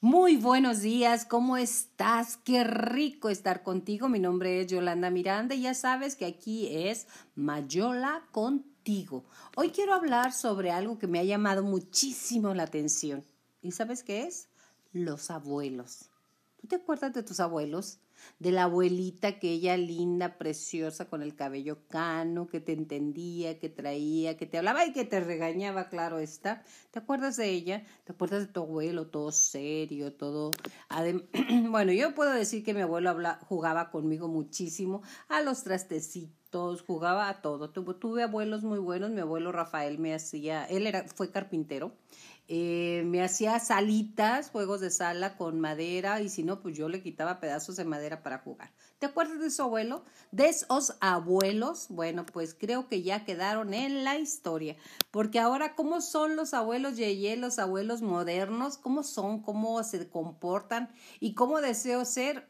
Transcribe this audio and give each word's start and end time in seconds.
Muy 0.00 0.36
buenos 0.36 0.80
días, 0.80 1.24
¿cómo 1.24 1.56
estás? 1.56 2.36
Qué 2.36 2.62
rico 2.62 3.30
estar 3.30 3.64
contigo. 3.64 4.08
Mi 4.08 4.20
nombre 4.20 4.60
es 4.60 4.68
Yolanda 4.68 5.10
Miranda 5.10 5.56
y 5.56 5.62
ya 5.62 5.74
sabes 5.74 6.14
que 6.14 6.24
aquí 6.24 6.68
es 6.70 7.08
Mayola 7.34 8.22
contigo. 8.30 9.24
Hoy 9.56 9.70
quiero 9.70 9.94
hablar 9.94 10.32
sobre 10.32 10.70
algo 10.70 11.00
que 11.00 11.08
me 11.08 11.18
ha 11.18 11.24
llamado 11.24 11.64
muchísimo 11.64 12.54
la 12.54 12.62
atención. 12.62 13.24
¿Y 13.60 13.72
sabes 13.72 14.04
qué 14.04 14.22
es? 14.22 14.48
Los 14.92 15.32
abuelos. 15.32 16.10
¿Tú 16.60 16.68
te 16.68 16.76
acuerdas 16.76 17.12
de 17.12 17.24
tus 17.24 17.40
abuelos? 17.40 17.98
De 18.38 18.52
la 18.52 18.64
abuelita 18.64 19.38
que 19.38 19.50
ella 19.50 19.76
linda, 19.76 20.38
preciosa, 20.38 21.08
con 21.08 21.22
el 21.22 21.34
cabello 21.34 21.86
cano, 21.88 22.46
que 22.46 22.60
te 22.60 22.72
entendía, 22.72 23.58
que 23.58 23.68
traía, 23.68 24.36
que 24.36 24.46
te 24.46 24.58
hablaba 24.58 24.84
y 24.86 24.92
que 24.92 25.04
te 25.04 25.20
regañaba, 25.20 25.88
claro 25.88 26.18
está. 26.18 26.62
¿Te 26.90 26.98
acuerdas 26.98 27.36
de 27.36 27.50
ella? 27.50 27.84
¿Te 28.04 28.12
acuerdas 28.12 28.46
de 28.46 28.52
tu 28.52 28.62
abuelo, 28.62 29.08
todo 29.08 29.32
serio, 29.32 30.12
todo... 30.12 30.50
bueno, 31.70 31.92
yo 31.92 32.14
puedo 32.14 32.32
decir 32.32 32.64
que 32.64 32.74
mi 32.74 32.80
abuelo 32.80 33.16
jugaba 33.48 33.90
conmigo 33.90 34.28
muchísimo 34.28 35.02
a 35.28 35.42
los 35.42 35.64
trastecitos, 35.64 36.82
jugaba 36.82 37.28
a 37.28 37.42
todo. 37.42 37.70
tuve 37.70 38.22
abuelos 38.22 38.62
muy 38.62 38.78
buenos, 38.78 39.10
mi 39.10 39.20
abuelo 39.20 39.52
Rafael 39.52 39.98
me 39.98 40.14
hacía, 40.14 40.64
él 40.64 40.86
era, 40.86 41.04
fue 41.04 41.30
carpintero 41.30 41.92
eh, 42.50 43.02
me 43.04 43.22
hacía 43.22 43.60
salitas, 43.60 44.48
juegos 44.48 44.80
de 44.80 44.90
sala 44.90 45.36
con 45.36 45.60
madera 45.60 46.22
y 46.22 46.30
si 46.30 46.42
no, 46.42 46.60
pues 46.60 46.74
yo 46.74 46.88
le 46.88 47.02
quitaba 47.02 47.40
pedazos 47.40 47.76
de 47.76 47.84
madera 47.84 48.22
para 48.22 48.38
jugar. 48.38 48.72
¿Te 48.98 49.04
acuerdas 49.04 49.38
de 49.38 49.50
su 49.50 49.62
abuelo? 49.62 50.02
De 50.32 50.48
esos 50.48 50.96
abuelos, 51.00 51.88
bueno, 51.90 52.24
pues 52.24 52.56
creo 52.58 52.88
que 52.88 53.02
ya 53.02 53.26
quedaron 53.26 53.74
en 53.74 54.02
la 54.02 54.16
historia, 54.16 54.76
porque 55.10 55.38
ahora, 55.38 55.74
¿cómo 55.74 56.00
son 56.00 56.36
los 56.36 56.54
abuelos 56.54 56.96
Yeye, 56.96 57.36
los 57.36 57.58
abuelos 57.58 58.00
modernos? 58.00 58.78
¿Cómo 58.78 59.02
son? 59.02 59.42
¿Cómo 59.42 59.82
se 59.84 60.08
comportan? 60.08 60.88
¿Y 61.20 61.34
cómo 61.34 61.60
deseo 61.60 62.06
ser? 62.06 62.48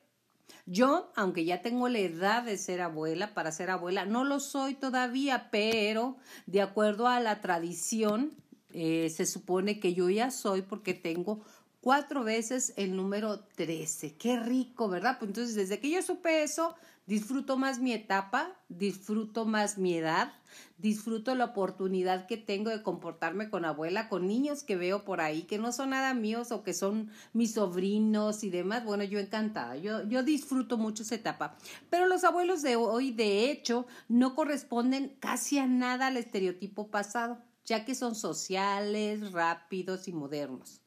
Yo, 0.65 1.11
aunque 1.17 1.45
ya 1.45 1.61
tengo 1.61 1.89
la 1.89 1.99
edad 1.99 2.45
de 2.45 2.57
ser 2.57 2.83
abuela, 2.83 3.35
para 3.35 3.51
ser 3.51 3.71
abuela, 3.71 4.05
no 4.05 4.23
lo 4.23 4.39
soy 4.39 4.75
todavía, 4.75 5.49
pero 5.51 6.19
de 6.47 6.63
acuerdo 6.63 7.09
a 7.09 7.19
la 7.21 7.41
tradición, 7.41 8.37
eh, 8.81 9.11
se 9.11 9.27
supone 9.27 9.81
que 9.81 9.93
yo 9.93 10.09
ya 10.09 10.31
soy 10.31 10.63
porque 10.63 10.95
tengo 10.95 11.41
cuatro 11.81 12.23
veces 12.23 12.75
el 12.77 12.95
número 12.95 13.41
13. 13.57 14.15
Qué 14.15 14.39
rico, 14.39 14.89
¿verdad? 14.89 15.17
Pues 15.19 15.31
entonces, 15.31 15.57
desde 15.57 15.81
que 15.81 15.91
yo 15.91 16.01
supe 16.01 16.45
eso, 16.45 16.77
disfruto 17.05 17.57
más 17.57 17.81
mi 17.81 17.93
etapa, 17.93 18.57
disfruto 18.69 19.47
más 19.47 19.79
mi 19.79 19.95
edad, 19.95 20.33
disfruto 20.77 21.35
la 21.35 21.47
oportunidad 21.47 22.29
que 22.29 22.37
tengo 22.37 22.71
de 22.71 22.85
comportarme 22.85 23.51
con 23.51 23.65
abuela, 23.65 24.09
con 24.09 24.29
niños 24.29 24.63
que 24.63 24.77
veo 24.77 25.05
por 25.05 25.21
ahí, 25.21 25.43
que 25.43 25.59
no 25.59 25.73
son 25.73 25.91
nada 25.91 26.15
míos 26.15 26.53
o 26.53 26.63
que 26.63 26.73
son 26.73 27.11
mis 27.33 27.55
sobrinos 27.55 28.45
y 28.45 28.51
demás. 28.51 28.85
Bueno, 28.85 29.03
yo 29.03 29.19
encantada, 29.19 29.75
yo, 29.75 30.05
yo 30.05 30.23
disfruto 30.23 30.79
mucho 30.79 31.03
esa 31.03 31.17
etapa. 31.17 31.57
Pero 31.91 32.07
los 32.07 32.23
abuelos 32.23 32.63
de 32.63 32.77
hoy, 32.77 33.11
de 33.11 33.51
hecho, 33.51 33.89
no 34.07 34.37
corresponden 34.37 35.17
casi 35.19 35.59
a 35.59 35.67
nada 35.67 36.07
al 36.07 36.17
estereotipo 36.17 36.93
pasado 36.93 37.48
ya 37.69 37.85
que 37.85 37.95
son 37.95 38.15
sociales, 38.15 39.33
rápidos 39.33 40.09
y 40.09 40.13
modernos. 40.13 40.81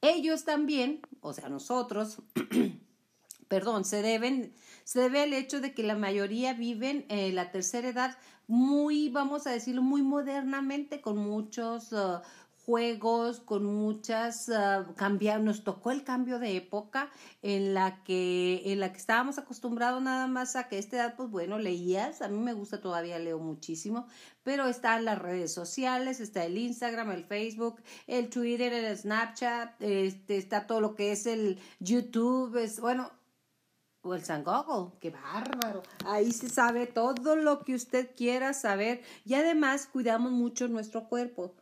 Ellos 0.00 0.44
también, 0.44 1.00
o 1.20 1.32
sea, 1.32 1.48
nosotros, 1.48 2.18
perdón, 3.48 3.84
se 3.84 4.02
deben, 4.02 4.52
se 4.84 5.00
debe 5.00 5.22
al 5.22 5.32
hecho 5.32 5.60
de 5.60 5.72
que 5.72 5.82
la 5.82 5.96
mayoría 5.96 6.52
viven 6.52 7.06
en 7.08 7.34
la 7.34 7.50
tercera 7.50 7.88
edad 7.88 8.18
muy, 8.46 9.08
vamos 9.08 9.46
a 9.46 9.50
decirlo, 9.50 9.82
muy 9.82 10.02
modernamente, 10.02 11.00
con 11.00 11.16
muchos 11.16 11.92
uh, 11.92 12.20
juegos, 12.68 13.40
con 13.40 13.64
muchas 13.64 14.50
uh, 14.50 15.42
nos 15.42 15.64
tocó 15.64 15.90
el 15.90 16.04
cambio 16.04 16.38
de 16.38 16.54
época 16.54 17.10
en 17.40 17.72
la 17.72 18.04
que 18.04 18.60
en 18.66 18.80
la 18.80 18.92
que 18.92 18.98
estábamos 18.98 19.38
acostumbrados 19.38 20.02
nada 20.02 20.26
más 20.26 20.54
a 20.54 20.68
que 20.68 20.76
a 20.76 20.78
esta 20.78 20.96
edad 20.96 21.16
pues 21.16 21.30
bueno 21.30 21.58
leías, 21.58 22.20
a 22.20 22.28
mí 22.28 22.38
me 22.38 22.52
gusta 22.52 22.82
todavía 22.82 23.18
leo 23.18 23.38
muchísimo, 23.38 24.06
pero 24.42 24.66
están 24.68 25.06
las 25.06 25.18
redes 25.18 25.50
sociales, 25.50 26.20
está 26.20 26.44
el 26.44 26.58
Instagram, 26.58 27.10
el 27.12 27.24
Facebook, 27.24 27.80
el 28.06 28.28
Twitter, 28.28 28.70
el 28.74 28.94
Snapchat, 28.94 29.80
este 29.80 30.36
está 30.36 30.66
todo 30.66 30.82
lo 30.82 30.94
que 30.94 31.12
es 31.12 31.24
el 31.24 31.58
YouTube, 31.80 32.54
es 32.58 32.80
bueno, 32.80 33.10
o 34.02 34.12
el 34.12 34.22
San 34.22 34.44
Google, 34.44 34.98
qué 35.00 35.08
bárbaro. 35.08 35.82
Ahí 36.04 36.32
se 36.32 36.50
sabe 36.50 36.86
todo 36.86 37.34
lo 37.34 37.60
que 37.64 37.74
usted 37.74 38.14
quiera 38.14 38.52
saber 38.52 39.00
y 39.24 39.32
además 39.32 39.86
cuidamos 39.86 40.32
mucho 40.32 40.68
nuestro 40.68 41.08
cuerpo. 41.08 41.54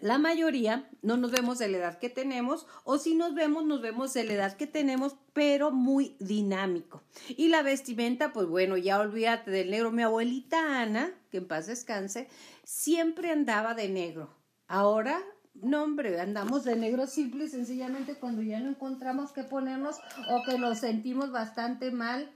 La 0.00 0.18
mayoría 0.18 0.90
no 1.00 1.16
nos 1.16 1.30
vemos 1.30 1.58
de 1.58 1.68
la 1.68 1.78
edad 1.78 1.98
que 1.98 2.10
tenemos 2.10 2.66
o 2.84 2.98
si 2.98 3.14
nos 3.14 3.34
vemos, 3.34 3.64
nos 3.64 3.80
vemos 3.80 4.12
de 4.12 4.24
la 4.24 4.34
edad 4.34 4.56
que 4.56 4.66
tenemos, 4.66 5.16
pero 5.32 5.70
muy 5.70 6.16
dinámico. 6.20 7.02
Y 7.30 7.48
la 7.48 7.62
vestimenta, 7.62 8.32
pues 8.32 8.46
bueno, 8.46 8.76
ya 8.76 9.00
olvídate 9.00 9.50
del 9.50 9.70
negro. 9.70 9.90
Mi 9.90 10.02
abuelita 10.02 10.82
Ana, 10.82 11.14
que 11.30 11.38
en 11.38 11.48
paz 11.48 11.66
descanse, 11.66 12.28
siempre 12.62 13.30
andaba 13.30 13.74
de 13.74 13.88
negro. 13.88 14.28
Ahora, 14.68 15.18
no 15.54 15.82
hombre, 15.82 16.20
andamos 16.20 16.64
de 16.64 16.76
negro 16.76 17.06
simple 17.06 17.44
y 17.44 17.48
sencillamente 17.48 18.16
cuando 18.16 18.42
ya 18.42 18.60
no 18.60 18.68
encontramos 18.68 19.32
qué 19.32 19.44
ponernos 19.44 19.96
o 20.30 20.42
que 20.44 20.58
nos 20.58 20.80
sentimos 20.80 21.32
bastante 21.32 21.90
mal, 21.90 22.30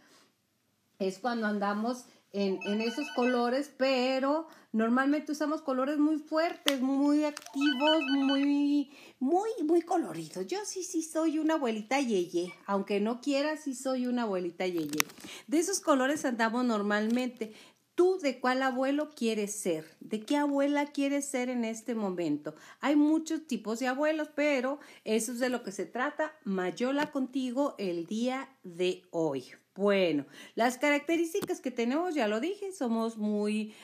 es 0.99 1.19
cuando 1.19 1.47
andamos 1.47 2.07
en, 2.33 2.59
en, 2.65 2.81
esos 2.81 3.09
colores, 3.17 3.73
pero 3.77 4.47
normalmente 4.73 5.33
usamos 5.33 5.63
colores 5.63 5.99
muy 5.99 6.19
fuertes, 6.19 6.81
muy 6.81 7.25
activos, 7.25 8.03
muy, 8.09 8.91
muy, 9.19 9.51
muy 9.65 9.83
coloridos. 9.83 10.47
Yo 10.47 10.59
sí, 10.65 10.85
sí 10.85 11.03
soy 11.03 11.39
una 11.39 11.55
abuelita 11.55 12.01
yeye, 12.01 12.55
aunque 12.67 13.01
no 13.01 13.21
quiera, 13.21 13.57
sí 13.57 13.75
soy 13.75 14.07
una 14.07 14.23
abuelita 14.23 14.67
yeye. 14.67 15.05
De 15.47 15.59
esos 15.59 15.81
colores 15.81 16.25
andamos 16.25 16.65
normalmente. 16.65 17.53
¿Tú 17.97 18.19
de 18.19 18.41
cuál 18.41 18.63
abuelo 18.63 19.11
quieres 19.11 19.55
ser? 19.55 19.85
¿De 20.01 20.21
qué 20.25 20.37
abuela 20.37 20.87
quieres 20.87 21.27
ser 21.27 21.51
en 21.51 21.67
este 21.67 21.95
momento? 21.95 22.55
Hay 22.81 22.97
muchos 22.97 23.47
tipos 23.47 23.79
de 23.79 23.89
abuelos, 23.89 24.31
pero 24.35 24.81
eso 25.05 25.33
es 25.33 25.39
de 25.39 25.51
lo 25.51 25.63
que 25.63 25.71
se 25.71 25.85
trata. 25.85 26.33
Mayola 26.45 27.13
contigo 27.13 27.75
el 27.77 28.07
día 28.07 28.49
de 28.63 29.03
hoy. 29.11 29.53
Bueno, 29.81 30.27
las 30.57 30.77
características 30.77 31.63
que 31.63 31.71
tenemos, 31.71 32.15
ya 32.15 32.29
lo 32.29 32.39
dije, 32.39 32.71
somos 32.71 33.17
muy 33.17 33.75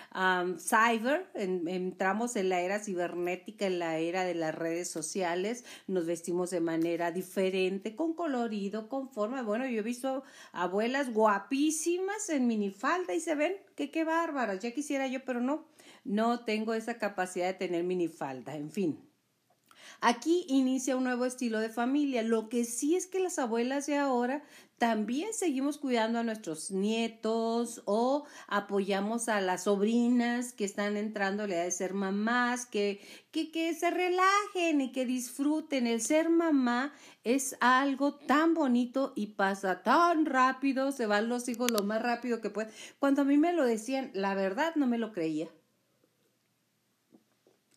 cyber, 0.58 1.26
entramos 1.32 2.36
en 2.36 2.50
la 2.50 2.60
era 2.60 2.80
cibernética, 2.80 3.64
en 3.64 3.78
la 3.78 3.96
era 3.96 4.24
de 4.24 4.34
las 4.34 4.54
redes 4.54 4.90
sociales, 4.90 5.64
nos 5.86 6.04
vestimos 6.04 6.50
de 6.50 6.60
manera 6.60 7.12
diferente, 7.12 7.96
con 7.96 8.12
colorido, 8.12 8.90
con 8.90 9.08
forma. 9.08 9.40
Bueno, 9.40 9.66
yo 9.66 9.80
he 9.80 9.82
visto 9.82 10.22
abuelas 10.52 11.14
guapísimas 11.14 12.28
en 12.28 12.46
minifalda 12.46 13.14
y 13.14 13.20
se 13.20 13.34
ven 13.34 13.54
que 13.74 13.90
qué 13.90 14.04
bárbaras, 14.04 14.60
ya 14.60 14.72
quisiera 14.72 15.06
yo, 15.06 15.24
pero 15.24 15.40
no, 15.40 15.64
no 16.04 16.44
tengo 16.44 16.74
esa 16.74 16.98
capacidad 16.98 17.46
de 17.46 17.54
tener 17.54 17.84
minifalda, 17.84 18.54
en 18.54 18.70
fin. 18.70 19.06
Aquí 20.00 20.44
inicia 20.48 20.96
un 20.96 21.04
nuevo 21.04 21.24
estilo 21.24 21.58
de 21.58 21.70
familia. 21.70 22.22
Lo 22.22 22.48
que 22.48 22.64
sí 22.64 22.96
es 22.96 23.06
que 23.06 23.20
las 23.20 23.38
abuelas 23.38 23.86
de 23.86 23.96
ahora 23.96 24.44
también 24.78 25.32
seguimos 25.32 25.78
cuidando 25.78 26.18
a 26.18 26.22
nuestros 26.22 26.70
nietos 26.70 27.82
o 27.86 28.26
apoyamos 28.46 29.28
a 29.28 29.40
las 29.40 29.64
sobrinas 29.64 30.52
que 30.52 30.64
están 30.64 30.96
entrando 30.96 31.44
a 31.44 31.46
la 31.46 31.54
edad 31.54 31.64
de 31.64 31.70
ser 31.70 31.94
mamás, 31.94 32.66
que, 32.66 33.00
que, 33.30 33.50
que 33.50 33.72
se 33.74 33.90
relajen 33.90 34.82
y 34.82 34.92
que 34.92 35.06
disfruten. 35.06 35.86
El 35.86 36.02
ser 36.02 36.28
mamá 36.28 36.92
es 37.24 37.56
algo 37.60 38.16
tan 38.16 38.52
bonito 38.52 39.14
y 39.16 39.28
pasa 39.28 39.82
tan 39.82 40.26
rápido, 40.26 40.92
se 40.92 41.06
van 41.06 41.28
los 41.28 41.48
hijos 41.48 41.70
lo 41.70 41.82
más 41.82 42.02
rápido 42.02 42.40
que 42.42 42.50
pueden. 42.50 42.72
Cuando 42.98 43.22
a 43.22 43.24
mí 43.24 43.38
me 43.38 43.54
lo 43.54 43.64
decían, 43.64 44.10
la 44.12 44.34
verdad 44.34 44.74
no 44.76 44.86
me 44.86 44.98
lo 44.98 45.12
creía. 45.12 45.48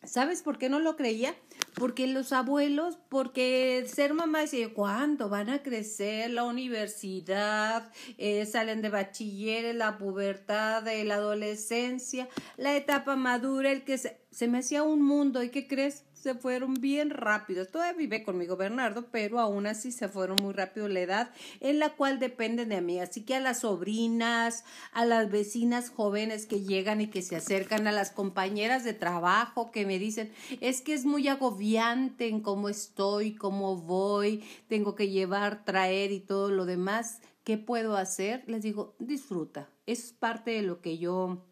¿Sabes 0.02 0.42
por 0.42 0.56
qué 0.56 0.70
no 0.70 0.80
lo 0.80 0.96
creía? 0.96 1.34
Porque 1.74 2.06
los 2.06 2.32
abuelos, 2.32 2.98
porque 3.10 3.84
ser 3.86 4.14
mamá 4.14 4.40
decía, 4.40 4.72
¿cuándo 4.72 5.28
van 5.28 5.50
a 5.50 5.62
crecer? 5.62 6.30
La 6.30 6.44
universidad, 6.44 7.92
eh, 8.16 8.46
salen 8.46 8.80
de 8.80 8.88
bachiller, 8.88 9.74
la 9.74 9.98
pubertad, 9.98 10.82
de 10.82 11.04
la 11.04 11.16
adolescencia, 11.16 12.28
la 12.56 12.74
etapa 12.76 13.14
madura, 13.14 13.70
el 13.72 13.84
que 13.84 13.98
se, 13.98 14.18
se 14.30 14.48
me 14.48 14.58
hacía 14.58 14.82
un 14.82 15.02
mundo. 15.02 15.42
¿Y 15.42 15.50
qué 15.50 15.66
crees? 15.66 16.04
Se 16.20 16.34
fueron 16.34 16.74
bien 16.74 17.10
rápidos. 17.10 17.70
Todavía 17.70 17.96
vive 17.96 18.22
conmigo 18.22 18.56
Bernardo, 18.56 19.06
pero 19.10 19.40
aún 19.40 19.66
así 19.66 19.90
se 19.90 20.08
fueron 20.08 20.36
muy 20.42 20.52
rápido 20.52 20.86
la 20.86 21.00
edad 21.00 21.30
en 21.60 21.78
la 21.78 21.90
cual 21.90 22.18
dependen 22.18 22.68
de 22.68 22.82
mí. 22.82 23.00
Así 23.00 23.22
que 23.22 23.36
a 23.36 23.40
las 23.40 23.60
sobrinas, 23.60 24.64
a 24.92 25.06
las 25.06 25.30
vecinas 25.30 25.88
jóvenes 25.88 26.44
que 26.44 26.60
llegan 26.60 27.00
y 27.00 27.08
que 27.08 27.22
se 27.22 27.36
acercan, 27.36 27.86
a 27.86 27.92
las 27.92 28.10
compañeras 28.10 28.84
de 28.84 28.92
trabajo 28.92 29.70
que 29.70 29.86
me 29.86 29.98
dicen, 29.98 30.30
es 30.60 30.82
que 30.82 30.92
es 30.92 31.06
muy 31.06 31.26
agobiante 31.28 32.28
en 32.28 32.40
cómo 32.40 32.68
estoy, 32.68 33.34
cómo 33.34 33.76
voy, 33.76 34.44
tengo 34.68 34.94
que 34.94 35.08
llevar, 35.08 35.64
traer 35.64 36.12
y 36.12 36.20
todo 36.20 36.50
lo 36.50 36.66
demás. 36.66 37.20
¿Qué 37.44 37.56
puedo 37.56 37.96
hacer? 37.96 38.44
Les 38.46 38.62
digo, 38.62 38.94
disfruta. 38.98 39.70
Es 39.86 40.12
parte 40.12 40.50
de 40.50 40.62
lo 40.62 40.82
que 40.82 40.98
yo 40.98 41.46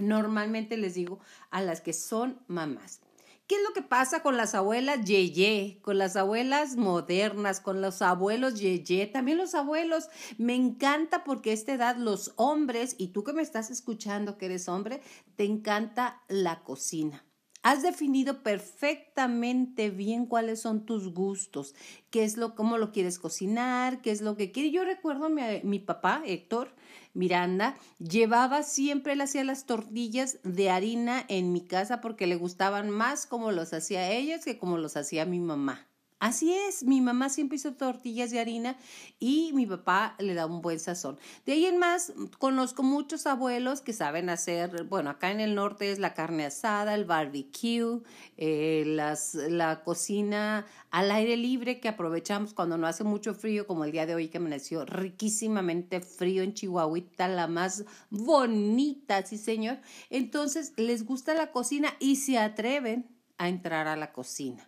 normalmente 0.00 0.78
les 0.78 0.94
digo 0.94 1.20
a 1.50 1.60
las 1.60 1.82
que 1.82 1.92
son 1.92 2.40
mamás 2.48 3.00
¿Qué 3.46 3.54
es 3.54 3.62
lo 3.62 3.72
que 3.72 3.82
pasa 3.82 4.22
con 4.24 4.36
las 4.36 4.56
abuelas 4.56 5.04
yeye, 5.04 5.78
con 5.80 5.98
las 5.98 6.16
abuelas 6.16 6.74
modernas, 6.74 7.60
con 7.60 7.80
los 7.80 8.02
abuelos 8.02 8.58
yeye, 8.58 9.06
también 9.06 9.38
los 9.38 9.54
abuelos? 9.54 10.08
Me 10.36 10.56
encanta 10.56 11.22
porque 11.22 11.50
a 11.50 11.54
esta 11.54 11.72
edad 11.72 11.96
los 11.96 12.32
hombres, 12.34 12.96
y 12.98 13.08
tú 13.08 13.22
que 13.22 13.32
me 13.32 13.42
estás 13.42 13.70
escuchando 13.70 14.36
que 14.36 14.46
eres 14.46 14.68
hombre, 14.68 15.00
te 15.36 15.44
encanta 15.44 16.22
la 16.26 16.64
cocina. 16.64 17.25
Has 17.68 17.82
definido 17.82 18.44
perfectamente 18.44 19.90
bien 19.90 20.26
cuáles 20.26 20.60
son 20.60 20.86
tus 20.86 21.12
gustos, 21.12 21.74
qué 22.10 22.22
es 22.22 22.36
lo, 22.36 22.54
cómo 22.54 22.78
lo 22.78 22.92
quieres 22.92 23.18
cocinar, 23.18 24.00
qué 24.02 24.12
es 24.12 24.20
lo 24.20 24.36
que 24.36 24.52
quieres. 24.52 24.72
Yo 24.72 24.84
recuerdo 24.84 25.24
a 25.24 25.30
mi, 25.30 25.42
mi 25.64 25.80
papá, 25.80 26.22
Héctor, 26.24 26.72
Miranda, 27.12 27.74
llevaba 27.98 28.62
siempre, 28.62 29.20
hacía 29.20 29.42
las 29.42 29.66
tortillas 29.66 30.38
de 30.44 30.70
harina 30.70 31.24
en 31.26 31.52
mi 31.52 31.60
casa 31.60 32.00
porque 32.00 32.28
le 32.28 32.36
gustaban 32.36 32.88
más 32.88 33.26
como 33.26 33.50
los 33.50 33.72
hacía 33.72 34.12
ellos 34.12 34.44
que 34.44 34.58
como 34.58 34.78
los 34.78 34.96
hacía 34.96 35.26
mi 35.26 35.40
mamá. 35.40 35.88
Así 36.18 36.54
es, 36.54 36.82
mi 36.82 37.02
mamá 37.02 37.28
siempre 37.28 37.56
hizo 37.56 37.74
tortillas 37.74 38.30
de 38.30 38.40
harina 38.40 38.78
y 39.18 39.52
mi 39.52 39.66
papá 39.66 40.16
le 40.18 40.32
da 40.32 40.46
un 40.46 40.62
buen 40.62 40.80
sazón. 40.80 41.18
De 41.44 41.52
ahí 41.52 41.66
en 41.66 41.76
más, 41.76 42.14
conozco 42.38 42.82
muchos 42.82 43.26
abuelos 43.26 43.82
que 43.82 43.92
saben 43.92 44.30
hacer, 44.30 44.84
bueno, 44.84 45.10
acá 45.10 45.30
en 45.30 45.40
el 45.40 45.54
norte 45.54 45.92
es 45.92 45.98
la 45.98 46.14
carne 46.14 46.46
asada, 46.46 46.94
el 46.94 47.04
barbecue, 47.04 48.00
eh, 48.38 48.84
las, 48.86 49.34
la 49.34 49.84
cocina 49.84 50.64
al 50.90 51.10
aire 51.10 51.36
libre 51.36 51.80
que 51.80 51.88
aprovechamos 51.88 52.54
cuando 52.54 52.78
no 52.78 52.86
hace 52.86 53.04
mucho 53.04 53.34
frío, 53.34 53.66
como 53.66 53.84
el 53.84 53.92
día 53.92 54.06
de 54.06 54.14
hoy 54.14 54.28
que 54.28 54.38
amaneció 54.38 54.86
riquísimamente 54.86 56.00
frío 56.00 56.42
en 56.42 56.54
Chihuahuita, 56.54 57.28
la 57.28 57.46
más 57.46 57.84
bonita, 58.08 59.22
sí 59.26 59.36
señor. 59.36 59.80
Entonces, 60.08 60.72
les 60.78 61.04
gusta 61.04 61.34
la 61.34 61.52
cocina 61.52 61.92
y 62.00 62.16
se 62.16 62.38
atreven 62.38 63.14
a 63.36 63.50
entrar 63.50 63.86
a 63.86 63.96
la 63.96 64.14
cocina 64.14 64.66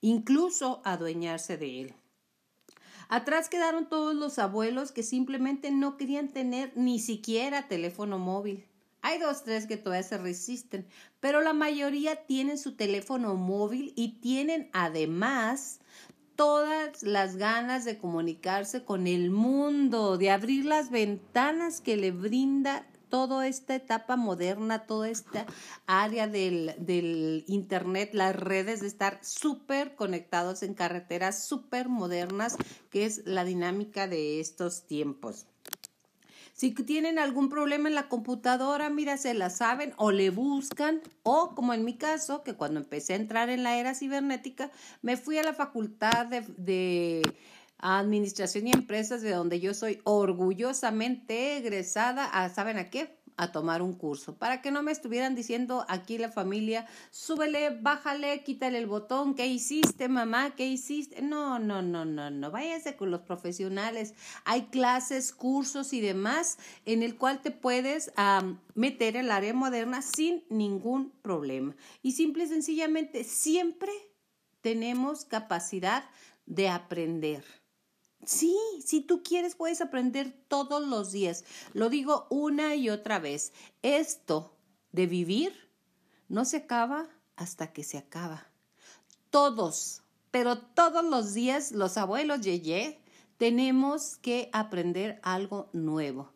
incluso 0.00 0.80
adueñarse 0.84 1.56
de 1.56 1.82
él. 1.82 1.94
Atrás 3.08 3.48
quedaron 3.48 3.88
todos 3.88 4.14
los 4.14 4.38
abuelos 4.38 4.90
que 4.90 5.02
simplemente 5.02 5.70
no 5.70 5.96
querían 5.96 6.28
tener 6.28 6.72
ni 6.76 6.98
siquiera 6.98 7.68
teléfono 7.68 8.18
móvil. 8.18 8.66
Hay 9.02 9.20
dos, 9.20 9.44
tres 9.44 9.66
que 9.66 9.76
todavía 9.76 10.02
se 10.02 10.18
resisten, 10.18 10.86
pero 11.20 11.40
la 11.40 11.52
mayoría 11.52 12.26
tienen 12.26 12.58
su 12.58 12.74
teléfono 12.74 13.36
móvil 13.36 13.92
y 13.94 14.20
tienen 14.20 14.68
además 14.72 15.78
todas 16.34 17.04
las 17.04 17.36
ganas 17.36 17.84
de 17.84 17.98
comunicarse 17.98 18.84
con 18.84 19.06
el 19.06 19.30
mundo, 19.30 20.18
de 20.18 20.30
abrir 20.30 20.64
las 20.64 20.90
ventanas 20.90 21.80
que 21.80 21.96
le 21.96 22.10
brinda 22.10 22.86
toda 23.08 23.46
esta 23.46 23.74
etapa 23.74 24.16
moderna, 24.16 24.86
toda 24.86 25.08
esta 25.08 25.46
área 25.86 26.26
del, 26.26 26.74
del 26.78 27.44
Internet, 27.46 28.10
las 28.12 28.36
redes, 28.36 28.80
de 28.80 28.86
estar 28.86 29.18
súper 29.22 29.94
conectados 29.94 30.62
en 30.62 30.74
carreteras 30.74 31.46
súper 31.46 31.88
modernas, 31.88 32.56
que 32.90 33.04
es 33.04 33.22
la 33.26 33.44
dinámica 33.44 34.06
de 34.08 34.40
estos 34.40 34.86
tiempos. 34.86 35.46
Si 36.56 36.70
tienen 36.70 37.18
algún 37.18 37.50
problema 37.50 37.90
en 37.90 37.94
la 37.94 38.08
computadora, 38.08 38.88
mira, 38.88 39.18
se 39.18 39.34
la 39.34 39.50
saben 39.50 39.92
o 39.98 40.10
le 40.10 40.30
buscan, 40.30 41.02
o 41.22 41.54
como 41.54 41.74
en 41.74 41.84
mi 41.84 41.98
caso, 41.98 42.42
que 42.42 42.54
cuando 42.54 42.80
empecé 42.80 43.12
a 43.12 43.16
entrar 43.16 43.50
en 43.50 43.62
la 43.62 43.76
era 43.76 43.94
cibernética, 43.94 44.70
me 45.02 45.18
fui 45.18 45.36
a 45.36 45.42
la 45.42 45.52
facultad 45.52 46.24
de, 46.24 46.40
de 46.56 47.20
Administración 47.78 48.68
y 48.68 48.72
Empresas, 48.72 49.22
de 49.22 49.30
donde 49.30 49.60
yo 49.60 49.74
soy 49.74 50.00
orgullosamente 50.04 51.56
egresada 51.56 52.24
a, 52.24 52.48
¿saben 52.48 52.78
a 52.78 52.90
qué? 52.90 53.16
a 53.36 53.52
tomar 53.52 53.82
un 53.82 53.92
curso, 53.92 54.36
para 54.36 54.62
que 54.62 54.70
no 54.70 54.82
me 54.82 54.92
estuvieran 54.92 55.34
diciendo 55.34 55.84
aquí 55.88 56.16
la 56.16 56.30
familia, 56.30 56.86
súbele, 57.10 57.70
bájale, 57.70 58.42
quítale 58.42 58.78
el 58.78 58.86
botón, 58.86 59.34
¿qué 59.34 59.46
hiciste, 59.46 60.08
mamá? 60.08 60.54
¿Qué 60.56 60.66
hiciste? 60.66 61.20
No, 61.20 61.58
no, 61.58 61.82
no, 61.82 62.04
no, 62.04 62.30
no, 62.30 62.50
váyase 62.50 62.96
con 62.96 63.10
los 63.10 63.20
profesionales. 63.20 64.14
Hay 64.44 64.66
clases, 64.66 65.32
cursos 65.32 65.92
y 65.92 66.00
demás 66.00 66.58
en 66.86 67.02
el 67.02 67.16
cual 67.16 67.42
te 67.42 67.50
puedes 67.50 68.10
meter 68.74 69.16
el 69.16 69.30
área 69.30 69.52
moderna 69.52 70.00
sin 70.00 70.44
ningún 70.48 71.10
problema. 71.22 71.76
Y 72.02 72.12
simple 72.12 72.44
y 72.44 72.48
sencillamente, 72.48 73.24
siempre 73.24 73.92
tenemos 74.62 75.24
capacidad 75.26 76.04
de 76.46 76.68
aprender. 76.68 77.44
Sí, 78.24 78.56
si 78.84 79.00
tú 79.00 79.22
quieres 79.22 79.54
puedes 79.54 79.80
aprender 79.80 80.32
todos 80.48 80.86
los 80.86 81.12
días. 81.12 81.44
Lo 81.74 81.88
digo 81.88 82.26
una 82.30 82.74
y 82.74 82.90
otra 82.90 83.18
vez. 83.18 83.52
Esto 83.82 84.56
de 84.92 85.06
vivir 85.06 85.70
no 86.28 86.44
se 86.44 86.58
acaba 86.58 87.08
hasta 87.36 87.72
que 87.72 87.84
se 87.84 87.98
acaba. 87.98 88.46
Todos, 89.30 90.02
pero 90.30 90.58
todos 90.58 91.04
los 91.04 91.34
días 91.34 91.72
los 91.72 91.98
abuelos 91.98 92.40
Yeye 92.40 92.98
tenemos 93.36 94.16
que 94.16 94.48
aprender 94.52 95.20
algo 95.22 95.68
nuevo. 95.72 96.35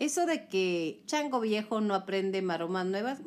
Eso 0.00 0.24
de 0.24 0.48
que 0.48 1.02
chango 1.04 1.40
viejo 1.40 1.82
no 1.82 1.94
aprende 1.94 2.40
maromas 2.40 2.86
nuevas, 2.86 3.18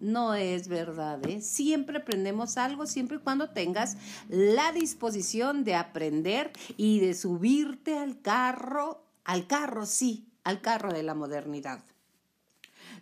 no 0.00 0.34
es 0.34 0.66
verdad. 0.66 1.24
¿eh? 1.24 1.40
Siempre 1.40 1.98
aprendemos 1.98 2.58
algo, 2.58 2.88
siempre 2.88 3.18
y 3.18 3.20
cuando 3.20 3.50
tengas 3.50 3.96
la 4.28 4.72
disposición 4.72 5.62
de 5.62 5.76
aprender 5.76 6.50
y 6.76 6.98
de 6.98 7.14
subirte 7.14 7.96
al 7.96 8.20
carro, 8.20 9.04
al 9.22 9.46
carro, 9.46 9.86
sí, 9.86 10.26
al 10.42 10.60
carro 10.60 10.92
de 10.92 11.04
la 11.04 11.14
modernidad. 11.14 11.84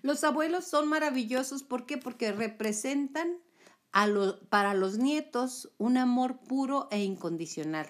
Los 0.02 0.22
abuelos 0.22 0.66
son 0.66 0.86
maravillosos, 0.86 1.62
¿por 1.62 1.86
qué? 1.86 1.96
Porque 1.96 2.32
representan 2.32 3.38
para 4.50 4.74
los 4.74 4.98
nietos 4.98 5.72
un 5.78 5.96
amor 5.96 6.36
puro 6.40 6.86
e 6.90 7.02
incondicional 7.02 7.88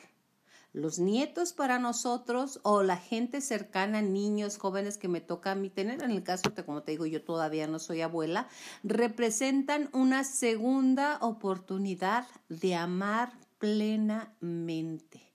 los 0.76 0.98
nietos 0.98 1.54
para 1.54 1.78
nosotros 1.78 2.60
o 2.62 2.82
la 2.82 2.98
gente 2.98 3.40
cercana, 3.40 4.02
niños, 4.02 4.58
jóvenes 4.58 4.98
que 4.98 5.08
me 5.08 5.22
toca 5.22 5.52
a 5.52 5.54
mí 5.54 5.70
tener, 5.70 6.02
en 6.02 6.10
el 6.10 6.22
caso 6.22 6.52
que 6.52 6.64
como 6.64 6.82
te 6.82 6.92
digo 6.92 7.06
yo 7.06 7.24
todavía 7.24 7.66
no 7.66 7.78
soy 7.78 8.02
abuela, 8.02 8.46
representan 8.82 9.88
una 9.94 10.22
segunda 10.22 11.16
oportunidad 11.22 12.26
de 12.50 12.74
amar 12.74 13.32
plenamente. 13.58 15.32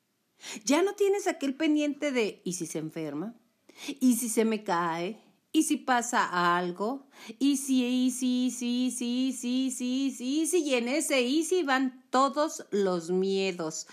Ya 0.64 0.84
no 0.84 0.94
tienes 0.94 1.26
aquel 1.26 1.56
pendiente 1.56 2.12
de 2.12 2.44
¿y 2.46 2.54
si 2.54 2.68
se 2.68 2.78
enferma? 2.78 3.34
¿Y 4.00 4.18
si 4.18 4.30
se 4.30 4.46
me 4.46 4.64
cae? 4.64 5.20
¿Y 5.52 5.64
si 5.64 5.78
pasa 5.78 6.56
algo? 6.56 7.08
¿Y 7.40 7.58
si, 7.58 7.84
y 7.84 8.12
si, 8.12 8.52
sí, 8.52 8.94
sí, 8.96 9.36
sí, 9.36 9.72
sí, 9.72 10.14
sí, 10.16 10.46
sí, 10.46 10.64
y 10.64 10.76
en 10.76 10.88
ese 10.88 11.24
y 11.24 11.44
si 11.44 11.64
van 11.64 12.06
todos 12.12 12.68
los 12.70 13.10
miedos, 13.10 13.88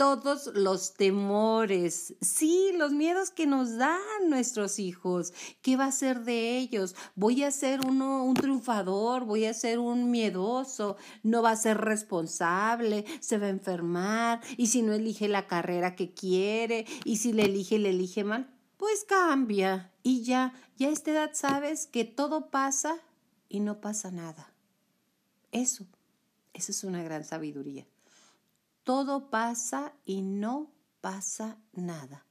todos 0.00 0.46
los 0.54 0.94
temores, 0.94 2.14
sí, 2.22 2.72
los 2.74 2.90
miedos 2.90 3.30
que 3.30 3.46
nos 3.46 3.76
dan 3.76 4.00
nuestros 4.30 4.78
hijos. 4.78 5.34
¿Qué 5.60 5.76
va 5.76 5.84
a 5.84 5.92
ser 5.92 6.22
de 6.22 6.56
ellos? 6.56 6.96
¿Voy 7.16 7.44
a 7.44 7.50
ser 7.50 7.84
uno 7.84 8.24
un 8.24 8.32
triunfador? 8.32 9.26
¿Voy 9.26 9.44
a 9.44 9.52
ser 9.52 9.78
un 9.78 10.10
miedoso? 10.10 10.96
¿No 11.22 11.42
va 11.42 11.50
a 11.50 11.56
ser 11.56 11.76
responsable? 11.76 13.04
¿Se 13.20 13.36
va 13.36 13.48
a 13.48 13.50
enfermar? 13.50 14.40
¿Y 14.56 14.68
si 14.68 14.80
no 14.80 14.94
elige 14.94 15.28
la 15.28 15.46
carrera 15.46 15.96
que 15.96 16.14
quiere? 16.14 16.86
¿Y 17.04 17.18
si 17.18 17.34
le 17.34 17.42
elige, 17.42 17.78
le 17.78 17.90
elige 17.90 18.24
mal? 18.24 18.48
Pues 18.78 19.04
cambia 19.04 19.92
y 20.02 20.22
ya, 20.22 20.54
ya 20.78 20.88
a 20.88 20.92
esta 20.92 21.10
edad 21.10 21.30
sabes 21.34 21.86
que 21.86 22.06
todo 22.06 22.48
pasa 22.48 22.96
y 23.50 23.60
no 23.60 23.82
pasa 23.82 24.10
nada. 24.10 24.50
Eso, 25.52 25.84
eso 26.54 26.72
es 26.72 26.84
una 26.84 27.02
gran 27.02 27.22
sabiduría 27.22 27.86
todo 28.90 29.30
pasa 29.30 29.92
y 30.04 30.22
no 30.22 30.72
pasa 31.00 31.58
nada. 31.72 32.26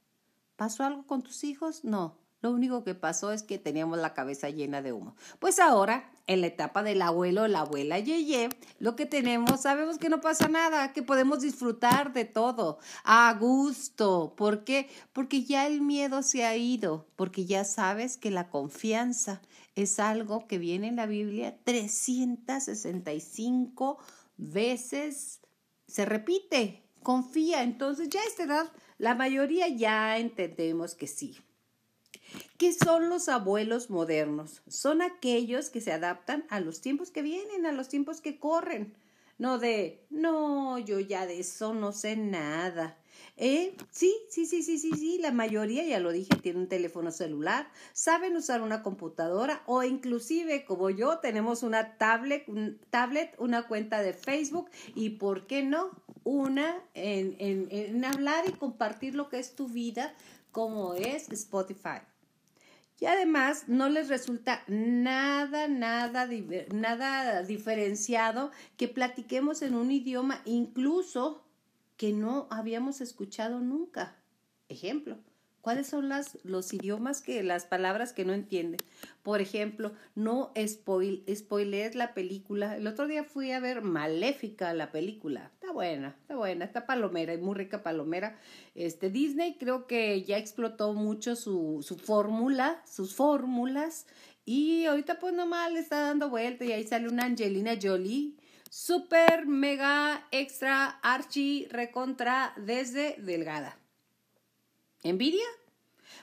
¿Pasó 0.56 0.84
algo 0.84 1.06
con 1.06 1.22
tus 1.22 1.42
hijos? 1.42 1.84
No. 1.84 2.18
Lo 2.42 2.50
único 2.50 2.84
que 2.84 2.94
pasó 2.94 3.32
es 3.32 3.42
que 3.42 3.58
teníamos 3.58 3.98
la 3.98 4.12
cabeza 4.12 4.50
llena 4.50 4.82
de 4.82 4.92
humo. 4.92 5.16
Pues 5.38 5.58
ahora, 5.58 6.12
en 6.26 6.42
la 6.42 6.48
etapa 6.48 6.82
del 6.82 7.00
abuelo 7.00 7.48
la 7.48 7.60
abuela 7.60 7.98
Yeye, 7.98 8.50
lo 8.78 8.94
que 8.94 9.06
tenemos, 9.06 9.62
sabemos 9.62 9.96
que 9.96 10.10
no 10.10 10.20
pasa 10.20 10.48
nada, 10.48 10.92
que 10.92 11.02
podemos 11.02 11.40
disfrutar 11.40 12.12
de 12.12 12.26
todo 12.26 12.78
a 13.04 13.34
gusto. 13.40 14.34
¿Por 14.36 14.62
qué? 14.62 14.90
Porque 15.14 15.44
ya 15.44 15.66
el 15.66 15.80
miedo 15.80 16.22
se 16.22 16.44
ha 16.44 16.58
ido, 16.58 17.06
porque 17.16 17.46
ya 17.46 17.64
sabes 17.64 18.18
que 18.18 18.30
la 18.30 18.50
confianza 18.50 19.40
es 19.76 19.98
algo 19.98 20.46
que 20.46 20.58
viene 20.58 20.88
en 20.88 20.96
la 20.96 21.06
Biblia 21.06 21.56
365 21.64 23.96
veces 24.36 25.40
se 25.90 26.04
repite, 26.04 26.82
confía. 27.02 27.62
Entonces 27.62 28.08
ya 28.08 28.20
a 28.20 28.26
esta 28.26 28.44
edad 28.44 28.72
la 28.98 29.14
mayoría 29.14 29.68
ya 29.68 30.18
entendemos 30.18 30.94
que 30.94 31.06
sí. 31.06 31.38
¿Qué 32.58 32.72
son 32.72 33.08
los 33.08 33.28
abuelos 33.28 33.90
modernos? 33.90 34.62
Son 34.68 35.02
aquellos 35.02 35.70
que 35.70 35.80
se 35.80 35.92
adaptan 35.92 36.44
a 36.48 36.60
los 36.60 36.80
tiempos 36.80 37.10
que 37.10 37.22
vienen, 37.22 37.66
a 37.66 37.72
los 37.72 37.88
tiempos 37.88 38.20
que 38.20 38.38
corren. 38.38 38.94
No 39.38 39.58
de, 39.58 40.06
no, 40.10 40.78
yo 40.78 41.00
ya 41.00 41.26
de 41.26 41.40
eso 41.40 41.74
no 41.74 41.92
sé 41.92 42.16
nada. 42.16 42.98
Eh, 43.36 43.74
sí, 43.90 44.14
sí, 44.28 44.46
sí, 44.46 44.62
sí, 44.62 44.78
sí, 44.78 44.92
sí, 44.92 45.18
la 45.18 45.32
mayoría, 45.32 45.84
ya 45.84 45.98
lo 45.98 46.12
dije, 46.12 46.36
tiene 46.42 46.58
un 46.58 46.68
teléfono 46.68 47.10
celular, 47.10 47.70
saben 47.92 48.36
usar 48.36 48.60
una 48.60 48.82
computadora 48.82 49.62
o 49.66 49.82
inclusive 49.82 50.64
como 50.64 50.90
yo 50.90 51.18
tenemos 51.18 51.62
una 51.62 51.96
tablet, 51.96 52.46
tablet 52.90 53.34
una 53.38 53.66
cuenta 53.66 54.02
de 54.02 54.12
Facebook 54.12 54.70
y, 54.94 55.10
¿por 55.10 55.46
qué 55.46 55.62
no? 55.62 55.90
Una 56.24 56.82
en, 56.94 57.36
en, 57.38 57.68
en 57.70 58.04
hablar 58.04 58.44
y 58.46 58.52
compartir 58.52 59.14
lo 59.14 59.28
que 59.28 59.38
es 59.38 59.54
tu 59.54 59.68
vida 59.68 60.14
como 60.52 60.94
es 60.94 61.30
Spotify. 61.30 62.00
Y 63.00 63.06
además 63.06 63.64
no 63.66 63.88
les 63.88 64.08
resulta 64.08 64.62
nada, 64.68 65.68
nada, 65.68 66.28
nada 66.74 67.42
diferenciado 67.42 68.50
que 68.76 68.88
platiquemos 68.88 69.62
en 69.62 69.74
un 69.74 69.90
idioma 69.90 70.42
incluso 70.44 71.42
que 72.00 72.14
no 72.14 72.46
habíamos 72.48 73.02
escuchado 73.02 73.60
nunca. 73.60 74.16
Ejemplo, 74.70 75.18
¿cuáles 75.60 75.86
son 75.86 76.08
las, 76.08 76.38
los 76.44 76.72
idiomas 76.72 77.20
que, 77.20 77.42
las 77.42 77.66
palabras 77.66 78.14
que 78.14 78.24
no 78.24 78.32
entienden? 78.32 78.80
Por 79.22 79.42
ejemplo, 79.42 79.92
no 80.14 80.50
spoil, 80.66 81.22
spoiler 81.30 81.94
la 81.94 82.14
película. 82.14 82.78
El 82.78 82.86
otro 82.86 83.06
día 83.06 83.22
fui 83.22 83.52
a 83.52 83.60
ver 83.60 83.82
Maléfica, 83.82 84.72
la 84.72 84.90
película. 84.90 85.50
Está 85.52 85.72
buena, 85.74 86.16
está 86.22 86.36
buena, 86.36 86.64
está 86.64 86.86
palomera, 86.86 87.34
es 87.34 87.40
muy 87.42 87.54
rica 87.54 87.82
palomera. 87.82 88.38
Este, 88.74 89.10
Disney 89.10 89.58
creo 89.58 89.86
que 89.86 90.22
ya 90.22 90.38
explotó 90.38 90.94
mucho 90.94 91.36
su, 91.36 91.84
su 91.86 91.98
fórmula, 91.98 92.80
sus 92.86 93.14
fórmulas. 93.14 94.06
Y 94.46 94.86
ahorita 94.86 95.18
pues 95.18 95.34
nomás 95.34 95.70
le 95.70 95.80
está 95.80 96.00
dando 96.00 96.30
vuelta 96.30 96.64
y 96.64 96.72
ahí 96.72 96.86
sale 96.86 97.10
una 97.10 97.26
Angelina 97.26 97.72
Jolie 97.78 98.39
super, 98.70 99.46
mega, 99.46 100.26
extra, 100.30 100.86
archi, 101.02 101.66
recontra, 101.70 102.54
desde 102.56 103.16
delgada. 103.18 103.76
¿Envidia? 105.02 105.44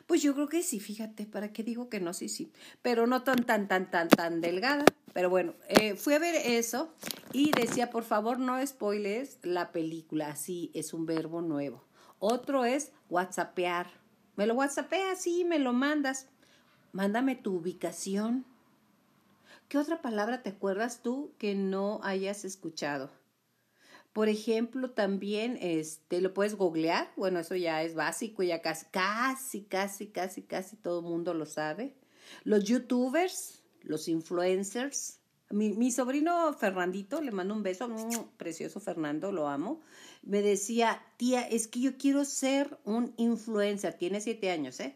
Pues 0.08 0.22
yo 0.22 0.34
creo 0.34 0.48
que 0.48 0.63
sí, 0.63 0.80
fíjate, 0.80 1.25
¿para 1.25 1.51
qué 1.51 1.63
digo 1.63 1.89
que 1.89 2.00
no? 2.00 2.13
Sí, 2.13 2.30
sí, 2.30 2.51
pero 2.82 3.06
no 3.06 3.24
tan, 3.24 3.46
tan, 3.46 3.68
tan, 3.68 3.92
tan, 3.92 4.08
tan 4.08 4.42
delgada. 4.42 4.86
Pero 5.13 5.30
bueno, 5.30 5.56
eh, 5.68 5.96
fui 5.96 6.13
a 6.13 6.20
ver 6.20 6.36
eso 6.36 6.94
y 7.34 7.51
decía, 7.51 7.89
por 7.89 8.04
favor, 8.04 8.39
no 8.39 8.66
spoiles 8.66 9.39
la 9.44 9.72
película, 9.72 10.30
así 10.30 10.72
es 10.74 10.94
un 10.94 11.06
verbo 11.06 11.42
nuevo. 11.42 11.84
Otro 12.20 12.66
es 12.66 12.92
whatsappear. 13.10 13.88
Me 14.36 14.48
lo 14.48 14.54
whatsappeas, 14.54 15.22
sí, 15.22 15.44
me 15.44 15.60
lo 15.60 15.74
mandas. 15.74 16.27
Mándame 16.94 17.36
tu 17.36 17.56
ubicación 17.56 18.46
¿Qué 19.67 19.77
otra 19.77 20.01
palabra 20.01 20.43
te 20.43 20.50
acuerdas 20.50 21.01
tú 21.01 21.33
que 21.38 21.53
no 21.53 22.00
hayas 22.03 22.45
escuchado? 22.45 23.12
Por 24.13 24.29
ejemplo, 24.29 24.91
también 24.91 25.57
este, 25.62 26.21
lo 26.21 26.33
puedes 26.33 26.55
googlear. 26.55 27.12
Bueno, 27.17 27.39
eso 27.39 27.53
ya 27.55 27.83
es 27.83 27.93
básico, 27.93 28.43
ya 28.43 28.62
casi, 28.62 28.86
casi, 28.91 29.63
casi, 29.63 30.07
casi, 30.07 30.41
casi 30.43 30.75
todo 30.77 31.01
el 31.01 31.05
mundo 31.05 31.33
lo 31.33 31.45
sabe. 31.45 31.93
Los 32.45 32.63
youtubers, 32.63 33.62
los 33.81 34.07
influencers. 34.07 35.19
Mi, 35.50 35.74
mi 35.74 35.91
sobrino 35.91 36.53
Fernandito, 36.53 37.21
le 37.21 37.31
mando 37.31 37.53
un 37.53 37.62
beso, 37.62 37.89
precioso 38.38 38.79
Fernando, 38.79 39.33
lo 39.33 39.50
amo. 39.50 39.81
Me 40.24 40.41
decía, 40.41 41.03
tía, 41.17 41.41
es 41.41 41.67
que 41.67 41.81
yo 41.81 41.97
quiero 41.97 42.24
ser 42.24 42.79
un 42.86 43.13
influencer. 43.17 43.93
Tiene 43.95 44.21
siete 44.21 44.50
años, 44.50 44.79
¿eh? 44.79 44.95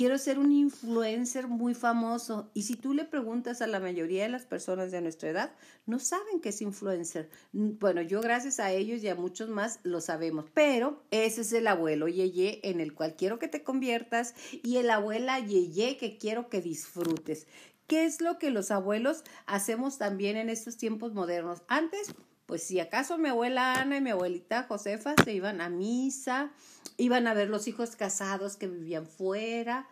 Quiero 0.00 0.16
ser 0.16 0.38
un 0.38 0.50
influencer 0.50 1.46
muy 1.46 1.74
famoso. 1.74 2.50
Y 2.54 2.62
si 2.62 2.74
tú 2.74 2.94
le 2.94 3.04
preguntas 3.04 3.60
a 3.60 3.66
la 3.66 3.80
mayoría 3.80 4.22
de 4.22 4.30
las 4.30 4.46
personas 4.46 4.90
de 4.90 5.02
nuestra 5.02 5.28
edad, 5.28 5.52
no 5.84 5.98
saben 5.98 6.40
qué 6.40 6.48
es 6.48 6.62
influencer. 6.62 7.28
Bueno, 7.52 8.00
yo 8.00 8.22
gracias 8.22 8.60
a 8.60 8.72
ellos 8.72 9.02
y 9.02 9.08
a 9.08 9.14
muchos 9.14 9.50
más 9.50 9.78
lo 9.82 10.00
sabemos, 10.00 10.46
pero 10.54 11.04
ese 11.10 11.42
es 11.42 11.52
el 11.52 11.66
abuelo 11.66 12.08
Yeye 12.08 12.60
en 12.62 12.80
el 12.80 12.94
cual 12.94 13.14
quiero 13.14 13.38
que 13.38 13.48
te 13.48 13.62
conviertas 13.62 14.34
y 14.62 14.78
el 14.78 14.88
abuela 14.88 15.38
Yeye 15.38 15.98
que 15.98 16.16
quiero 16.16 16.48
que 16.48 16.62
disfrutes. 16.62 17.46
¿Qué 17.86 18.06
es 18.06 18.22
lo 18.22 18.38
que 18.38 18.48
los 18.48 18.70
abuelos 18.70 19.22
hacemos 19.44 19.98
también 19.98 20.38
en 20.38 20.48
estos 20.48 20.78
tiempos 20.78 21.12
modernos? 21.12 21.60
Antes, 21.68 22.14
pues 22.46 22.62
si 22.62 22.80
acaso 22.80 23.18
mi 23.18 23.28
abuela 23.28 23.74
Ana 23.74 23.98
y 23.98 24.00
mi 24.00 24.10
abuelita 24.10 24.62
Josefa 24.62 25.14
se 25.22 25.34
iban 25.34 25.60
a 25.60 25.68
misa, 25.68 26.52
iban 27.00 27.26
a 27.26 27.34
ver 27.34 27.48
los 27.48 27.66
hijos 27.66 27.96
casados 27.96 28.56
que 28.56 28.68
vivían 28.68 29.06
fuera 29.06 29.88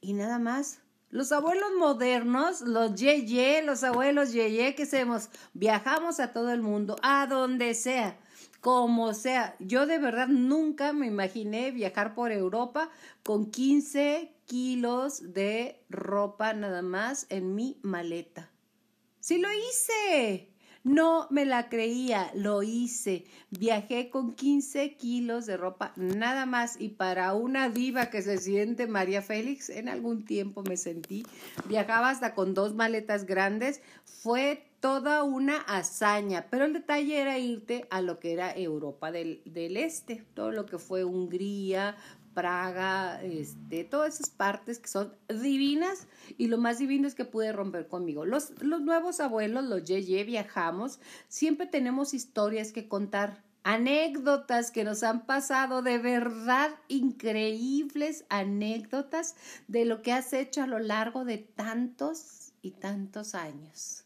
y 0.00 0.12
nada 0.14 0.38
más. 0.38 0.78
Los 1.10 1.30
abuelos 1.30 1.70
modernos, 1.78 2.62
los 2.62 2.94
yeye, 2.94 3.62
los 3.62 3.84
abuelos 3.84 4.32
yeye, 4.32 4.74
¿qué 4.74 4.84
hacemos? 4.84 5.28
Viajamos 5.52 6.20
a 6.20 6.32
todo 6.32 6.52
el 6.52 6.62
mundo, 6.62 6.96
a 7.02 7.26
donde 7.26 7.74
sea, 7.74 8.18
como 8.60 9.12
sea. 9.12 9.54
Yo 9.58 9.86
de 9.86 9.98
verdad 9.98 10.28
nunca 10.28 10.94
me 10.94 11.06
imaginé 11.06 11.70
viajar 11.70 12.14
por 12.14 12.32
Europa 12.32 12.88
con 13.22 13.50
15 13.50 14.32
kilos 14.46 15.34
de 15.34 15.84
ropa 15.90 16.54
nada 16.54 16.80
más 16.80 17.26
en 17.28 17.54
mi 17.54 17.78
maleta. 17.82 18.50
Sí 19.20 19.38
lo 19.38 19.48
hice. 19.52 20.51
No 20.84 21.28
me 21.30 21.44
la 21.44 21.68
creía, 21.68 22.32
lo 22.34 22.64
hice. 22.64 23.24
Viajé 23.50 24.10
con 24.10 24.34
15 24.34 24.96
kilos 24.96 25.46
de 25.46 25.56
ropa 25.56 25.92
nada 25.94 26.44
más 26.44 26.80
y 26.80 26.88
para 26.88 27.34
una 27.34 27.68
diva 27.68 28.06
que 28.06 28.20
se 28.20 28.38
siente 28.38 28.88
María 28.88 29.22
Félix, 29.22 29.70
en 29.70 29.88
algún 29.88 30.24
tiempo 30.24 30.64
me 30.64 30.76
sentí, 30.76 31.24
viajaba 31.68 32.10
hasta 32.10 32.34
con 32.34 32.52
dos 32.54 32.74
maletas 32.74 33.26
grandes, 33.26 33.80
fue 34.04 34.64
toda 34.80 35.22
una 35.22 35.58
hazaña, 35.58 36.46
pero 36.50 36.64
el 36.64 36.72
detalle 36.72 37.20
era 37.20 37.38
irte 37.38 37.86
a 37.90 38.00
lo 38.00 38.18
que 38.18 38.32
era 38.32 38.50
Europa 38.52 39.12
del, 39.12 39.40
del 39.44 39.76
Este, 39.76 40.24
todo 40.34 40.50
lo 40.50 40.66
que 40.66 40.78
fue 40.78 41.04
Hungría, 41.04 41.96
Praga, 42.34 43.22
este, 43.22 43.84
todas 43.84 44.14
esas 44.14 44.30
partes 44.30 44.78
que 44.78 44.88
son 44.88 45.14
divinas 45.28 46.06
y 46.38 46.48
lo 46.48 46.58
más 46.58 46.78
divino 46.78 47.06
es 47.06 47.14
que 47.14 47.24
pude 47.24 47.52
romper 47.52 47.88
conmigo. 47.88 48.24
Los, 48.24 48.50
los 48.62 48.80
nuevos 48.80 49.20
abuelos, 49.20 49.64
los 49.64 49.84
Yeye, 49.84 50.24
viajamos, 50.24 51.00
siempre 51.28 51.66
tenemos 51.66 52.14
historias 52.14 52.72
que 52.72 52.88
contar, 52.88 53.42
anécdotas 53.64 54.70
que 54.70 54.84
nos 54.84 55.02
han 55.02 55.26
pasado, 55.26 55.82
de 55.82 55.98
verdad 55.98 56.70
increíbles 56.88 58.24
anécdotas 58.28 59.36
de 59.68 59.84
lo 59.84 60.02
que 60.02 60.12
has 60.12 60.32
hecho 60.32 60.62
a 60.62 60.66
lo 60.66 60.78
largo 60.78 61.24
de 61.24 61.38
tantos 61.38 62.52
y 62.62 62.72
tantos 62.72 63.34
años 63.34 64.04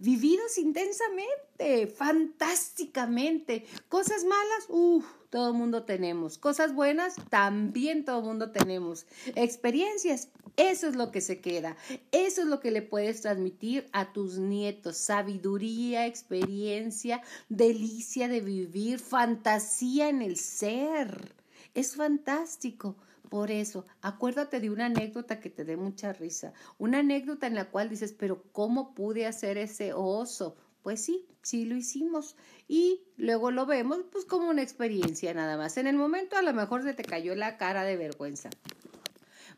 vividos 0.00 0.56
intensamente, 0.58 1.86
fantásticamente. 1.86 3.66
Cosas 3.88 4.24
malas, 4.24 4.66
uff, 4.68 5.04
todo 5.30 5.54
mundo 5.54 5.84
tenemos. 5.84 6.38
Cosas 6.38 6.74
buenas, 6.74 7.14
también 7.30 8.04
todo 8.04 8.20
mundo 8.20 8.50
tenemos. 8.50 9.06
Experiencias, 9.36 10.28
eso 10.56 10.88
es 10.88 10.96
lo 10.96 11.12
que 11.12 11.20
se 11.20 11.40
queda. 11.40 11.76
Eso 12.10 12.42
es 12.42 12.48
lo 12.48 12.60
que 12.60 12.72
le 12.72 12.82
puedes 12.82 13.22
transmitir 13.22 13.88
a 13.92 14.12
tus 14.12 14.38
nietos. 14.38 14.96
Sabiduría, 14.96 16.06
experiencia, 16.06 17.22
delicia 17.48 18.28
de 18.28 18.40
vivir, 18.40 18.98
fantasía 18.98 20.08
en 20.08 20.20
el 20.20 20.36
ser. 20.36 21.34
Es 21.74 21.94
fantástico. 21.94 22.96
Por 23.28 23.52
eso, 23.52 23.86
acuérdate 24.02 24.58
de 24.58 24.70
una 24.70 24.86
anécdota 24.86 25.38
que 25.38 25.50
te 25.50 25.64
dé 25.64 25.76
mucha 25.76 26.12
risa, 26.12 26.52
una 26.78 26.98
anécdota 26.98 27.46
en 27.46 27.54
la 27.54 27.70
cual 27.70 27.88
dices, 27.88 28.12
pero 28.12 28.42
¿cómo 28.50 28.92
pude 28.92 29.24
hacer 29.24 29.56
ese 29.56 29.92
oso? 29.92 30.56
Pues 30.82 31.02
sí, 31.02 31.26
sí 31.42 31.64
lo 31.64 31.76
hicimos 31.76 32.36
y 32.68 33.02
luego 33.16 33.50
lo 33.50 33.66
vemos 33.66 34.00
pues 34.10 34.24
como 34.24 34.48
una 34.48 34.62
experiencia 34.62 35.34
nada 35.34 35.56
más. 35.56 35.76
En 35.76 35.86
el 35.86 35.96
momento 35.96 36.36
a 36.36 36.42
lo 36.42 36.52
mejor 36.52 36.82
se 36.82 36.94
te 36.94 37.04
cayó 37.04 37.34
la 37.34 37.58
cara 37.58 37.84
de 37.84 37.96
vergüenza. 37.96 38.50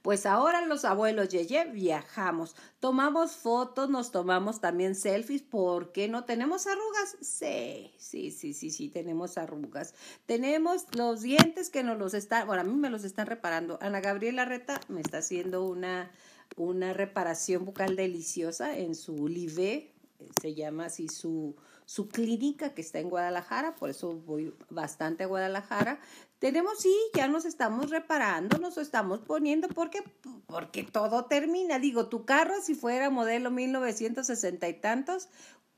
Pues 0.02 0.26
ahora 0.26 0.66
los 0.66 0.84
abuelos 0.84 1.28
Yeye 1.28 1.66
viajamos, 1.66 2.56
tomamos 2.80 3.36
fotos, 3.36 3.88
nos 3.88 4.10
tomamos 4.10 4.60
también 4.60 4.96
selfies, 4.96 5.42
¿por 5.42 5.92
qué 5.92 6.08
no 6.08 6.24
tenemos 6.24 6.66
arrugas? 6.66 7.16
Sí, 7.20 7.92
sí, 7.98 8.32
sí, 8.32 8.52
sí, 8.52 8.70
sí, 8.70 8.88
tenemos 8.88 9.38
arrugas. 9.38 9.94
Tenemos 10.26 10.86
los 10.96 11.22
dientes 11.22 11.70
que 11.70 11.84
nos 11.84 11.98
los 11.98 12.14
están, 12.14 12.48
bueno, 12.48 12.62
a 12.62 12.64
mí 12.64 12.74
me 12.74 12.90
los 12.90 13.04
están 13.04 13.28
reparando. 13.28 13.78
Ana 13.80 14.00
Gabriela 14.00 14.44
Reta 14.44 14.80
me 14.88 15.00
está 15.00 15.18
haciendo 15.18 15.64
una, 15.64 16.10
una 16.56 16.92
reparación 16.92 17.64
bucal 17.64 17.94
deliciosa 17.94 18.76
en 18.76 18.96
su 18.96 19.28
live, 19.28 19.88
se 20.40 20.54
llama 20.54 20.86
así 20.86 21.08
su, 21.08 21.56
su 21.84 22.08
clínica 22.08 22.74
que 22.74 22.80
está 22.80 22.98
en 22.98 23.10
Guadalajara, 23.10 23.74
por 23.74 23.90
eso 23.90 24.14
voy 24.14 24.54
bastante 24.70 25.24
a 25.24 25.26
Guadalajara. 25.26 26.00
Tenemos, 26.38 26.78
sí, 26.80 26.94
ya 27.14 27.28
nos 27.28 27.44
estamos 27.44 27.90
reparando, 27.90 28.58
nos 28.58 28.78
estamos 28.78 29.20
poniendo, 29.20 29.68
porque 29.68 30.02
Porque 30.46 30.82
todo 30.82 31.26
termina. 31.26 31.78
Digo, 31.78 32.08
tu 32.08 32.24
carro, 32.24 32.54
si 32.62 32.74
fuera 32.74 33.10
modelo 33.10 33.50
1960 33.50 34.68
y 34.68 34.74
tantos, 34.74 35.28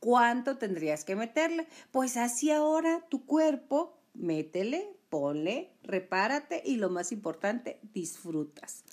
¿cuánto 0.00 0.56
tendrías 0.56 1.04
que 1.04 1.16
meterle? 1.16 1.66
Pues 1.90 2.16
así 2.16 2.50
ahora 2.50 3.04
tu 3.08 3.26
cuerpo, 3.26 3.98
métele, 4.14 4.88
ponle, 5.10 5.70
repárate 5.82 6.62
y 6.64 6.76
lo 6.76 6.90
más 6.90 7.12
importante, 7.12 7.78
disfrutas. 7.92 8.84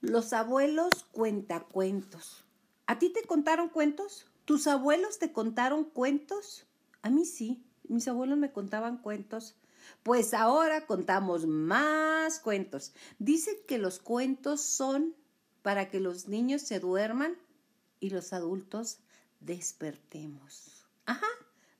Los 0.00 0.32
abuelos 0.32 1.04
cuentacuentos. 1.12 2.44
¿A 2.86 2.98
ti 2.98 3.10
te 3.10 3.22
contaron 3.22 3.68
cuentos? 3.68 4.26
¿Tus 4.46 4.68
abuelos 4.68 5.18
te 5.18 5.32
contaron 5.32 5.84
cuentos? 5.84 6.66
A 7.02 7.10
mí 7.10 7.26
sí. 7.26 7.64
mis 7.88 8.06
abuelos 8.06 8.38
me 8.38 8.52
contaban 8.52 8.96
cuentos. 8.98 9.56
Pues 10.04 10.34
ahora 10.34 10.86
contamos 10.86 11.46
más 11.46 12.38
cuentos. 12.38 12.92
Dicen 13.18 13.56
que 13.66 13.78
los 13.78 13.98
cuentos 13.98 14.60
son 14.60 15.14
para 15.62 15.90
que 15.90 15.98
los 15.98 16.28
niños 16.28 16.62
se 16.62 16.78
duerman 16.78 17.36
y 17.98 18.10
los 18.10 18.32
adultos 18.32 18.98
despertemos. 19.40 20.86
Ajá, 21.06 21.26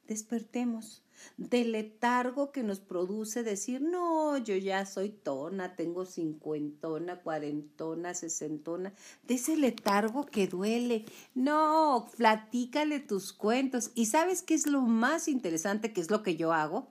despertemos 0.09 1.03
del 1.37 1.73
letargo 1.73 2.53
que 2.53 2.63
nos 2.63 2.81
produce 2.81 3.43
decir, 3.43 3.83
no, 3.83 4.39
yo 4.39 4.57
ya 4.57 4.87
soy 4.87 5.11
tona, 5.11 5.77
tengo 5.77 6.05
cincuentona, 6.05 7.21
cuarentona, 7.21 8.15
sesentona, 8.15 8.93
de 9.23 9.35
ese 9.35 9.57
letargo 9.57 10.27
que 10.27 10.47
duele. 10.47 11.05
No, 11.35 12.09
platícale 12.17 13.01
tus 13.01 13.33
cuentos. 13.33 13.91
¿Y 13.95 14.07
sabes 14.07 14.43
qué 14.43 14.55
es 14.55 14.67
lo 14.67 14.83
más 14.83 15.29
interesante, 15.29 15.93
que 15.93 16.01
es 16.01 16.11
lo 16.11 16.23
que 16.23 16.37
yo 16.37 16.53
hago? 16.53 16.89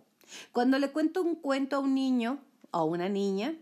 Cuando 0.52 0.80
le 0.80 0.92
cuento 0.92 1.22
un 1.22 1.36
cuento 1.36 1.76
a 1.76 1.80
un 1.80 1.94
niño 1.94 2.40
o 2.72 2.78
a 2.78 2.84
una 2.84 3.10
niña, 3.10 3.56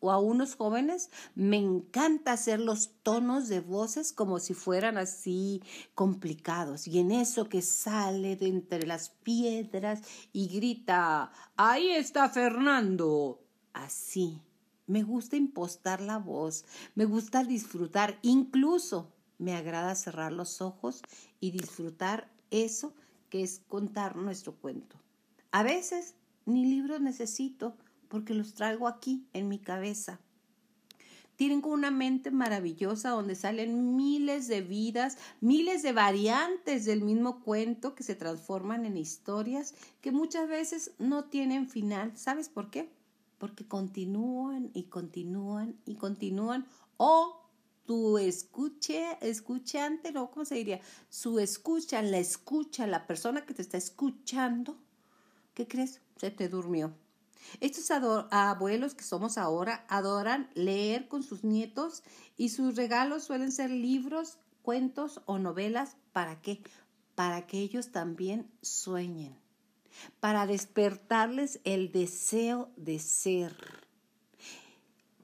o 0.00 0.10
a 0.10 0.18
unos 0.18 0.56
jóvenes, 0.56 1.10
me 1.34 1.58
encanta 1.58 2.32
hacer 2.32 2.58
los 2.58 2.90
tonos 3.02 3.48
de 3.48 3.60
voces 3.60 4.12
como 4.12 4.38
si 4.38 4.54
fueran 4.54 4.98
así 4.98 5.62
complicados. 5.94 6.88
Y 6.88 6.98
en 6.98 7.12
eso 7.12 7.48
que 7.48 7.62
sale 7.62 8.36
de 8.36 8.48
entre 8.48 8.86
las 8.86 9.10
piedras 9.10 10.02
y 10.32 10.48
grita, 10.48 11.30
ahí 11.56 11.90
está 11.90 12.28
Fernando. 12.28 13.40
Así. 13.72 14.40
Me 14.86 15.04
gusta 15.04 15.36
impostar 15.36 16.00
la 16.00 16.18
voz, 16.18 16.64
me 16.96 17.04
gusta 17.04 17.44
disfrutar, 17.44 18.18
incluso 18.22 19.12
me 19.38 19.54
agrada 19.54 19.94
cerrar 19.94 20.32
los 20.32 20.60
ojos 20.60 21.02
y 21.38 21.52
disfrutar 21.52 22.28
eso 22.50 22.92
que 23.28 23.44
es 23.44 23.60
contar 23.68 24.16
nuestro 24.16 24.56
cuento. 24.56 24.96
A 25.52 25.62
veces 25.62 26.16
ni 26.44 26.66
libros 26.66 27.00
necesito, 27.00 27.76
porque 28.10 28.34
los 28.34 28.54
traigo 28.54 28.88
aquí 28.88 29.24
en 29.32 29.48
mi 29.48 29.58
cabeza. 29.58 30.20
Tienen 31.36 31.62
una 31.64 31.90
mente 31.90 32.30
maravillosa 32.30 33.10
donde 33.10 33.34
salen 33.34 33.96
miles 33.96 34.46
de 34.48 34.60
vidas, 34.60 35.16
miles 35.40 35.82
de 35.82 35.92
variantes 35.92 36.84
del 36.84 37.00
mismo 37.02 37.40
cuento 37.40 37.94
que 37.94 38.02
se 38.02 38.16
transforman 38.16 38.84
en 38.84 38.98
historias 38.98 39.74
que 40.02 40.12
muchas 40.12 40.48
veces 40.48 40.90
no 40.98 41.24
tienen 41.24 41.70
final. 41.70 42.14
¿Sabes 42.18 42.50
por 42.50 42.68
qué? 42.70 42.90
Porque 43.38 43.66
continúan 43.66 44.70
y 44.74 44.82
continúan 44.84 45.76
y 45.86 45.94
continúan 45.94 46.66
o 46.98 47.40
tu 47.86 48.18
escuche, 48.18 49.16
escuchante, 49.22 50.12
no, 50.12 50.30
¿cómo 50.30 50.44
se 50.44 50.56
diría? 50.56 50.80
Su 51.08 51.38
escucha, 51.38 52.02
la 52.02 52.18
escucha, 52.18 52.86
la 52.86 53.06
persona 53.06 53.46
que 53.46 53.54
te 53.54 53.62
está 53.62 53.78
escuchando, 53.78 54.76
¿qué 55.54 55.66
crees? 55.66 56.02
Se 56.16 56.30
te 56.30 56.48
durmió. 56.48 56.92
Estos 57.60 57.90
abuelos 57.90 58.94
que 58.94 59.02
somos 59.02 59.38
ahora 59.38 59.84
adoran 59.88 60.50
leer 60.54 61.08
con 61.08 61.22
sus 61.22 61.44
nietos 61.44 62.02
y 62.36 62.50
sus 62.50 62.76
regalos 62.76 63.24
suelen 63.24 63.52
ser 63.52 63.70
libros, 63.70 64.38
cuentos 64.62 65.20
o 65.26 65.38
novelas. 65.38 65.96
¿Para 66.12 66.40
qué? 66.40 66.62
Para 67.14 67.46
que 67.46 67.58
ellos 67.58 67.92
también 67.92 68.50
sueñen, 68.62 69.36
para 70.20 70.46
despertarles 70.46 71.60
el 71.64 71.92
deseo 71.92 72.70
de 72.76 72.98
ser. 72.98 73.54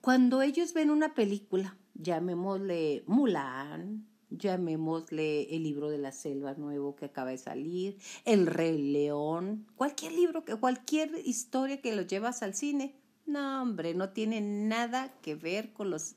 Cuando 0.01 0.43
ellos 0.43 0.73
ven 0.73 0.91
una 0.91 1.15
película, 1.15 1.77
llamémosle 1.95 3.05
Mulan, 3.07 4.07
llamémosle 4.31 5.55
el 5.55 5.63
libro 5.63 5.91
de 5.91 5.99
la 5.99 6.13
selva 6.13 6.55
nuevo 6.55 6.97
que 6.97 7.07
acaba 7.07 7.31
de 7.31 7.39
salir, 7.39 7.99
El 8.25 8.47
Rey 8.47 8.79
León, 8.93 9.67
cualquier 9.77 10.13
libro, 10.13 10.45
cualquier 10.61 11.13
historia 11.25 11.81
que 11.81 11.95
lo 11.95 12.03
llevas 12.03 12.43
al 12.43 12.55
cine. 12.55 12.97
No, 13.27 13.63
hombre, 13.63 13.95
no 13.95 14.11
tiene 14.11 14.41
nada 14.41 15.13
que 15.21 15.35
ver 15.35 15.73
con 15.73 15.91
los 15.91 16.15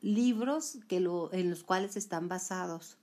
libros 0.00 0.78
que 0.88 1.00
lo, 1.00 1.32
en 1.32 1.50
los 1.50 1.64
cuales 1.64 1.96
están 1.96 2.28
basados. 2.28 2.98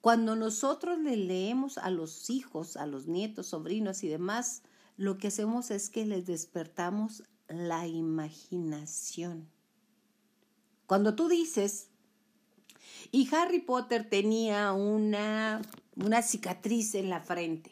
Cuando 0.00 0.36
nosotros 0.36 0.98
le 0.98 1.16
leemos 1.16 1.78
a 1.78 1.90
los 1.90 2.30
hijos, 2.30 2.76
a 2.76 2.86
los 2.86 3.06
nietos, 3.06 3.48
sobrinos 3.48 4.04
y 4.04 4.08
demás, 4.08 4.62
lo 4.96 5.18
que 5.18 5.28
hacemos 5.28 5.70
es 5.70 5.90
que 5.90 6.06
les 6.06 6.26
despertamos 6.26 7.24
la 7.48 7.86
imaginación. 7.86 9.48
Cuando 10.86 11.16
tú 11.16 11.28
dices, 11.28 11.90
y 13.12 13.28
Harry 13.34 13.60
Potter 13.60 14.08
tenía 14.08 14.72
una, 14.72 15.62
una 15.96 16.22
cicatriz 16.22 16.94
en 16.94 17.10
la 17.10 17.20
frente. 17.20 17.70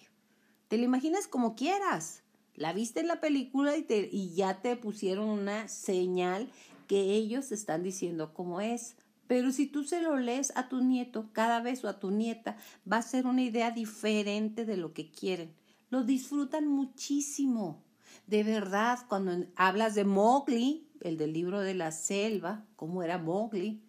Te 0.68 0.78
lo 0.78 0.84
imaginas 0.84 1.26
como 1.26 1.54
quieras. 1.54 2.22
La 2.54 2.72
viste 2.72 3.00
en 3.00 3.08
la 3.08 3.20
película 3.20 3.76
y, 3.76 3.82
te, 3.82 4.08
y 4.10 4.34
ya 4.34 4.60
te 4.62 4.76
pusieron 4.76 5.28
una 5.28 5.68
señal 5.68 6.48
que 6.86 7.00
ellos 7.14 7.52
están 7.52 7.82
diciendo 7.82 8.32
cómo 8.32 8.60
es. 8.60 8.96
Pero 9.26 9.52
si 9.52 9.66
tú 9.66 9.84
se 9.84 10.00
lo 10.00 10.16
lees 10.16 10.52
a 10.56 10.68
tu 10.68 10.82
nieto 10.82 11.30
cada 11.32 11.60
vez 11.60 11.82
o 11.84 11.88
a 11.88 11.98
tu 11.98 12.10
nieta, 12.10 12.56
va 12.90 12.98
a 12.98 13.02
ser 13.02 13.26
una 13.26 13.42
idea 13.42 13.70
diferente 13.70 14.64
de 14.64 14.76
lo 14.76 14.92
que 14.92 15.10
quieren. 15.10 15.54
Lo 15.90 16.04
disfrutan 16.04 16.68
muchísimo. 16.68 17.82
De 18.26 18.44
verdad, 18.44 19.00
cuando 19.08 19.46
hablas 19.56 19.94
de 19.94 20.04
Mowgli, 20.04 20.88
el 21.00 21.16
del 21.16 21.32
libro 21.32 21.60
de 21.60 21.74
la 21.74 21.90
selva, 21.90 22.64
cómo 22.76 23.02
era 23.02 23.18
Mowgli, 23.18 23.82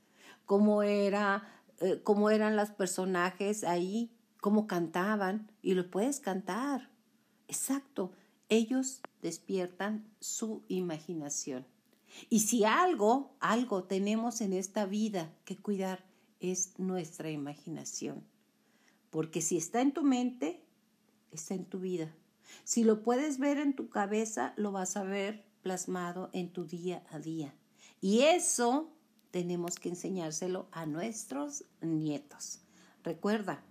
cómo, 0.45 0.83
era, 0.83 1.43
eh, 1.79 2.01
cómo 2.03 2.29
eran 2.29 2.55
los 2.55 2.71
personajes 2.71 3.63
ahí, 3.63 4.11
cómo 4.39 4.67
cantaban, 4.67 5.51
y 5.61 5.73
lo 5.73 5.89
puedes 5.89 6.19
cantar. 6.19 6.89
Exacto, 7.47 8.11
ellos 8.49 9.01
despiertan 9.21 10.07
su 10.19 10.63
imaginación. 10.67 11.65
Y 12.29 12.41
si 12.41 12.63
algo, 12.63 13.35
algo 13.39 13.83
tenemos 13.83 14.41
en 14.41 14.53
esta 14.53 14.85
vida 14.85 15.33
que 15.43 15.57
cuidar, 15.57 16.05
es 16.39 16.77
nuestra 16.77 17.29
imaginación. 17.31 18.23
Porque 19.09 19.41
si 19.41 19.57
está 19.57 19.81
en 19.81 19.93
tu 19.93 20.03
mente, 20.03 20.63
está 21.31 21.55
en 21.55 21.65
tu 21.65 21.79
vida. 21.79 22.13
Si 22.63 22.83
lo 22.83 23.01
puedes 23.01 23.39
ver 23.39 23.57
en 23.57 23.75
tu 23.75 23.89
cabeza, 23.89 24.53
lo 24.57 24.71
vas 24.71 24.97
a 24.97 25.03
ver 25.03 25.45
plasmado 25.61 26.29
en 26.33 26.51
tu 26.51 26.65
día 26.65 27.03
a 27.09 27.19
día. 27.19 27.55
Y 28.01 28.21
eso 28.21 28.94
tenemos 29.35 29.75
que 29.75 29.89
enseñárselo 29.89 30.69
a 30.71 30.85
nuestros 30.85 31.65
nietos. 31.81 32.61
Recuerda, 33.03 33.65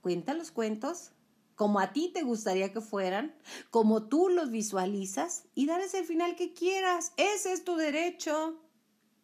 cuenta 0.00 0.32
los 0.32 0.50
cuentos 0.50 1.12
como 1.56 1.78
a 1.78 1.92
ti 1.92 2.10
te 2.14 2.22
gustaría 2.22 2.72
que 2.72 2.80
fueran, 2.80 3.34
como 3.68 4.04
tú 4.04 4.30
los 4.30 4.50
visualizas 4.50 5.44
y 5.54 5.66
darles 5.66 5.92
el 5.92 6.06
final 6.06 6.36
que 6.36 6.54
quieras. 6.54 7.12
Ese 7.18 7.52
es 7.52 7.64
tu 7.64 7.76
derecho. 7.76 8.58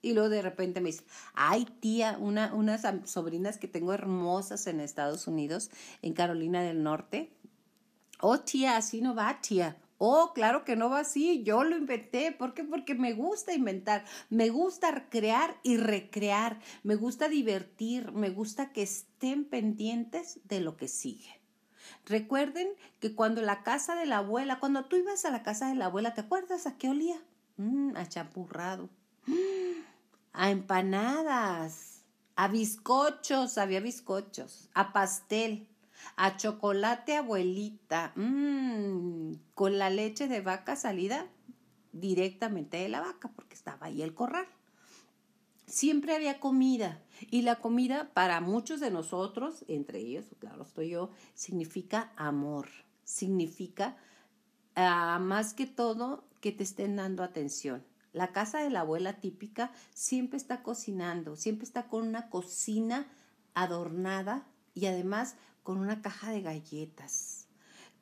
Y 0.03 0.13
luego 0.13 0.29
de 0.29 0.43
repente 0.43 0.83
me 0.83 0.91
dice, 0.91 1.07
ay 1.33 1.65
tía, 1.65 2.19
una, 2.21 2.53
unas 2.53 2.83
sobrinas 3.09 3.57
que 3.57 3.67
tengo 3.67 3.95
hermosas 3.95 4.67
en 4.67 4.81
Estados 4.81 5.27
Unidos, 5.27 5.71
en 6.03 6.13
Carolina 6.13 6.61
del 6.61 6.83
Norte. 6.83 7.33
Oh 8.21 8.41
tía, 8.41 8.77
así 8.77 9.01
no 9.01 9.15
va 9.15 9.41
tía. 9.41 9.79
Oh, 9.99 10.33
claro 10.35 10.65
que 10.65 10.77
no 10.77 10.91
va 10.91 11.01
así, 11.01 11.43
yo 11.43 11.65
lo 11.65 11.77
inventé. 11.77 12.33
¿Por 12.33 12.53
qué? 12.53 12.65
Porque 12.65 12.95
me 12.95 13.15
gusta 13.15 13.55
inventar, 13.55 14.05
me 14.29 14.51
gusta 14.51 15.09
crear 15.09 15.57
y 15.63 15.79
recrear, 15.79 16.61
me 16.83 16.97
gusta 16.97 17.29
divertir, 17.29 18.13
me 18.13 18.31
gusta 18.31 18.73
que 18.73 18.83
estén 18.83 19.45
pendientes 19.45 20.41
de 20.45 20.61
lo 20.61 20.77
que 20.77 20.89
sigue. 20.89 21.41
Recuerden 22.05 22.69
que 23.01 23.15
cuando 23.15 23.41
la 23.43 23.63
casa 23.63 23.95
de 23.95 24.07
la 24.07 24.19
abuela, 24.19 24.61
cuando 24.61 24.85
tú 24.85 24.97
ibas 24.97 25.25
a 25.25 25.31
la 25.31 25.43
casa 25.43 25.69
de 25.69 25.77
la 25.77 25.87
abuela, 25.87 26.15
¿te 26.15 26.21
acuerdas 26.21 26.67
a 26.67 26.77
qué 26.77 26.89
olía? 26.91 27.17
Mm, 27.57 27.97
a 27.97 28.07
champurrado, 28.07 28.91
mm, 29.27 29.33
a 30.35 30.51
empanadas, 30.51 32.03
a 32.37 32.49
bizcochos, 32.49 33.57
había 33.57 33.81
bizcochos, 33.81 34.69
a 34.75 34.93
pastel 34.93 35.67
a 36.17 36.37
chocolate 36.37 37.17
abuelita, 37.17 38.13
mmm, 38.15 39.33
con 39.55 39.79
la 39.79 39.91
leche 39.91 40.29
de 40.29 40.41
vaca 40.41 40.77
salida 40.77 41.27
directamente 41.93 42.77
de 42.77 42.89
la 42.89 43.01
vaca, 43.01 43.31
porque 43.35 43.55
estaba 43.55 43.87
ahí 43.87 44.03
el 44.03 44.15
corral. 44.15 44.47
Siempre 45.67 46.15
había 46.15 46.39
comida 46.39 47.03
y 47.31 47.43
la 47.43 47.57
comida 47.57 48.11
para 48.15 48.41
muchos 48.41 48.79
de 48.79 48.91
nosotros, 48.91 49.65
entre 49.67 49.99
ellos, 49.99 50.27
claro, 50.39 50.63
estoy 50.63 50.91
yo, 50.91 51.11
significa 51.35 52.13
amor, 52.17 52.69
significa 53.05 53.97
ah, 54.77 55.19
más 55.21 55.55
que 55.55 55.67
todo 55.67 56.25
que 56.41 56.53
te 56.53 56.63
estén 56.63 56.97
dando 56.97 57.25
atención. 57.25 57.85
La 58.13 58.33
casa 58.33 58.61
de 58.61 58.71
la 58.71 58.81
abuela 58.81 59.21
típica 59.21 59.73
siempre 59.93 60.39
está 60.39 60.63
cocinando, 60.63 61.37
siempre 61.37 61.65
está 61.65 61.89
con 61.89 62.07
una 62.07 62.31
cocina 62.31 63.09
adornada 63.55 64.47
y 64.75 64.87
además 64.87 65.35
con 65.67 65.79
una 65.79 66.01
caja 66.01 66.31
de 66.31 66.43
galletas, 66.43 67.49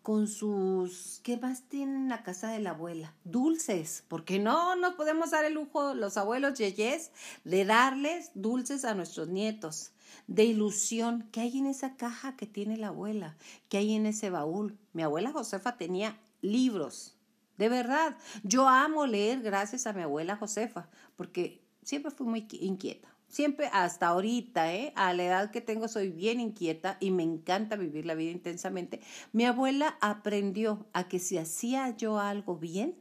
con 0.03 0.29
sus, 0.29 1.21
¿qué 1.23 1.39
más 1.39 1.63
tienen 1.63 1.97
en 1.97 2.09
la 2.11 2.23
casa 2.23 2.51
de 2.51 2.59
la 2.61 2.73
abuela? 2.73 3.15
Dulces, 3.25 4.05
porque 4.07 4.39
no 4.39 4.77
nos 4.77 4.97
podemos 4.97 5.31
dar 5.31 5.47
el 5.47 5.55
lujo, 5.55 5.95
los 5.95 6.19
abuelos 6.19 6.59
yeyes, 6.59 7.11
de 7.45 7.65
darles 7.65 8.33
dulces 8.35 8.85
a 8.85 8.95
nuestros 8.95 9.29
nietos, 9.29 9.93
de 10.27 10.45
ilusión. 10.45 11.27
¿Qué 11.33 11.41
hay 11.41 11.57
en 11.57 11.65
esa 11.65 11.97
caja 11.97 12.37
que 12.37 12.45
tiene 12.45 12.77
la 12.77 12.89
abuela? 12.89 13.35
¿Qué 13.71 13.79
hay 13.79 13.95
en 13.95 14.05
ese 14.05 14.29
baúl? 14.29 14.77
Mi 14.93 15.03
abuela 15.03 15.33
Josefa 15.33 15.79
tenía 15.79 16.19
libros, 16.43 17.17
de 17.57 17.71
verdad. 17.71 18.19
Yo 18.43 18.69
amo 18.69 19.07
leer 19.07 19.41
gracias 19.41 19.87
a 19.87 19.95
mi 19.95 20.03
abuela 20.03 20.37
Josefa, 20.37 20.91
porque 21.17 21.63
siempre 21.83 22.11
fui 22.11 22.27
muy 22.27 22.47
inquieta 22.61 23.14
siempre 23.35 23.69
hasta 23.73 24.07
ahorita, 24.07 24.73
¿eh? 24.73 24.93
a 24.95 25.13
la 25.13 25.25
edad 25.25 25.51
que 25.51 25.61
tengo 25.61 25.89
soy 25.89 26.11
bien 26.11 26.39
inquieta 26.39 26.97
y 27.01 27.11
me 27.11 27.25
encanta 27.25 27.75
vivir 27.75 28.07
la 28.07 28.15
vida 28.15 28.31
intensamente. 28.31 29.01
Mi 29.33 29.45
abuela 29.45 29.99
aprendió 30.01 30.87
a 30.93 31.09
que 31.09 31.19
si 31.19 31.37
hacía 31.37 31.97
yo 31.97 32.21
algo 32.21 32.57
bien, 32.57 32.97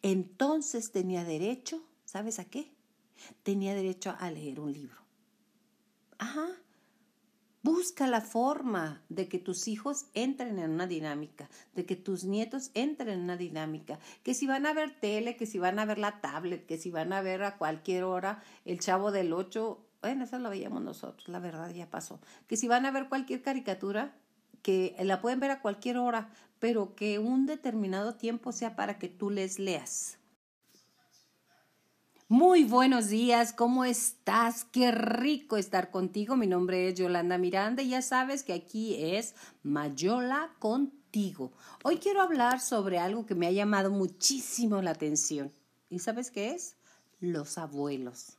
entonces 0.00 0.90
tenía 0.90 1.22
derecho, 1.22 1.82
¿sabes 2.06 2.38
a 2.38 2.46
qué? 2.46 2.72
Tenía 3.42 3.74
derecho 3.74 4.16
a 4.18 4.30
leer 4.30 4.58
un 4.58 4.72
libro. 4.72 4.96
Ajá, 6.16 6.48
Busca 7.62 8.06
la 8.06 8.20
forma 8.20 9.02
de 9.08 9.28
que 9.28 9.40
tus 9.40 9.66
hijos 9.66 10.06
entren 10.14 10.60
en 10.60 10.70
una 10.70 10.86
dinámica, 10.86 11.50
de 11.74 11.84
que 11.86 11.96
tus 11.96 12.22
nietos 12.22 12.70
entren 12.74 13.08
en 13.08 13.20
una 13.22 13.36
dinámica, 13.36 13.98
que 14.22 14.32
si 14.32 14.46
van 14.46 14.64
a 14.64 14.72
ver 14.72 14.98
tele, 15.00 15.36
que 15.36 15.44
si 15.44 15.58
van 15.58 15.80
a 15.80 15.84
ver 15.84 15.98
la 15.98 16.20
tablet, 16.20 16.66
que 16.66 16.78
si 16.78 16.92
van 16.92 17.12
a 17.12 17.20
ver 17.20 17.42
a 17.42 17.56
cualquier 17.56 18.04
hora 18.04 18.42
el 18.64 18.78
chavo 18.78 19.10
del 19.10 19.32
8, 19.32 19.84
bueno, 20.02 20.24
eso 20.24 20.38
lo 20.38 20.50
veíamos 20.50 20.82
nosotros, 20.82 21.28
la 21.28 21.40
verdad 21.40 21.70
ya 21.74 21.90
pasó, 21.90 22.20
que 22.46 22.56
si 22.56 22.68
van 22.68 22.86
a 22.86 22.92
ver 22.92 23.08
cualquier 23.08 23.42
caricatura, 23.42 24.14
que 24.62 24.94
la 25.00 25.20
pueden 25.20 25.40
ver 25.40 25.50
a 25.50 25.60
cualquier 25.60 25.98
hora, 25.98 26.30
pero 26.60 26.94
que 26.94 27.18
un 27.18 27.46
determinado 27.46 28.14
tiempo 28.14 28.52
sea 28.52 28.76
para 28.76 28.98
que 28.98 29.08
tú 29.08 29.30
les 29.30 29.58
leas. 29.58 30.17
Muy 32.30 32.64
buenos 32.64 33.08
días, 33.08 33.54
¿cómo 33.54 33.86
estás? 33.86 34.66
Qué 34.66 34.90
rico 34.90 35.56
estar 35.56 35.90
contigo. 35.90 36.36
Mi 36.36 36.46
nombre 36.46 36.86
es 36.86 36.94
Yolanda 36.94 37.38
Miranda 37.38 37.82
y 37.82 37.88
ya 37.88 38.02
sabes 38.02 38.42
que 38.42 38.52
aquí 38.52 39.02
es 39.02 39.34
Mayola 39.62 40.54
contigo. 40.58 41.52
Hoy 41.84 41.96
quiero 41.96 42.20
hablar 42.20 42.60
sobre 42.60 42.98
algo 42.98 43.24
que 43.24 43.34
me 43.34 43.46
ha 43.46 43.50
llamado 43.50 43.90
muchísimo 43.90 44.82
la 44.82 44.90
atención. 44.90 45.54
¿Y 45.88 46.00
sabes 46.00 46.30
qué 46.30 46.50
es? 46.50 46.76
Los 47.18 47.56
abuelos. 47.56 48.36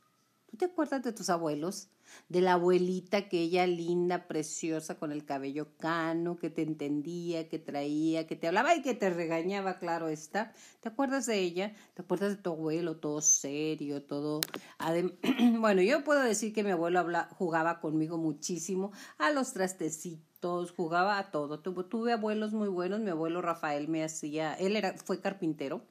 ¿Tú 0.48 0.56
te 0.56 0.66
acuerdas 0.66 1.02
de 1.02 1.12
tus 1.12 1.28
abuelos? 1.28 1.88
De 2.28 2.40
la 2.40 2.54
abuelita, 2.54 3.18
aquella 3.18 3.66
linda, 3.66 4.26
preciosa, 4.26 4.98
con 4.98 5.12
el 5.12 5.24
cabello 5.24 5.76
cano, 5.78 6.36
que 6.38 6.50
te 6.50 6.62
entendía, 6.62 7.48
que 7.48 7.58
traía, 7.58 8.26
que 8.26 8.36
te 8.36 8.48
hablaba 8.48 8.74
y 8.74 8.82
que 8.82 8.94
te 8.94 9.10
regañaba, 9.10 9.78
claro 9.78 10.08
está. 10.08 10.52
¿Te 10.80 10.88
acuerdas 10.88 11.26
de 11.26 11.38
ella? 11.38 11.74
¿Te 11.94 12.02
acuerdas 12.02 12.36
de 12.36 12.42
tu 12.42 12.50
abuelo, 12.50 12.96
todo 12.96 13.20
serio, 13.20 14.02
todo... 14.02 14.40
bueno, 15.58 15.82
yo 15.82 16.04
puedo 16.04 16.22
decir 16.22 16.52
que 16.52 16.64
mi 16.64 16.70
abuelo 16.70 17.04
jugaba 17.30 17.80
conmigo 17.80 18.18
muchísimo 18.18 18.92
a 19.18 19.30
los 19.30 19.52
trastecitos, 19.52 20.72
jugaba 20.72 21.18
a 21.18 21.30
todo. 21.30 21.60
tuve 21.60 22.12
abuelos 22.12 22.52
muy 22.52 22.68
buenos, 22.68 23.00
mi 23.00 23.10
abuelo 23.10 23.42
Rafael 23.42 23.88
me 23.88 24.04
hacía, 24.04 24.54
él 24.54 24.76
era, 24.76 24.94
fue 24.94 25.20
carpintero 25.20 25.82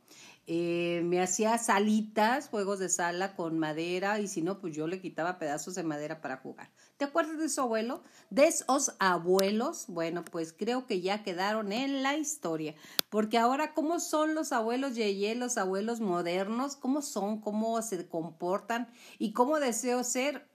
eh, 0.52 1.04
me 1.04 1.22
hacía 1.22 1.60
salitas, 1.60 2.50
juegos 2.50 2.80
de 2.80 2.90
sala 2.90 3.36
con 3.36 3.60
madera 3.60 4.20
y 4.20 4.28
si 4.28 4.42
no, 4.42 4.58
pues 4.58 4.76
yo 4.76 4.88
le 4.88 5.00
quitaba 5.00 5.38
pedazos 5.38 5.76
de 5.76 5.84
madera 5.84 6.22
para 6.22 6.38
jugar. 6.38 6.72
¿Te 6.98 7.06
acuerdas 7.06 7.38
de 7.38 7.50
su 7.50 7.62
abuelo? 7.62 8.02
De 8.32 8.48
esos 8.48 8.96
abuelos, 8.98 9.86
bueno, 9.90 10.26
pues 10.26 10.52
creo 10.52 10.88
que 10.88 11.02
ya 11.02 11.22
quedaron 11.22 11.72
en 11.72 12.02
la 12.02 12.18
historia, 12.18 12.74
porque 13.12 13.38
ahora, 13.38 13.76
¿cómo 13.76 14.00
son 14.00 14.34
los 14.34 14.52
abuelos 14.52 14.96
Yeye, 14.96 15.36
los 15.36 15.60
abuelos 15.60 16.00
modernos? 16.00 16.76
¿Cómo 16.76 17.04
son? 17.04 17.42
¿Cómo 17.42 17.80
se 17.84 18.08
comportan? 18.08 18.90
¿Y 19.20 19.34
cómo 19.34 19.60
deseo 19.60 20.04
ser? 20.04 20.50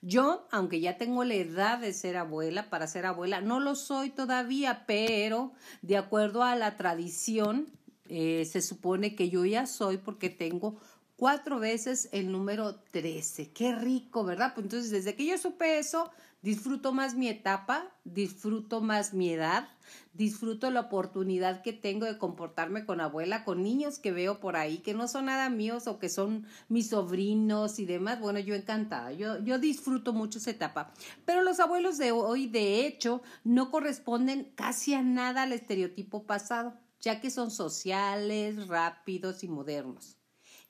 Yo, 0.00 0.48
aunque 0.50 0.80
ya 0.80 0.96
tengo 0.96 1.24
la 1.24 1.34
edad 1.34 1.78
de 1.78 1.92
ser 1.92 2.16
abuela, 2.16 2.70
para 2.70 2.86
ser 2.86 3.04
abuela, 3.04 3.42
no 3.42 3.60
lo 3.60 3.74
soy 3.74 4.08
todavía, 4.08 4.84
pero 4.86 5.52
de 5.82 5.98
acuerdo 5.98 6.42
a 6.42 6.56
la 6.56 6.78
tradición, 6.78 7.66
eh, 8.08 8.44
se 8.44 8.62
supone 8.62 9.14
que 9.14 9.28
yo 9.28 9.44
ya 9.44 9.66
soy 9.66 9.98
porque 9.98 10.30
tengo 10.30 10.78
cuatro 11.16 11.58
veces 11.58 12.08
el 12.12 12.30
número 12.30 12.76
13. 12.92 13.50
Qué 13.52 13.74
rico, 13.74 14.24
¿verdad? 14.24 14.52
Pues 14.54 14.64
entonces, 14.64 14.90
desde 14.90 15.14
que 15.16 15.26
yo 15.26 15.38
supe 15.38 15.78
eso, 15.78 16.10
disfruto 16.42 16.92
más 16.92 17.14
mi 17.14 17.28
etapa, 17.28 17.90
disfruto 18.04 18.80
más 18.80 19.14
mi 19.14 19.30
edad, 19.30 19.68
disfruto 20.12 20.70
la 20.70 20.80
oportunidad 20.80 21.62
que 21.62 21.72
tengo 21.72 22.06
de 22.06 22.18
comportarme 22.18 22.84
con 22.84 23.00
abuela, 23.00 23.44
con 23.44 23.62
niños 23.62 23.98
que 23.98 24.12
veo 24.12 24.40
por 24.40 24.56
ahí 24.56 24.78
que 24.78 24.94
no 24.94 25.08
son 25.08 25.26
nada 25.26 25.48
míos 25.48 25.86
o 25.86 25.98
que 25.98 26.08
son 26.08 26.46
mis 26.68 26.90
sobrinos 26.90 27.78
y 27.78 27.86
demás. 27.86 28.20
Bueno, 28.20 28.38
yo 28.38 28.54
encantada, 28.54 29.12
yo, 29.12 29.42
yo 29.42 29.58
disfruto 29.58 30.12
mucho 30.12 30.38
esa 30.38 30.50
etapa. 30.50 30.92
Pero 31.24 31.42
los 31.42 31.60
abuelos 31.60 31.98
de 31.98 32.12
hoy, 32.12 32.46
de 32.46 32.86
hecho, 32.86 33.22
no 33.42 33.70
corresponden 33.70 34.52
casi 34.54 34.94
a 34.94 35.02
nada 35.02 35.42
al 35.42 35.52
estereotipo 35.52 36.24
pasado 36.24 36.74
ya 37.06 37.20
que 37.20 37.30
son 37.30 37.52
sociales, 37.52 38.66
rápidos 38.66 39.44
y 39.44 39.48
modernos. 39.48 40.16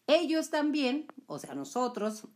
Ellos 0.06 0.50
también, 0.50 1.06
o 1.26 1.38
sea, 1.38 1.54
nosotros, 1.54 2.28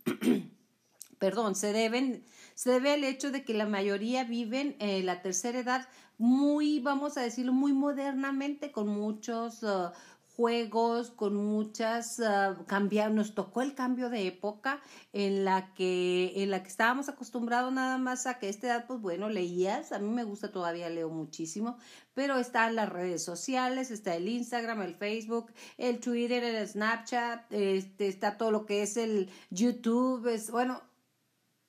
perdón, 1.19 1.53
se 1.53 1.71
deben, 1.71 2.25
se 2.55 2.71
debe 2.71 2.93
al 2.93 3.03
hecho 3.03 3.29
de 3.29 3.45
que 3.45 3.53
la 3.53 3.67
mayoría 3.67 4.23
viven 4.23 4.75
en 4.79 5.05
la 5.05 5.21
tercera 5.21 5.59
edad 5.59 5.87
muy, 6.17 6.79
vamos 6.79 7.15
a 7.15 7.21
decirlo, 7.21 7.53
muy 7.53 7.73
modernamente, 7.73 8.71
con 8.71 8.87
muchos 8.87 9.61
uh, 9.61 9.91
juegos, 10.41 11.11
con 11.11 11.35
muchas 11.35 12.17
uh, 12.17 13.13
nos 13.13 13.35
tocó 13.35 13.61
el 13.61 13.75
cambio 13.75 14.09
de 14.09 14.25
época 14.25 14.81
en 15.13 15.45
la 15.45 15.71
que 15.75 16.33
en 16.37 16.49
la 16.49 16.63
que 16.63 16.69
estábamos 16.69 17.09
acostumbrados 17.09 17.71
nada 17.71 17.99
más 17.99 18.25
a 18.25 18.39
que 18.39 18.47
a 18.47 18.49
esta 18.49 18.65
edad 18.65 18.87
pues 18.87 18.99
bueno 18.99 19.29
leías 19.29 19.91
a 19.91 19.99
mí 19.99 20.09
me 20.09 20.23
gusta 20.23 20.51
todavía 20.51 20.89
leo 20.89 21.09
muchísimo 21.09 21.77
pero 22.15 22.39
están 22.39 22.73
las 22.73 22.89
redes 22.89 23.23
sociales 23.23 23.91
está 23.91 24.15
el 24.15 24.27
Instagram 24.27 24.81
el 24.81 24.95
Facebook 24.95 25.51
el 25.77 25.99
Twitter 25.99 26.43
el 26.43 26.67
Snapchat 26.67 27.53
este 27.53 28.07
está 28.07 28.35
todo 28.37 28.49
lo 28.49 28.65
que 28.65 28.81
es 28.81 28.97
el 28.97 29.29
YouTube 29.51 30.25
es 30.25 30.49
bueno 30.49 30.81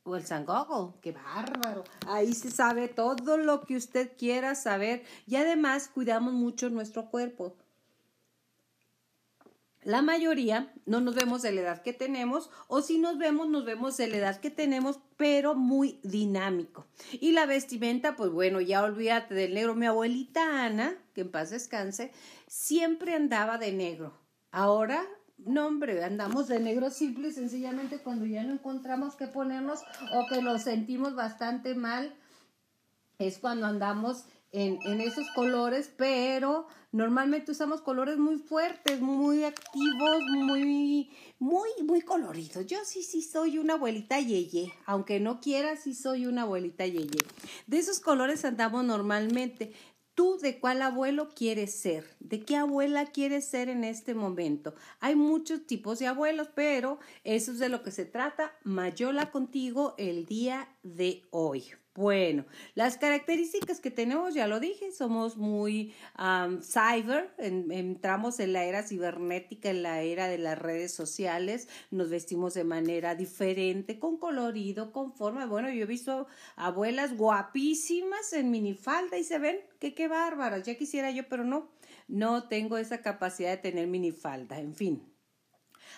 o 0.05 0.17
el 0.17 0.25
San 0.27 0.45
Google, 0.45 0.99
qué 1.01 1.13
bárbaro. 1.13 1.85
Ahí 2.09 2.33
se 2.33 2.51
sabe 2.51 2.89
todo 2.89 3.37
lo 3.37 3.61
que 3.61 3.77
usted 3.77 4.17
quiera 4.19 4.57
saber 4.57 5.05
y 5.29 5.37
además 5.37 5.87
cuidamos 5.87 6.33
mucho 6.33 6.71
nuestro 6.71 7.09
cuerpo. 7.09 7.55
La 9.85 10.01
mayoría 10.01 10.73
no 10.87 11.01
nos 11.01 11.17
vemos 11.17 11.43
de 11.43 11.51
la 11.51 11.61
edad 11.63 11.83
que 11.83 11.93
tenemos 11.93 12.51
o 12.69 12.83
si 12.83 12.99
nos 12.99 13.19
vemos, 13.19 13.49
nos 13.49 13.65
vemos 13.65 13.97
de 13.97 14.07
la 14.07 14.17
edad 14.17 14.41
que 14.41 14.51
tenemos, 14.51 15.01
pero 15.17 15.57
muy 15.57 15.99
dinámico. 16.05 16.87
Y 17.13 17.33
la 17.33 17.47
vestimenta, 17.47 18.15
pues 18.15 18.31
bueno, 18.31 18.61
ya 18.61 18.85
olvídate 18.85 19.35
del 19.35 19.55
negro. 19.55 19.75
Mi 19.75 19.87
abuelita 19.87 20.65
Ana, 20.65 20.95
que 21.15 21.23
en 21.23 21.33
paz 21.33 21.51
descanse, 21.51 22.13
siempre 22.47 23.15
andaba 23.15 23.59
de 23.59 23.73
negro. 23.73 24.17
Ahora, 24.53 25.05
no 25.39 25.67
hombre, 25.67 26.05
andamos 26.05 26.47
de 26.47 26.61
negro 26.61 26.91
simple 26.91 27.29
y 27.29 27.33
sencillamente 27.33 27.99
cuando 27.99 28.25
ya 28.27 28.45
no 28.45 28.53
encontramos 28.53 29.17
qué 29.17 29.27
ponernos 29.27 29.81
o 30.15 30.27
que 30.29 30.43
nos 30.43 30.63
sentimos 30.63 31.17
bastante 31.17 31.75
mal, 31.75 32.15
es 33.19 33.39
cuando 33.39 33.67
andamos 33.67 34.27
en, 34.53 34.79
en 34.85 35.01
esos 35.01 35.27
colores, 35.35 35.91
pero 35.97 36.67
normalmente 36.93 37.53
usamos 37.53 37.81
colores 37.81 38.19
muy 38.19 38.39
fuertes, 38.39 39.01
muy 39.01 39.45
activos, 39.45 40.23
muy, 40.31 41.11
muy, 41.39 41.71
muy 41.85 42.03
coloridos. 42.03 42.67
Yo 42.67 42.79
sí, 42.85 43.03
sí 43.03 43.23
soy 43.23 43.59
una 43.59 43.75
abuelita 43.75 44.21
yeye, 44.21 44.73
aunque 44.85 45.19
no 45.19 45.41
quiera, 45.41 45.77
sí 45.77 45.95
soy 45.95 46.27
una 46.27 46.43
abuelita 46.43 46.87
yeye. 46.87 47.25
De 47.67 47.79
esos 47.79 47.99
colores 48.01 48.45
andamos 48.45 48.85
normalmente. 48.85 49.73
¿Tú 50.15 50.37
de 50.37 50.61
cuál 50.61 50.83
abuelo 50.83 51.31
quieres 51.35 51.75
ser? 51.75 52.17
¿De 52.21 52.45
qué 52.45 52.57
abuela 52.57 53.07
quieres 53.07 53.47
ser 53.47 53.71
en 53.71 53.83
este 53.83 54.15
momento? 54.15 54.75
Hay 55.01 55.17
muchos 55.17 55.67
tipos 55.67 55.99
de 55.99 56.07
abuelos, 56.07 56.49
pero 56.55 56.99
eso 57.25 57.53
es 57.53 57.59
de 57.59 57.71
lo 57.71 57.83
que 57.83 57.93
se 57.93 58.05
trata. 58.05 58.53
Mayola 58.63 59.31
contigo 59.31 59.95
el 59.97 60.27
día 60.27 60.69
de 60.83 61.23
hoy. 61.31 61.73
Bueno, 61.95 62.47
las 62.75 62.97
características 62.97 63.79
que 63.79 63.91
tenemos, 63.91 64.33
ya 64.33 64.47
lo 64.47 64.61
dije, 64.61 64.93
somos 64.93 65.37
muy 65.37 65.93
cyber, 66.63 67.35
entramos 67.37 68.41
en 68.41 68.55
la 68.55 68.65
era 68.65 68.83
cibernética, 68.83 69.69
en 69.69 69.83
la 69.83 70.01
era 70.01 70.27
de 70.27 70.39
las 70.39 70.59
redes 70.59 70.95
sociales, 70.95 71.69
nos 71.91 72.09
vestimos 72.09 72.55
de 72.55 72.65
manera 72.65 73.15
diferente, 73.15 73.99
con 73.99 74.17
colorido, 74.17 74.91
con 74.91 75.13
forma. 75.13 75.45
Bueno, 75.45 75.69
yo 75.69 75.83
he 75.83 75.87
visto 75.87 76.29
abuelas 76.57 77.15
guapísimas 77.15 78.33
en 78.33 78.51
minifalda 78.51 79.19
y 79.19 79.25
se 79.25 79.39
ven 79.39 79.59
que 79.79 79.95
qué 79.95 80.09
bárbaras, 80.09 80.65
ya 80.65 80.77
quisiera 80.77 81.11
yo, 81.11 81.29
pero 81.29 81.45
no, 81.45 81.69
no 82.09 82.49
tengo 82.49 82.79
esa 82.79 83.03
capacidad 83.03 83.51
de 83.51 83.59
tener 83.59 83.87
minifalda, 83.87 84.59
en 84.59 84.75
fin. 84.75 85.12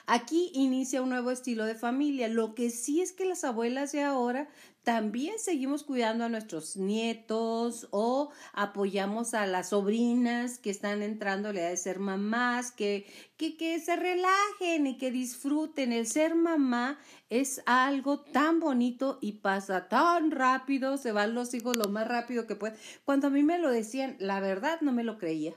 Aquí 0.07 0.51
inicia 0.55 1.03
un 1.03 1.11
nuevo 1.11 1.31
estilo 1.31 1.65
de 1.65 1.75
familia. 1.75 2.29
Lo 2.29 2.55
que 2.55 2.71
sí 2.71 3.01
es 3.01 3.13
que 3.13 3.25
las 3.25 3.45
abuelas 3.45 3.93
de 3.93 4.03
ahora 4.03 4.49
también 4.85 5.39
seguimos 5.39 5.83
cuidando 5.83 6.25
a 6.25 6.29
nuestros 6.29 6.77
nietos 6.77 7.89
o 7.91 8.31
apoyamos 8.53 9.33
a 9.33 9.47
las 9.47 9.71
sobrinas 9.71 10.59
que 10.59 10.69
están 10.69 11.03
entrando 11.03 11.53
la 11.53 11.61
edad 11.61 11.71
de 11.71 11.77
ser 11.79 11.99
mamás, 11.99 12.71
que, 12.71 13.07
que, 13.39 13.57
que 13.57 13.81
se 13.81 13.97
relajen 13.97 14.87
y 14.87 14.99
que 14.99 15.11
disfruten. 15.11 15.93
El 15.93 16.07
ser 16.07 16.35
mamá 16.35 16.99
es 17.31 17.63
algo 17.65 18.21
tan 18.21 18.61
bonito 18.61 19.19
y 19.23 19.33
pasa 19.33 19.89
tan 19.89 20.31
rápido, 20.31 20.99
se 20.99 21.13
van 21.13 21.35
los 21.35 21.55
hijos 21.55 21.77
lo 21.79 21.89
más 21.89 22.07
rápido 22.07 22.47
que 22.47 22.55
pueden. 22.55 22.79
Cuando 23.07 23.29
a 23.29 23.31
mí 23.31 23.43
me 23.43 23.59
lo 23.59 23.71
decían, 23.71 24.17
la 24.19 24.41
verdad 24.41 24.83
no 24.83 24.93
me 24.93 25.03
lo 25.03 25.17
creía. 25.17 25.55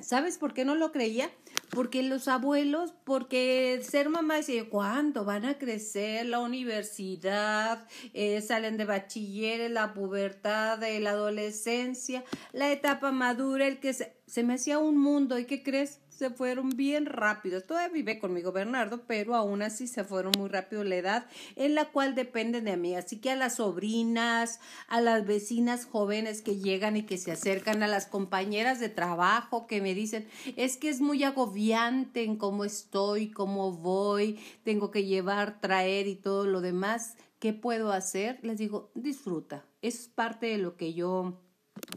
¿Sabes 0.00 0.38
por 0.38 0.54
qué 0.54 0.64
no 0.64 0.74
lo 0.74 0.92
creía? 0.92 1.30
Porque 1.70 2.02
los 2.02 2.28
abuelos, 2.28 2.94
porque 3.04 3.80
ser 3.82 4.08
mamá 4.08 4.36
decía, 4.36 4.68
¿cuándo 4.68 5.24
van 5.24 5.44
a 5.44 5.58
crecer? 5.58 6.26
La 6.26 6.38
universidad, 6.38 7.86
eh, 8.14 8.40
salen 8.40 8.76
de 8.76 8.84
bachiller, 8.84 9.70
la 9.70 9.94
pubertad, 9.94 10.78
de 10.78 11.00
la 11.00 11.10
adolescencia, 11.10 12.24
la 12.52 12.70
etapa 12.72 13.12
madura, 13.12 13.66
el 13.66 13.80
que 13.80 13.92
se, 13.92 14.16
se 14.26 14.44
me 14.44 14.54
hacía 14.54 14.78
un 14.78 14.98
mundo. 14.98 15.38
¿Y 15.38 15.46
qué 15.46 15.62
crees? 15.62 16.00
Se 16.18 16.30
fueron 16.30 16.70
bien 16.70 17.06
rápidos. 17.06 17.64
Todavía 17.64 17.94
vive 17.94 18.18
conmigo 18.18 18.50
Bernardo, 18.50 19.04
pero 19.06 19.36
aún 19.36 19.62
así 19.62 19.86
se 19.86 20.02
fueron 20.02 20.32
muy 20.36 20.48
rápido 20.48 20.82
la 20.82 20.96
edad 20.96 21.26
en 21.54 21.76
la 21.76 21.84
cual 21.84 22.16
dependen 22.16 22.64
de 22.64 22.76
mí. 22.76 22.96
Así 22.96 23.18
que 23.18 23.30
a 23.30 23.36
las 23.36 23.56
sobrinas, 23.56 24.58
a 24.88 25.00
las 25.00 25.24
vecinas 25.24 25.84
jóvenes 25.84 26.42
que 26.42 26.56
llegan 26.56 26.96
y 26.96 27.04
que 27.04 27.18
se 27.18 27.30
acercan, 27.30 27.84
a 27.84 27.86
las 27.86 28.06
compañeras 28.06 28.80
de 28.80 28.88
trabajo 28.88 29.68
que 29.68 29.80
me 29.80 29.94
dicen, 29.94 30.26
es 30.56 30.76
que 30.76 30.88
es 30.88 31.00
muy 31.00 31.22
agobiante 31.22 32.24
en 32.24 32.34
cómo 32.34 32.64
estoy, 32.64 33.30
cómo 33.30 33.70
voy, 33.70 34.40
tengo 34.64 34.90
que 34.90 35.04
llevar, 35.04 35.60
traer 35.60 36.08
y 36.08 36.16
todo 36.16 36.46
lo 36.46 36.60
demás. 36.60 37.16
¿Qué 37.38 37.52
puedo 37.52 37.92
hacer? 37.92 38.40
Les 38.42 38.58
digo, 38.58 38.90
disfruta. 38.96 39.64
Es 39.82 40.08
parte 40.08 40.46
de 40.46 40.58
lo 40.58 40.76
que 40.76 40.94
yo 40.94 41.40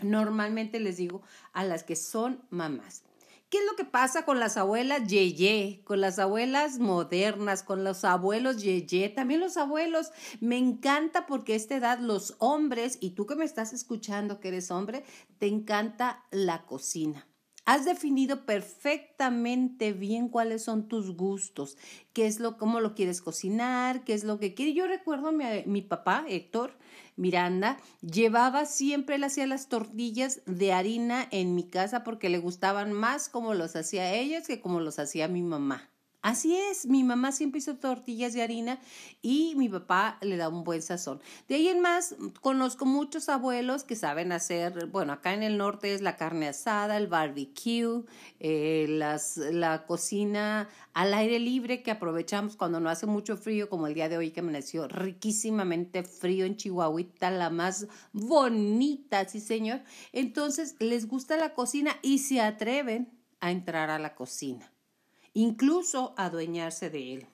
normalmente 0.03 0.79
les 0.79 0.97
digo 0.97 1.23
a 1.53 1.63
las 1.63 1.84
que 1.84 1.95
son 1.95 2.43
mamás. 2.51 3.03
¿Qué 3.52 3.58
es 3.58 3.66
lo 3.70 3.76
que 3.76 3.84
pasa 3.84 4.24
con 4.24 4.40
las 4.40 4.56
abuelas 4.56 5.10
yeye, 5.10 5.82
con 5.84 6.00
las 6.00 6.20
abuelas 6.20 6.80
modernas, 6.80 7.64
con 7.64 7.84
los 7.84 8.06
abuelos 8.06 8.64
yeye, 8.64 9.10
también 9.10 9.42
los 9.42 9.58
abuelos? 9.58 10.14
Me 10.40 10.58
encanta 10.58 11.26
porque 11.26 11.52
a 11.52 11.56
esta 11.58 11.76
edad 11.76 12.00
los 12.00 12.36
hombres, 12.40 12.98
y 13.02 13.10
tú 13.10 13.26
que 13.26 13.36
me 13.36 13.44
estás 13.44 13.74
escuchando 13.74 14.40
que 14.40 14.48
eres 14.48 14.72
hombre, 14.72 15.04
te 15.38 15.48
encanta 15.48 16.24
la 16.32 16.66
cocina. 16.66 17.28
Has 17.65 17.86
definido 17.86 18.45
perfectamente 18.45 19.93
bien 19.93 20.30
cuáles 20.30 20.63
son 20.63 20.88
tus 20.88 21.15
gustos, 21.15 21.78
qué 22.12 22.26
es 22.26 22.39
lo, 22.39 22.58
cómo 22.58 22.80
lo 22.80 22.95
quieres 22.95 23.21
cocinar, 23.21 24.04
qué 24.04 24.13
es 24.13 24.24
lo 24.24 24.39
que 24.39 24.56
quieres. 24.56 24.76
Yo 24.76 24.88
recuerdo 24.88 25.28
a 25.28 25.32
mi, 25.32 25.45
mi 25.67 25.82
papá, 25.84 26.26
Héctor, 26.28 26.76
Miranda 27.17 27.78
llevaba 28.02 28.65
siempre, 28.65 29.24
hacía 29.24 29.45
las 29.45 29.69
tortillas 29.69 30.41
de 30.47 30.74
harina 30.74 31.28
en 31.30 31.54
mi 31.54 31.63
casa 31.69 32.04
porque 32.04 32.30
le 32.30 32.39
gustaban 32.39 32.93
más 32.93 33.30
como 33.30 33.54
los 33.54 33.76
hacía 33.76 34.12
ellos 34.15 34.47
que 34.47 34.60
como 34.60 34.80
los 34.80 34.97
hacía 34.97 35.28
mi 35.28 35.43
mamá. 35.43 35.90
Así 36.21 36.55
es, 36.55 36.86
mi 36.86 37.03
mamá 37.03 37.31
siempre 37.31 37.57
hizo 37.57 37.77
tortillas 37.77 38.34
de 38.34 38.43
harina 38.43 38.79
y 39.23 39.55
mi 39.55 39.67
papá 39.69 40.19
le 40.21 40.38
da 40.38 40.49
un 40.49 40.63
buen 40.63 40.84
sazón. 40.84 41.19
De 41.47 41.55
ahí 41.55 41.67
en 41.67 41.79
más, 41.79 42.15
conozco 42.41 42.86
muchos 42.86 43.27
abuelos 43.27 43.84
que 43.84 43.95
saben 43.95 44.31
hacer, 44.31 44.86
bueno, 44.86 45.13
acá 45.13 45.34
en 45.34 45.41
el 45.41 45.57
norte 45.57 45.95
es 45.95 46.01
la 46.01 46.17
carne 46.17 46.47
asada, 46.47 46.97
el 46.97 47.07
barbecue, 47.07 48.03
eh, 48.39 48.86
las, 48.88 49.38
la 49.38 49.88
cocina 49.88 50.69
al 50.93 51.15
aire 51.15 51.39
libre 51.39 51.81
que 51.81 51.89
aprovechamos 51.89 52.55
cuando 52.55 52.79
no 52.79 52.91
hace 52.91 53.07
mucho 53.07 53.36
frío, 53.36 53.67
como 53.67 53.88
el 53.88 53.95
día 53.95 54.07
de 54.07 54.17
hoy 54.17 54.29
que 54.29 54.41
amaneció 54.41 54.88
riquísimamente 54.88 56.03
frío 56.03 56.45
en 56.45 56.55
Chihuahuita, 56.55 57.31
la 57.31 57.49
más 57.49 57.88
bonita, 58.13 59.27
sí 59.27 59.39
señor. 59.39 59.81
Entonces, 60.12 60.75
les 60.77 61.07
gusta 61.07 61.36
la 61.36 61.55
cocina 61.55 61.97
y 62.03 62.19
se 62.19 62.41
atreven 62.41 63.10
a 63.39 63.49
entrar 63.49 63.89
a 63.89 63.97
la 63.97 64.13
cocina 64.13 64.70
incluso 65.34 66.13
adueñarse 66.17 66.89
de 66.89 67.13
él. 67.13 67.28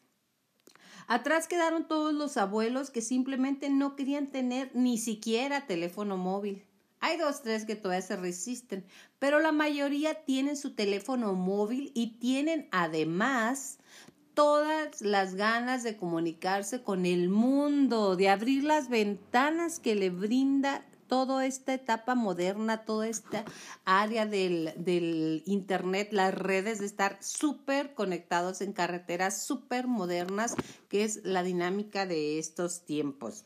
Atrás 1.08 1.48
quedaron 1.48 1.88
todos 1.88 2.14
los 2.14 2.36
abuelos 2.36 2.90
que 2.90 3.02
simplemente 3.02 3.70
no 3.70 3.96
querían 3.96 4.28
tener 4.28 4.72
ni 4.74 4.98
siquiera 4.98 5.66
teléfono 5.66 6.18
móvil. 6.18 6.64
Hay 7.00 7.18
dos, 7.18 7.44
tres 7.44 7.66
que 7.66 7.76
todavía 7.76 8.02
se 8.02 8.18
resisten, 8.18 8.84
pero 9.20 9.40
la 9.40 9.52
mayoría 9.52 10.26
tienen 10.26 10.58
su 10.58 10.74
teléfono 10.74 11.34
móvil 11.34 11.92
y 11.94 12.18
tienen 12.18 12.68
además 12.72 13.78
todas 14.34 15.02
las 15.02 15.36
ganas 15.36 15.84
de 15.84 15.96
comunicarse 15.96 16.84
con 16.84 17.06
el 17.06 17.30
mundo, 17.30 18.16
de 18.16 18.30
abrir 18.30 18.64
las 18.64 18.90
ventanas 18.90 19.80
que 19.80 19.96
le 19.96 20.10
brinda 20.10 20.86
toda 21.08 21.46
esta 21.46 21.74
etapa 21.74 22.16
moderna, 22.16 22.86
toda 22.86 23.08
esta 23.08 23.46
área 23.86 24.26
del, 24.26 24.74
del 24.78 25.44
Internet, 25.46 26.10
las 26.12 26.34
redes, 26.34 26.80
de 26.80 26.86
estar 26.86 27.18
súper 27.22 27.94
conectados 27.94 28.62
en 28.62 28.74
carreteras 28.74 29.42
súper 29.42 29.88
modernas, 29.88 30.56
que 30.90 31.04
es 31.04 31.22
la 31.24 31.44
dinámica 31.44 32.06
de 32.06 32.40
estos 32.40 32.86
tiempos. 32.86 33.46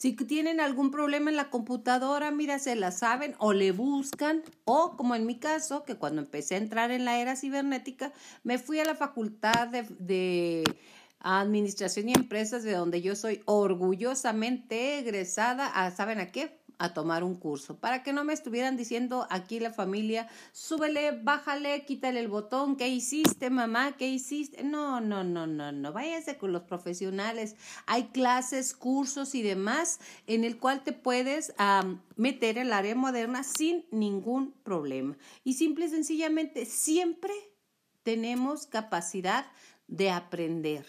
Si 0.00 0.14
tienen 0.14 0.60
algún 0.60 0.90
problema 0.90 1.28
en 1.28 1.36
la 1.36 1.50
computadora, 1.50 2.30
mira, 2.30 2.58
se 2.58 2.74
la 2.74 2.90
saben 2.90 3.34
o 3.36 3.52
le 3.52 3.70
buscan, 3.70 4.42
o 4.64 4.96
como 4.96 5.14
en 5.14 5.26
mi 5.26 5.38
caso, 5.38 5.84
que 5.84 5.96
cuando 5.96 6.22
empecé 6.22 6.54
a 6.54 6.58
entrar 6.58 6.90
en 6.90 7.04
la 7.04 7.20
era 7.20 7.36
cibernética, 7.36 8.10
me 8.42 8.56
fui 8.56 8.80
a 8.80 8.86
la 8.86 8.94
facultad 8.94 9.68
de, 9.68 9.82
de 9.98 10.64
Administración 11.20 12.08
y 12.08 12.14
Empresas, 12.14 12.62
de 12.62 12.72
donde 12.72 13.02
yo 13.02 13.14
soy 13.14 13.42
orgullosamente 13.44 14.98
egresada 14.98 15.66
a, 15.66 15.90
¿saben 15.90 16.18
a 16.18 16.32
qué? 16.32 16.60
a 16.80 16.94
tomar 16.94 17.22
un 17.24 17.34
curso, 17.34 17.78
para 17.78 18.02
que 18.02 18.14
no 18.14 18.24
me 18.24 18.32
estuvieran 18.32 18.78
diciendo 18.78 19.26
aquí 19.28 19.60
la 19.60 19.70
familia, 19.70 20.28
súbele, 20.52 21.12
bájale, 21.12 21.84
quítale 21.84 22.20
el 22.20 22.28
botón, 22.28 22.76
¿qué 22.76 22.88
hiciste, 22.88 23.50
mamá? 23.50 23.98
¿Qué 23.98 24.08
hiciste? 24.08 24.64
No, 24.64 24.98
no, 24.98 25.22
no, 25.22 25.46
no, 25.46 25.72
no, 25.72 25.92
váyase 25.92 26.38
con 26.38 26.52
los 26.52 26.62
profesionales. 26.62 27.54
Hay 27.84 28.04
clases, 28.04 28.72
cursos 28.72 29.34
y 29.34 29.42
demás 29.42 30.00
en 30.26 30.42
el 30.42 30.58
cual 30.58 30.82
te 30.82 30.94
puedes 30.94 31.52
meter 32.16 32.56
el 32.56 32.72
área 32.72 32.94
moderna 32.94 33.44
sin 33.44 33.84
ningún 33.90 34.52
problema. 34.62 35.18
Y 35.44 35.54
simple 35.54 35.84
y 35.84 35.90
sencillamente, 35.90 36.64
siempre 36.64 37.34
tenemos 38.02 38.66
capacidad 38.66 39.44
de 39.86 40.10
aprender. 40.10 40.86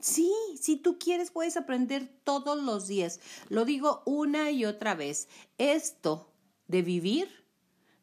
Sí, 0.00 0.32
si 0.60 0.76
tú 0.76 0.98
quieres 0.98 1.30
puedes 1.30 1.56
aprender 1.56 2.08
todos 2.24 2.60
los 2.62 2.86
días. 2.86 3.20
Lo 3.48 3.64
digo 3.64 4.02
una 4.04 4.50
y 4.50 4.64
otra 4.64 4.94
vez. 4.94 5.28
Esto 5.58 6.32
de 6.68 6.82
vivir 6.82 7.28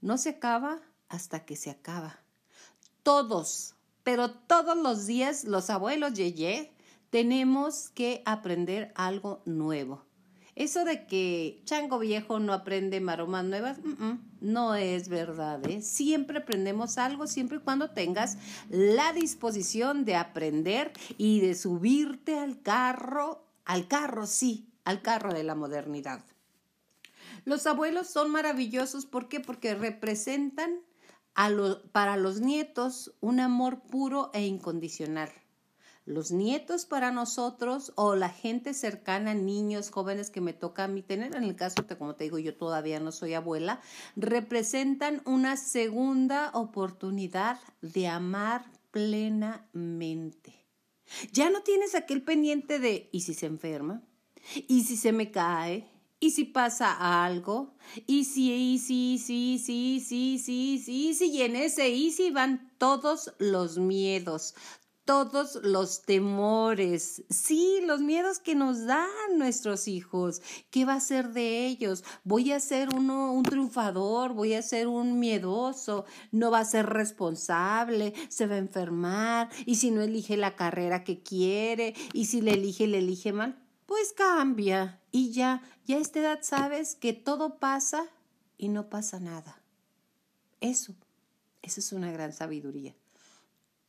no 0.02 0.18
se 0.18 0.30
acaba 0.30 0.82
hasta 1.10 1.46
que 1.46 1.56
se 1.56 1.70
acaba. 1.70 2.24
Todos, 3.04 3.76
pero 4.04 4.32
todos 4.32 4.78
los 4.78 5.06
días 5.06 5.44
los 5.44 5.70
abuelos 5.70 6.14
Yeye 6.14 6.74
tenemos 7.10 7.90
que 7.90 8.24
aprender 8.26 8.94
algo 8.96 9.42
nuevo. 9.46 10.06
Eso 10.56 10.84
de 10.84 11.06
que 11.08 11.62
chango 11.66 11.98
viejo 11.98 12.40
no 12.40 12.54
aprende 12.54 13.00
maromas 13.00 13.46
nuevas, 13.46 13.80
no 14.42 14.76
es 14.76 15.08
verdad. 15.08 15.66
¿eh? 15.70 15.82
Siempre 15.82 16.40
aprendemos 16.40 16.98
algo, 16.98 17.26
siempre 17.26 17.58
y 17.58 17.62
cuando 17.62 17.92
tengas 17.92 18.38
la 18.70 19.14
disposición 19.14 20.04
de 20.04 20.16
aprender 20.16 20.92
y 21.18 21.40
de 21.40 21.56
subirte 21.56 22.38
al 22.38 22.62
carro, 22.62 23.48
al 23.64 23.88
carro, 23.88 24.28
sí, 24.28 24.70
al 24.84 25.02
carro 25.02 25.34
de 25.34 25.44
la 25.44 25.56
modernidad. 25.56 26.26
Los 27.46 27.66
abuelos 27.66 28.08
son 28.08 28.30
maravillosos, 28.30 29.06
¿por 29.06 29.30
qué? 29.30 29.40
Porque 29.40 29.74
representan 29.74 30.82
a 31.34 31.50
para 31.94 32.18
los 32.18 32.42
nietos 32.42 33.14
un 33.22 33.40
amor 33.40 33.84
puro 33.84 34.32
e 34.34 34.46
incondicional 34.46 35.32
los 36.12 36.32
nietos 36.32 36.86
para 36.86 37.12
nosotros 37.12 37.93
o 37.95 38.15
la 38.15 38.30
gente 38.30 38.74
cercana, 38.74 39.34
niños, 39.34 39.89
jóvenes 39.89 40.30
que 40.30 40.41
me 40.41 40.54
toca 40.54 40.84
a 40.84 40.88
mí 40.88 41.02
tener, 41.02 41.36
en 41.36 41.43
el 41.43 41.56
caso 41.56 41.84
de, 41.84 41.97
como 41.97 42.15
te 42.15 42.26
digo, 42.26 42.38
yo 42.38 42.56
todavía 42.56 43.00
no 43.00 43.12
soy 43.12 43.34
abuela, 43.34 43.82
representan 44.15 45.21
una 45.26 45.58
segunda 45.58 46.52
oportunidad 46.54 47.60
de 47.82 48.08
amar 48.08 48.65
plenamente. 48.91 50.54
Ya 51.32 51.50
no 51.50 51.62
tienes 51.62 51.95
aquel 51.95 52.21
pendiente 52.21 52.80
de, 52.80 53.10
¿y 53.12 53.21
si 53.21 53.34
se 53.34 53.45
enferma? 53.45 54.04
¿Y 54.67 54.84
si 54.84 54.97
se 54.97 55.12
me 55.12 55.32
cae? 55.32 55.88
¿Y 56.19 56.32
si 56.32 56.45
pasa 56.45 57.26
algo? 57.26 57.74
¿Y 58.06 58.26
si, 58.26 58.54
y 58.54 58.78
si, 58.78 59.17
sí, 59.17 59.58
sí, 59.58 60.00
sí, 60.00 60.38
sí, 60.38 60.78
sí, 60.78 61.13
sí, 61.15 61.32
y 61.32 61.41
en 61.41 61.56
ese 61.56 61.89
y 61.89 62.12
si 62.12 62.30
van 62.30 62.71
todos 62.78 63.34
los 63.39 63.80
miedos, 63.80 64.54
todos 65.06 65.56
los 65.64 66.04
temores, 66.04 67.24
sí, 67.30 67.80
los 67.86 68.02
miedos 68.02 68.40
que 68.40 68.56
nos 68.56 68.86
dan 68.86 69.10
nuestros 69.38 69.88
hijos. 69.88 70.42
¿Qué 70.70 70.86
va 70.86 70.96
a 70.96 71.00
ser 71.00 71.30
de 71.30 71.66
ellos? 71.66 72.04
Voy 72.24 72.52
a 72.52 72.60
ser 72.60 72.94
uno 72.96 73.34
un 73.34 73.44
triunfador, 73.44 74.34
voy 74.34 74.54
a 74.54 74.62
ser 74.62 74.88
un 74.88 75.20
miedoso, 75.20 76.06
no 76.32 76.52
va 76.52 76.60
a 76.60 76.66
ser 76.66 76.86
responsable, 76.86 78.14
se 78.30 78.48
va 78.48 78.56
a 78.56 78.60
enfermar 78.60 79.50
y 79.66 79.76
si 79.76 79.92
no 79.92 80.02
elige 80.02 80.38
la 80.38 80.56
carrera 80.56 81.04
que 81.04 81.22
quiere 81.22 81.96
y 82.14 82.26
si 82.26 82.42
le 82.42 82.54
elige 82.54 82.88
le 82.88 83.00
elige 83.00 83.34
mal, 83.34 83.62
pues 83.86 84.14
cambia 84.14 85.02
y 85.12 85.32
ya, 85.32 85.62
ya 85.86 85.98
a 85.98 86.00
esta 86.00 86.20
edad 86.20 86.40
sabes 86.42 86.96
que 86.96 87.14
todo 87.14 87.60
pasa 87.60 88.06
y 88.58 88.70
no 88.70 88.90
pasa 88.90 89.20
nada. 89.20 89.62
Eso, 90.62 90.94
eso 91.62 91.80
es 91.80 91.92
una 91.92 92.12
gran 92.12 92.34
sabiduría. 92.34 92.96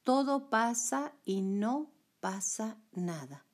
Todo 0.05 0.51
pasa 0.51 1.13
y 1.25 1.43
no 1.43 1.91
pasa 2.21 2.79
nada. 2.93 3.45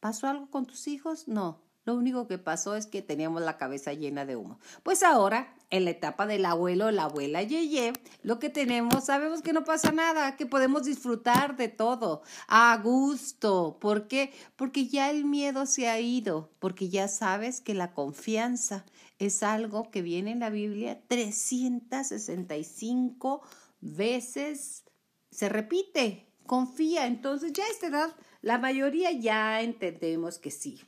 ¿Pasó 0.00 0.28
algo 0.28 0.50
con 0.50 0.66
tus 0.66 0.88
hijos? 0.88 1.28
No. 1.28 1.66
Lo 1.86 1.94
único 1.94 2.26
que 2.26 2.38
pasó 2.38 2.74
es 2.74 2.86
que 2.86 3.00
teníamos 3.00 3.42
la 3.42 3.58
cabeza 3.58 3.92
llena 3.92 4.26
de 4.26 4.34
humo. 4.34 4.58
Pues 4.82 5.04
ahora, 5.04 5.54
en 5.70 5.84
la 5.84 5.90
etapa 5.90 6.26
del 6.26 6.44
abuelo, 6.44 6.90
la 6.90 7.04
abuela 7.04 7.44
Yeye, 7.44 7.92
lo 8.24 8.40
que 8.40 8.50
tenemos, 8.50 9.04
sabemos 9.04 9.40
que 9.40 9.52
no 9.52 9.62
pasa 9.62 9.92
nada, 9.92 10.34
que 10.36 10.46
podemos 10.46 10.82
disfrutar 10.82 11.56
de 11.56 11.68
todo 11.68 12.22
a 12.48 12.76
gusto. 12.82 13.78
¿Por 13.80 14.08
qué? 14.08 14.32
Porque 14.56 14.88
ya 14.88 15.10
el 15.10 15.24
miedo 15.24 15.64
se 15.64 15.88
ha 15.88 16.00
ido, 16.00 16.50
porque 16.58 16.88
ya 16.88 17.06
sabes 17.06 17.60
que 17.60 17.74
la 17.74 17.92
confianza 17.92 18.84
es 19.20 19.44
algo 19.44 19.92
que 19.92 20.02
viene 20.02 20.32
en 20.32 20.40
la 20.40 20.50
Biblia 20.50 21.00
365 21.06 23.42
veces. 23.80 24.85
Se 25.36 25.50
repite, 25.50 26.24
confía. 26.46 27.06
Entonces 27.06 27.52
ya 27.52 27.62
a 27.62 27.68
esta 27.68 27.88
edad, 27.88 28.16
la 28.40 28.56
mayoría 28.56 29.12
ya 29.12 29.60
entendemos 29.60 30.38
que 30.38 30.50
sí. 30.50 30.80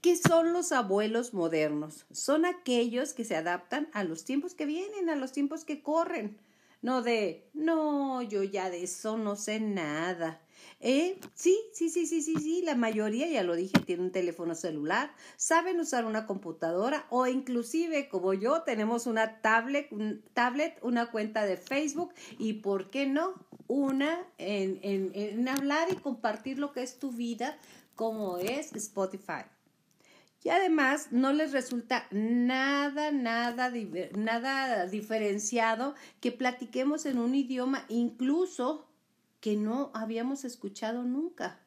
¿Qué 0.00 0.16
son 0.16 0.54
los 0.54 0.72
abuelos 0.72 1.34
modernos? 1.34 2.06
Son 2.12 2.46
aquellos 2.46 3.12
que 3.12 3.26
se 3.26 3.36
adaptan 3.36 3.90
a 3.92 4.04
los 4.04 4.24
tiempos 4.24 4.54
que 4.54 4.64
vienen, 4.64 5.10
a 5.10 5.16
los 5.16 5.32
tiempos 5.32 5.66
que 5.66 5.82
corren. 5.82 6.38
No 6.80 7.02
de, 7.02 7.50
no, 7.52 8.22
yo 8.22 8.42
ya 8.42 8.70
de 8.70 8.84
eso 8.84 9.18
no 9.18 9.36
sé 9.36 9.60
nada. 9.60 10.40
Eh, 10.80 11.18
sí, 11.34 11.58
sí, 11.72 11.88
sí, 11.88 12.06
sí, 12.06 12.20
sí, 12.20 12.34
sí, 12.36 12.62
la 12.62 12.74
mayoría, 12.74 13.26
ya 13.28 13.42
lo 13.42 13.56
dije, 13.56 13.78
tiene 13.86 14.02
un 14.02 14.12
teléfono 14.12 14.54
celular, 14.54 15.10
saben 15.36 15.80
usar 15.80 16.04
una 16.04 16.26
computadora 16.26 17.06
o 17.08 17.26
inclusive 17.26 18.10
como 18.10 18.34
yo 18.34 18.62
tenemos 18.62 19.06
una 19.06 19.40
tablet, 19.40 19.88
tablet 20.34 20.78
una 20.82 21.10
cuenta 21.10 21.46
de 21.46 21.56
Facebook 21.56 22.12
y, 22.38 22.54
¿por 22.54 22.90
qué 22.90 23.06
no? 23.06 23.34
Una 23.68 24.22
en, 24.36 24.78
en, 24.82 25.12
en 25.14 25.48
hablar 25.48 25.88
y 25.90 25.96
compartir 25.96 26.58
lo 26.58 26.72
que 26.72 26.82
es 26.82 26.98
tu 26.98 27.10
vida 27.10 27.58
como 27.94 28.36
es 28.36 28.74
Spotify. 28.74 29.44
Y 30.44 30.50
además 30.50 31.08
no 31.10 31.32
les 31.32 31.50
resulta 31.50 32.06
nada, 32.12 33.10
nada, 33.10 33.72
nada 34.14 34.86
diferenciado 34.86 35.94
que 36.20 36.30
platiquemos 36.30 37.06
en 37.06 37.18
un 37.18 37.34
idioma 37.34 37.84
incluso 37.88 38.85
que 39.46 39.54
no 39.54 39.92
habíamos 39.94 40.44
escuchado 40.44 41.04
nunca. 41.04 41.60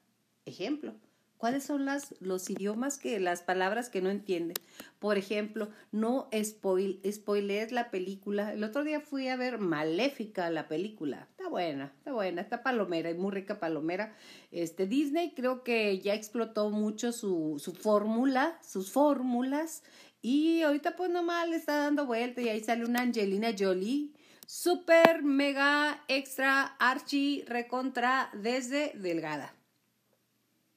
Ejemplo, 0.43 0.95
¿cuáles 1.37 1.63
son 1.63 1.85
las, 1.85 2.13
los 2.19 2.49
idiomas 2.49 2.97
que, 2.97 3.21
las 3.21 3.41
palabras 3.41 3.87
que 3.89 4.01
no 4.01 4.09
entienden? 4.09 4.57
Por 4.99 5.17
ejemplo, 5.17 5.69
no 5.93 6.27
spoil, 6.43 6.99
spoiler 7.09 7.71
la 7.71 7.89
película. 7.89 8.51
El 8.51 8.65
otro 8.65 8.83
día 8.83 8.99
fui 8.99 9.29
a 9.29 9.37
ver 9.37 9.59
Maléfica, 9.59 10.49
la 10.49 10.67
película. 10.67 11.29
Está 11.31 11.47
buena, 11.47 11.93
está 11.97 12.11
buena, 12.11 12.41
está 12.41 12.63
palomera, 12.63 13.11
y 13.11 13.13
muy 13.13 13.31
rica 13.31 13.61
palomera. 13.61 14.13
Este, 14.51 14.85
Disney 14.85 15.31
creo 15.33 15.63
que 15.63 15.99
ya 15.99 16.15
explotó 16.15 16.71
mucho 16.71 17.13
su, 17.13 17.61
su 17.63 17.71
fórmula, 17.71 18.59
sus 18.61 18.91
fórmulas. 18.91 19.83
Y 20.21 20.63
ahorita 20.63 20.97
pues 20.97 21.09
nomás 21.11 21.47
le 21.47 21.55
está 21.55 21.77
dando 21.77 22.05
vuelta 22.05 22.41
y 22.41 22.49
ahí 22.49 22.61
sale 22.61 22.83
una 22.83 23.03
Angelina 23.03 23.55
Jolie 23.57 24.11
super, 24.49 25.21
mega, 25.21 26.03
extra, 26.07 26.75
archi, 26.79 27.43
recontra, 27.45 28.31
desde 28.33 28.93
delgada. 28.95 29.53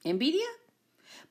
¿Envidia? 0.03 0.45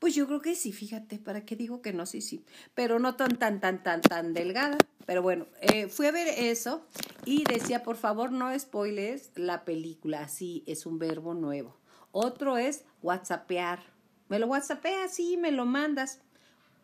Pues 0.01 0.17
yo 0.17 0.27
creo 0.27 0.41
que 0.41 0.57
sí, 0.57 0.73
fíjate, 0.73 1.21
¿para 1.21 1.45
qué 1.45 1.55
digo 1.55 1.83
que 1.83 1.93
no? 1.93 2.05
Sí, 2.05 2.21
sí, 2.21 2.45
pero 2.75 2.99
no 2.99 3.15
tan, 3.15 3.39
tan, 3.39 3.61
tan, 3.61 3.85
tan, 3.85 4.01
tan 4.01 4.35
delgada. 4.35 4.77
Pero 5.07 5.23
bueno, 5.23 5.47
eh, 5.61 5.87
fui 5.87 6.07
a 6.07 6.11
ver 6.11 6.27
eso 6.27 6.85
y 7.25 7.45
decía, 7.45 7.85
por 7.85 7.97
favor, 7.97 8.33
no 8.33 8.59
spoiles 8.59 9.31
la 9.37 9.65
película, 9.65 10.23
así 10.23 10.65
es 10.67 10.85
un 10.85 10.99
verbo 10.99 11.35
nuevo. 11.35 11.77
Otro 12.11 12.57
es 12.59 12.85
whatsappear. 13.03 13.85
Me 14.29 14.41
lo 14.41 14.49
whatsappeas, 14.49 15.15
sí, 15.15 15.37
me 15.37 15.53
lo 15.53 15.65
mandas. 15.65 16.21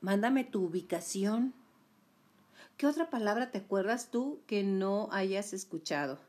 Mándame 0.02 0.44
tu 0.44 0.66
ubicación 0.66 1.52
¿Qué 2.78 2.86
otra 2.86 3.10
palabra 3.10 3.50
te 3.50 3.58
acuerdas 3.58 4.12
tú 4.12 4.44
que 4.46 4.62
no 4.62 5.08
hayas 5.10 5.52
escuchado? 5.52 6.20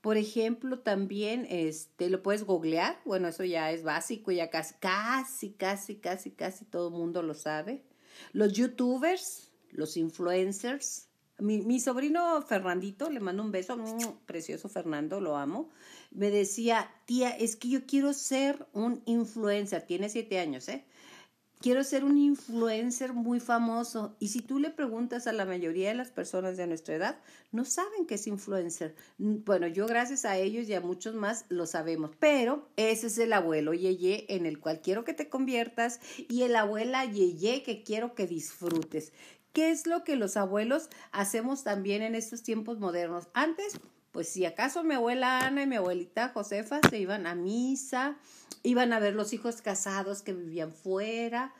Por 0.00 0.16
ejemplo, 0.16 0.78
también 0.78 1.48
este, 1.50 2.10
lo 2.10 2.22
puedes 2.22 2.44
googlear. 2.44 3.00
Bueno, 3.04 3.26
eso 3.26 3.42
ya 3.42 3.72
es 3.72 3.82
básico, 3.82 4.30
ya 4.30 4.50
casi, 4.50 4.74
casi, 4.74 5.50
casi, 5.54 5.96
casi, 5.96 6.30
casi 6.30 6.64
todo 6.64 6.90
el 6.90 6.94
mundo 6.94 7.22
lo 7.22 7.34
sabe. 7.34 7.82
Los 8.32 8.52
youtubers, 8.52 9.50
los 9.72 9.96
influencers. 9.96 11.08
Mi, 11.38 11.58
mi 11.62 11.80
sobrino 11.80 12.40
Fernandito, 12.42 13.10
le 13.10 13.18
mando 13.18 13.42
un 13.42 13.50
beso, 13.50 13.76
precioso 14.26 14.68
Fernando, 14.68 15.20
lo 15.20 15.36
amo. 15.36 15.70
Me 16.12 16.30
decía, 16.30 16.88
tía, 17.04 17.30
es 17.30 17.56
que 17.56 17.68
yo 17.68 17.84
quiero 17.84 18.12
ser 18.12 18.64
un 18.74 19.02
influencer. 19.06 19.82
Tiene 19.82 20.08
siete 20.08 20.38
años, 20.38 20.68
¿eh? 20.68 20.84
Quiero 21.60 21.84
ser 21.84 22.04
un 22.04 22.18
influencer 22.18 23.12
muy 23.12 23.40
famoso. 23.40 24.16
Y 24.18 24.28
si 24.28 24.40
tú 24.40 24.58
le 24.58 24.70
preguntas 24.70 25.26
a 25.26 25.32
la 25.32 25.44
mayoría 25.44 25.88
de 25.88 25.94
las 25.94 26.10
personas 26.10 26.56
de 26.56 26.66
nuestra 26.66 26.94
edad, 26.94 27.18
no 27.52 27.64
saben 27.64 28.06
qué 28.06 28.14
es 28.14 28.26
influencer. 28.26 28.94
Bueno, 29.18 29.66
yo 29.66 29.86
gracias 29.86 30.24
a 30.24 30.36
ellos 30.36 30.68
y 30.68 30.74
a 30.74 30.80
muchos 30.80 31.14
más 31.14 31.44
lo 31.48 31.66
sabemos, 31.66 32.10
pero 32.18 32.68
ese 32.76 33.08
es 33.08 33.18
el 33.18 33.32
abuelo 33.32 33.74
Yeye 33.74 34.26
en 34.28 34.46
el 34.46 34.60
cual 34.60 34.80
quiero 34.80 35.04
que 35.04 35.14
te 35.14 35.28
conviertas 35.28 36.00
y 36.28 36.42
el 36.42 36.56
abuela 36.56 37.04
Yeye 37.04 37.62
que 37.62 37.82
quiero 37.82 38.14
que 38.14 38.26
disfrutes. 38.26 39.12
¿Qué 39.52 39.70
es 39.70 39.86
lo 39.86 40.04
que 40.04 40.16
los 40.16 40.36
abuelos 40.36 40.88
hacemos 41.10 41.64
también 41.64 42.02
en 42.02 42.14
estos 42.14 42.42
tiempos 42.42 42.78
modernos? 42.78 43.28
Antes, 43.32 43.80
pues 44.18 44.30
si 44.30 44.44
acaso 44.44 44.82
mi 44.82 44.94
abuela 44.94 45.46
Ana 45.46 45.62
y 45.62 45.66
mi 45.68 45.76
abuelita 45.76 46.30
Josefa 46.30 46.80
se 46.90 46.98
iban 46.98 47.24
a 47.28 47.36
misa, 47.36 48.16
iban 48.64 48.92
a 48.92 48.98
ver 48.98 49.14
los 49.14 49.32
hijos 49.32 49.62
casados 49.62 50.22
que 50.22 50.32
vivían 50.32 50.72
fuera 50.72 51.54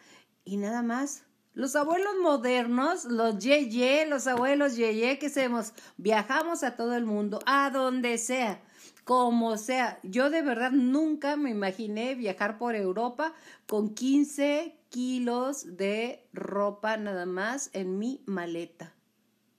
y 0.45 0.57
nada 0.57 0.83
más. 0.83 1.23
Los 1.55 1.77
abuelos 1.77 2.15
modernos, 2.21 3.05
los 3.05 3.39
yeye, 3.39 4.07
los 4.07 4.27
abuelos 4.27 4.75
yeye, 4.75 5.21
¿qué 5.21 5.27
hacemos? 5.27 5.73
Viajamos 5.99 6.65
a 6.65 6.75
todo 6.75 6.97
el 6.97 7.07
mundo, 7.07 7.39
a 7.47 7.71
donde 7.71 8.19
sea, 8.19 8.61
como 9.05 9.57
sea. 9.57 10.01
Yo 10.03 10.29
de 10.29 10.43
verdad 10.43 10.73
nunca 10.73 11.37
me 11.37 11.51
imaginé 11.51 12.17
viajar 12.17 12.59
por 12.59 12.75
Europa 12.75 13.35
con 13.69 13.95
15 13.95 14.77
kilos 14.89 15.77
de 15.77 16.29
ropa 16.33 16.97
nada 16.97 17.25
más 17.25 17.71
en 17.73 18.01
mi 18.01 18.25
maleta. 18.27 18.97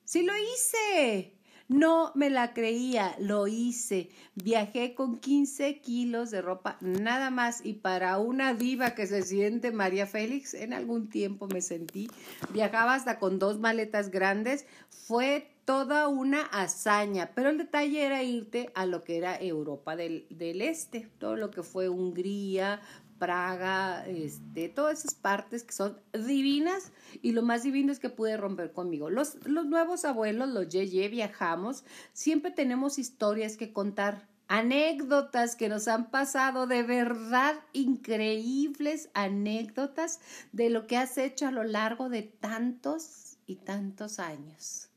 Sí 0.03 0.23
lo 0.23 0.33
hice. 0.35 1.38
No 1.69 2.11
me 2.15 2.31
la 2.31 2.55
creía, 2.55 3.15
lo 3.19 3.47
hice. 3.47 4.09
Viajé 4.33 4.95
con 4.95 5.19
15 5.19 5.79
kilos 5.81 6.31
de 6.31 6.41
ropa 6.41 6.77
nada 6.81 7.29
más 7.29 7.63
y 7.63 7.73
para 7.73 8.17
una 8.17 8.55
diva 8.55 8.95
que 8.95 9.05
se 9.05 9.21
siente 9.21 9.71
María 9.71 10.07
Félix, 10.07 10.55
en 10.55 10.73
algún 10.73 11.09
tiempo 11.09 11.47
me 11.47 11.61
sentí, 11.61 12.09
viajaba 12.51 12.95
hasta 12.95 13.19
con 13.19 13.37
dos 13.37 13.59
maletas 13.59 14.09
grandes, 14.09 14.65
fue 14.89 15.51
toda 15.63 16.07
una 16.07 16.41
hazaña, 16.41 17.33
pero 17.35 17.49
el 17.49 17.59
detalle 17.59 18.03
era 18.03 18.23
irte 18.23 18.71
a 18.73 18.87
lo 18.87 19.03
que 19.03 19.17
era 19.17 19.39
Europa 19.39 19.95
del, 19.95 20.25
del 20.31 20.63
Este, 20.63 21.07
todo 21.19 21.35
lo 21.35 21.51
que 21.51 21.61
fue 21.61 21.87
Hungría, 21.87 22.81
Praga, 23.19 24.07
este, 24.07 24.69
todas 24.69 24.99
esas 24.99 25.13
partes 25.13 25.63
que 25.63 25.73
son 25.73 25.99
divinas 26.13 26.91
y 27.21 27.33
lo 27.33 27.43
más 27.43 27.63
divino 27.63 27.91
es 27.91 27.99
que 27.99 28.09
pude 28.09 28.37
romper 28.37 28.71
conmigo. 28.71 29.09
Los, 29.09 29.35
los 29.45 29.65
nuevos 29.65 30.05
abuelos, 30.05 30.49
los 30.49 30.69
Yeye, 30.69 31.09
viajamos, 31.09 31.83
siempre 32.13 32.51
tenemos 32.51 32.97
historias 32.97 33.57
que 33.57 33.73
contar, 33.73 34.27
anécdotas 34.47 35.55
que 35.55 35.69
nos 35.69 35.87
han 35.87 36.09
pasado, 36.09 36.65
de 36.65 36.81
verdad 36.83 37.55
increíbles 37.73 39.09
anécdotas 39.13 40.19
de 40.51 40.69
lo 40.69 40.87
que 40.87 40.97
has 40.97 41.17
hecho 41.17 41.47
a 41.47 41.51
lo 41.51 41.63
largo 41.63 42.09
de 42.09 42.23
tantos 42.23 43.37
y 43.45 43.57
tantos 43.57 44.19
años. 44.19 44.88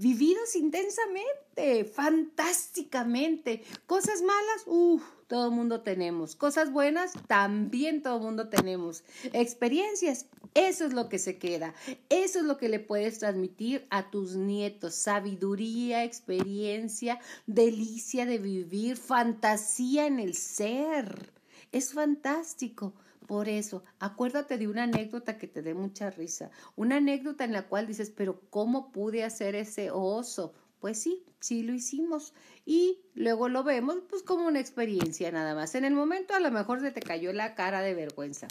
Vividos 0.00 0.56
intensamente, 0.56 1.84
fantásticamente. 1.84 3.62
Cosas 3.86 4.22
malas, 4.22 4.62
uff, 4.66 5.02
todo 5.26 5.50
mundo 5.50 5.82
tenemos. 5.82 6.34
Cosas 6.36 6.72
buenas, 6.72 7.12
también 7.26 8.02
todo 8.02 8.18
mundo 8.18 8.48
tenemos. 8.48 9.04
Experiencias, 9.34 10.26
eso 10.54 10.86
es 10.86 10.94
lo 10.94 11.08
que 11.10 11.18
se 11.18 11.38
queda. 11.38 11.74
Eso 12.08 12.38
es 12.38 12.44
lo 12.46 12.56
que 12.56 12.70
le 12.70 12.80
puedes 12.80 13.18
transmitir 13.18 13.86
a 13.90 14.10
tus 14.10 14.36
nietos. 14.36 14.94
Sabiduría, 14.94 16.02
experiencia, 16.04 17.20
delicia 17.46 18.24
de 18.24 18.38
vivir, 18.38 18.96
fantasía 18.96 20.06
en 20.06 20.18
el 20.18 20.34
ser. 20.34 21.30
Es 21.72 21.92
fantástico. 21.92 22.94
Por 23.30 23.48
eso, 23.48 23.84
acuérdate 24.00 24.58
de 24.58 24.66
una 24.66 24.82
anécdota 24.82 25.38
que 25.38 25.46
te 25.46 25.62
dé 25.62 25.72
mucha 25.72 26.10
risa. 26.10 26.50
Una 26.74 26.96
anécdota 26.96 27.44
en 27.44 27.52
la 27.52 27.68
cual 27.68 27.86
dices, 27.86 28.10
pero 28.10 28.40
¿cómo 28.50 28.90
pude 28.90 29.22
hacer 29.22 29.54
ese 29.54 29.92
oso? 29.92 30.52
Pues 30.80 31.00
sí, 31.00 31.24
sí 31.38 31.62
lo 31.62 31.72
hicimos. 31.72 32.34
Y 32.66 32.98
luego 33.14 33.48
lo 33.48 33.62
vemos 33.62 33.98
pues 34.08 34.24
como 34.24 34.48
una 34.48 34.58
experiencia 34.58 35.30
nada 35.30 35.54
más. 35.54 35.76
En 35.76 35.84
el 35.84 35.94
momento 35.94 36.34
a 36.34 36.40
lo 36.40 36.50
mejor 36.50 36.80
se 36.80 36.90
te 36.90 37.02
cayó 37.02 37.32
la 37.32 37.54
cara 37.54 37.82
de 37.82 37.94
vergüenza. 37.94 38.48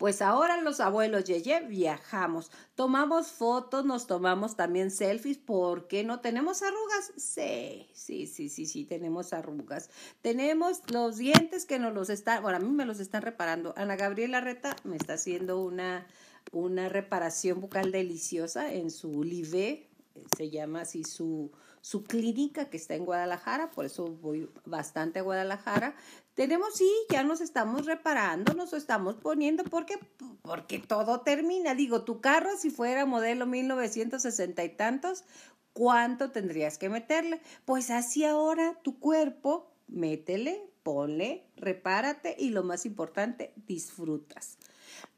Pues 0.00 0.22
ahora 0.22 0.56
los 0.62 0.80
abuelos 0.80 1.24
Yeye 1.24 1.60
viajamos, 1.60 2.50
tomamos 2.74 3.32
fotos, 3.32 3.84
nos 3.84 4.06
tomamos 4.06 4.56
también 4.56 4.90
selfies, 4.90 5.36
¿por 5.36 5.88
qué 5.88 6.04
no 6.04 6.20
tenemos 6.20 6.62
arrugas? 6.62 7.12
Sí, 7.18 7.86
sí, 7.92 8.26
sí, 8.26 8.48
sí, 8.48 8.64
sí, 8.64 8.86
tenemos 8.86 9.34
arrugas. 9.34 9.90
Tenemos 10.22 10.80
los 10.90 11.18
dientes 11.18 11.66
que 11.66 11.78
nos 11.78 11.92
los 11.92 12.08
están, 12.08 12.40
bueno, 12.42 12.56
a 12.56 12.60
mí 12.60 12.70
me 12.70 12.86
los 12.86 12.98
están 12.98 13.20
reparando. 13.20 13.74
Ana 13.76 13.96
Gabriela 13.96 14.40
Reta 14.40 14.74
me 14.84 14.96
está 14.96 15.12
haciendo 15.12 15.62
una, 15.62 16.06
una 16.50 16.88
reparación 16.88 17.60
bucal 17.60 17.92
deliciosa 17.92 18.72
en 18.72 18.90
su 18.90 19.22
Live, 19.22 19.89
se 20.36 20.50
llama 20.50 20.82
así 20.82 21.04
su, 21.04 21.50
su 21.80 22.04
clínica 22.04 22.70
que 22.70 22.76
está 22.76 22.94
en 22.94 23.04
Guadalajara, 23.04 23.70
por 23.70 23.84
eso 23.84 24.06
voy 24.06 24.50
bastante 24.64 25.18
a 25.20 25.22
Guadalajara. 25.22 25.94
Tenemos, 26.34 26.74
sí, 26.74 26.90
ya 27.10 27.22
nos 27.22 27.40
estamos 27.40 27.86
reparando, 27.86 28.54
nos 28.54 28.72
estamos 28.72 29.16
poniendo, 29.16 29.64
porque 29.64 29.98
porque 30.42 30.78
todo 30.78 31.20
termina. 31.20 31.74
Digo, 31.74 32.02
tu 32.02 32.20
carro, 32.20 32.50
si 32.58 32.70
fuera 32.70 33.06
modelo 33.06 33.46
1960 33.46 34.64
y 34.64 34.68
tantos, 34.70 35.24
¿cuánto 35.72 36.30
tendrías 36.30 36.78
que 36.78 36.88
meterle? 36.88 37.40
Pues 37.64 37.90
así 37.90 38.24
ahora 38.24 38.78
tu 38.82 38.98
cuerpo, 38.98 39.70
métele, 39.88 40.60
ponle, 40.82 41.46
repárate 41.56 42.36
y 42.38 42.50
lo 42.50 42.62
más 42.62 42.86
importante, 42.86 43.52
disfrutas. 43.66 44.58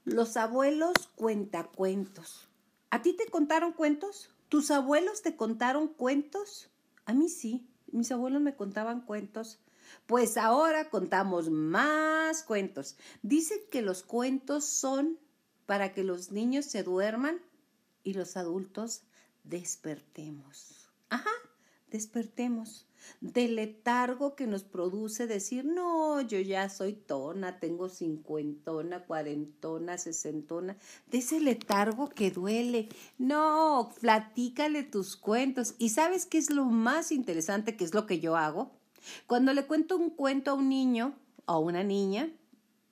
Los 0.04 0.36
abuelos 0.36 0.92
cuentacuentos. 1.14 2.48
¿A 2.90 3.00
ti 3.02 3.14
te 3.14 3.26
contaron 3.26 3.72
cuentos? 3.72 4.31
¿Tus 4.52 4.70
abuelos 4.70 5.22
te 5.22 5.34
contaron 5.34 5.88
cuentos? 5.88 6.68
A 7.06 7.14
mí 7.14 7.30
sí, 7.30 7.66
mis 7.90 8.12
abuelos 8.12 8.42
me 8.42 8.54
contaban 8.54 9.00
cuentos. 9.00 9.58
Pues 10.06 10.36
ahora 10.36 10.90
contamos 10.90 11.48
más 11.48 12.42
cuentos. 12.42 12.98
Dicen 13.22 13.60
que 13.70 13.80
los 13.80 14.02
cuentos 14.02 14.66
son 14.66 15.18
para 15.64 15.94
que 15.94 16.04
los 16.04 16.32
niños 16.32 16.66
se 16.66 16.82
duerman 16.82 17.40
y 18.04 18.12
los 18.12 18.36
adultos 18.36 19.04
despertemos. 19.42 20.90
Ajá, 21.08 21.32
despertemos 21.90 22.86
del 23.20 23.56
letargo 23.56 24.34
que 24.34 24.46
nos 24.46 24.64
produce 24.64 25.26
decir, 25.26 25.64
no, 25.64 26.20
yo 26.20 26.38
ya 26.40 26.68
soy 26.68 26.94
tona, 26.94 27.58
tengo 27.60 27.88
cincuentona, 27.88 29.04
cuarentona, 29.04 29.98
sesentona, 29.98 30.76
de 31.10 31.18
ese 31.18 31.40
letargo 31.40 32.08
que 32.08 32.30
duele. 32.30 32.88
No, 33.18 33.90
platícale 34.00 34.82
tus 34.82 35.16
cuentos. 35.16 35.74
¿Y 35.78 35.90
sabes 35.90 36.26
qué 36.26 36.38
es 36.38 36.50
lo 36.50 36.64
más 36.64 37.12
interesante, 37.12 37.76
que 37.76 37.84
es 37.84 37.94
lo 37.94 38.06
que 38.06 38.20
yo 38.20 38.36
hago? 38.36 38.72
Cuando 39.26 39.52
le 39.52 39.66
cuento 39.66 39.96
un 39.96 40.10
cuento 40.10 40.50
a 40.50 40.54
un 40.54 40.68
niño 40.68 41.14
o 41.46 41.52
a 41.52 41.58
una 41.58 41.82
niña, 41.82 42.32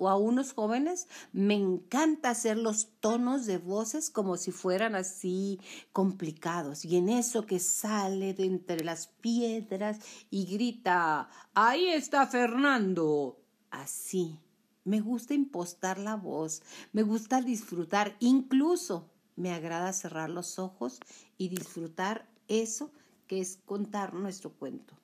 o 0.01 0.09
a 0.09 0.16
unos 0.16 0.55
jóvenes, 0.55 1.09
me 1.32 1.55
encanta 1.55 2.30
hacer 2.30 2.57
los 2.57 2.88
tonos 3.01 3.44
de 3.44 3.59
voces 3.59 4.09
como 4.09 4.38
si 4.38 4.51
fueran 4.51 4.94
así 4.94 5.61
complicados. 5.92 6.86
Y 6.86 6.96
en 6.96 7.11
eso 7.11 7.44
que 7.44 7.61
sale 7.61 8.32
de 8.32 8.46
entre 8.46 8.82
las 8.82 9.09
piedras 9.09 9.98
y 10.30 10.46
grita, 10.46 11.28
ahí 11.55 11.88
está 11.88 12.26
Fernando. 12.26 13.38
Así. 13.70 14.40
Me 14.84 15.01
gusta 15.01 15.34
impostar 15.34 15.98
la 15.98 16.16
voz, 16.16 16.62
me 16.92 17.03
gusta 17.03 17.42
disfrutar, 17.42 18.16
incluso 18.18 19.11
me 19.36 19.53
agrada 19.53 19.92
cerrar 19.92 20.30
los 20.30 20.59
ojos 20.59 20.98
y 21.36 21.51
disfrutar 21.51 22.26
eso 22.48 22.90
que 23.26 23.40
es 23.40 23.59
contar 23.66 24.14
nuestro 24.14 24.51
cuento. 24.55 24.94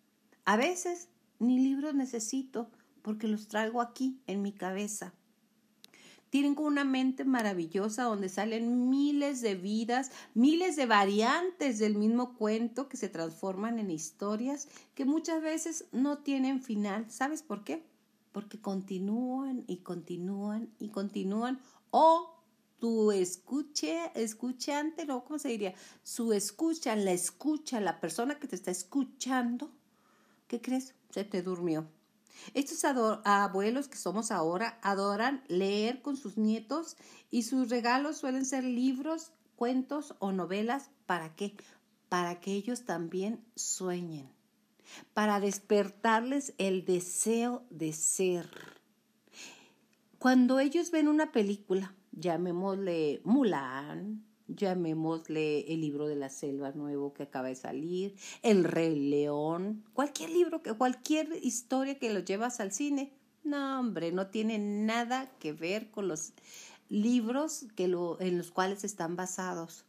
A 0.46 0.56
veces 0.56 1.10
ni 1.38 1.58
libros 1.58 1.94
necesito, 1.94 2.70
porque 3.06 3.28
los 3.28 3.46
traigo 3.46 3.80
aquí 3.80 4.18
en 4.26 4.42
mi 4.42 4.50
cabeza. 4.50 5.14
Tienen 6.28 6.56
una 6.58 6.82
mente 6.82 7.24
maravillosa 7.24 8.02
donde 8.02 8.28
salen 8.28 8.90
miles 8.90 9.42
de 9.42 9.54
vidas, 9.54 10.10
miles 10.34 10.74
de 10.74 10.86
variantes 10.86 11.78
del 11.78 11.94
mismo 11.94 12.34
cuento 12.34 12.88
que 12.88 12.96
se 12.96 13.08
transforman 13.08 13.78
en 13.78 13.92
historias 13.92 14.66
que 14.96 15.04
muchas 15.04 15.40
veces 15.40 15.84
no 15.92 16.18
tienen 16.18 16.60
final. 16.60 17.08
¿Sabes 17.08 17.44
por 17.44 17.62
qué? 17.62 17.84
Porque 18.32 18.60
continúan 18.60 19.62
y 19.68 19.76
continúan 19.76 20.68
y 20.80 20.88
continúan 20.88 21.60
o 21.92 22.34
tu 22.80 23.12
escuche, 23.12 24.10
escuchante, 24.16 25.06
¿no? 25.06 25.22
¿Cómo 25.22 25.38
se 25.38 25.50
diría? 25.50 25.74
Su 26.02 26.32
escucha, 26.32 26.96
la 26.96 27.12
escucha, 27.12 27.80
la 27.80 28.00
persona 28.00 28.40
que 28.40 28.48
te 28.48 28.56
está 28.56 28.72
escuchando, 28.72 29.70
¿qué 30.48 30.60
crees? 30.60 30.96
Se 31.10 31.22
te 31.22 31.42
durmió. 31.42 31.86
Estos 32.54 32.84
abuelos 32.84 33.88
que 33.88 33.96
somos 33.96 34.30
ahora 34.30 34.78
adoran 34.82 35.42
leer 35.48 36.02
con 36.02 36.16
sus 36.16 36.36
nietos 36.36 36.96
y 37.30 37.42
sus 37.42 37.68
regalos 37.70 38.18
suelen 38.18 38.44
ser 38.44 38.64
libros, 38.64 39.32
cuentos 39.56 40.14
o 40.18 40.32
novelas. 40.32 40.90
¿Para 41.06 41.34
qué? 41.34 41.56
Para 42.08 42.40
que 42.40 42.52
ellos 42.52 42.84
también 42.84 43.44
sueñen, 43.54 44.30
para 45.14 45.40
despertarles 45.40 46.54
el 46.58 46.84
deseo 46.84 47.64
de 47.70 47.92
ser. 47.92 48.48
Cuando 50.18 50.60
ellos 50.60 50.90
ven 50.90 51.08
una 51.08 51.32
película, 51.32 51.94
llamémosle 52.12 53.20
Mulan, 53.24 54.24
llamémosle 54.48 55.72
el 55.72 55.80
libro 55.80 56.06
de 56.06 56.16
la 56.16 56.28
selva 56.28 56.72
nuevo 56.72 57.12
que 57.12 57.24
acaba 57.24 57.48
de 57.48 57.56
salir, 57.56 58.16
El 58.42 58.64
Rey 58.64 58.98
León, 58.98 59.84
cualquier 59.92 60.30
libro, 60.30 60.62
cualquier 60.78 61.28
historia 61.42 61.98
que 61.98 62.12
lo 62.12 62.20
llevas 62.20 62.60
al 62.60 62.72
cine. 62.72 63.12
No, 63.44 63.80
hombre, 63.80 64.12
no 64.12 64.28
tiene 64.28 64.58
nada 64.58 65.30
que 65.38 65.52
ver 65.52 65.90
con 65.90 66.08
los 66.08 66.32
libros 66.88 67.66
que 67.74 67.88
lo, 67.88 68.20
en 68.20 68.38
los 68.38 68.50
cuales 68.50 68.84
están 68.84 69.16
basados. 69.16 69.84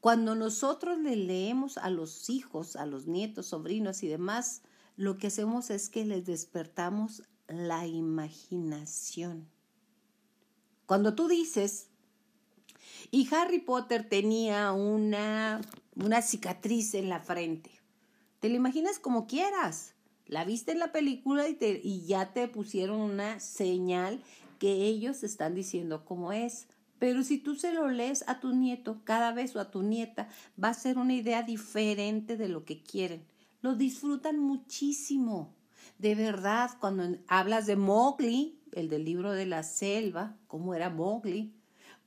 Cuando 0.00 0.34
nosotros 0.36 0.98
le 0.98 1.16
leemos 1.16 1.76
a 1.76 1.90
los 1.90 2.30
hijos, 2.30 2.76
a 2.76 2.86
los 2.86 3.06
nietos, 3.06 3.46
sobrinos 3.46 4.02
y 4.02 4.08
demás, 4.08 4.62
lo 4.96 5.18
que 5.18 5.26
hacemos 5.26 5.70
es 5.70 5.88
que 5.88 6.04
les 6.04 6.24
despertamos 6.26 7.22
la 7.48 7.86
imaginación. 7.86 9.48
Cuando 10.86 11.14
tú 11.14 11.28
dices, 11.28 11.90
y 13.10 13.28
Harry 13.34 13.60
Potter 13.60 14.08
tenía 14.08 14.72
una, 14.72 15.60
una 15.96 16.22
cicatriz 16.22 16.94
en 16.94 17.08
la 17.08 17.20
frente. 17.20 17.70
Te 18.40 18.48
la 18.48 18.56
imaginas 18.56 18.98
como 18.98 19.26
quieras. 19.26 19.94
La 20.26 20.44
viste 20.44 20.72
en 20.72 20.78
la 20.78 20.92
película 20.92 21.48
y, 21.48 21.54
te, 21.54 21.80
y 21.82 22.04
ya 22.06 22.32
te 22.32 22.48
pusieron 22.48 23.00
una 23.00 23.40
señal 23.40 24.22
que 24.58 24.84
ellos 24.84 25.22
están 25.22 25.54
diciendo 25.54 26.04
cómo 26.04 26.32
es. 26.32 26.66
Pero 26.98 27.22
si 27.22 27.38
tú 27.38 27.54
se 27.54 27.72
lo 27.72 27.88
lees 27.88 28.24
a 28.28 28.40
tu 28.40 28.54
nieto 28.54 29.00
cada 29.04 29.32
vez 29.32 29.56
o 29.56 29.60
a 29.60 29.70
tu 29.70 29.82
nieta, 29.82 30.28
va 30.62 30.68
a 30.68 30.74
ser 30.74 30.98
una 30.98 31.14
idea 31.14 31.42
diferente 31.42 32.36
de 32.36 32.48
lo 32.48 32.64
que 32.64 32.82
quieren. 32.82 33.24
Lo 33.62 33.74
disfrutan 33.74 34.38
muchísimo. 34.38 35.54
De 35.98 36.14
verdad, 36.14 36.70
cuando 36.78 37.18
hablas 37.28 37.66
de 37.66 37.76
Mowgli, 37.76 38.60
el 38.72 38.88
del 38.88 39.04
libro 39.04 39.32
de 39.32 39.46
la 39.46 39.62
selva, 39.62 40.36
cómo 40.46 40.74
era 40.74 40.90
Mowgli, 40.90 41.54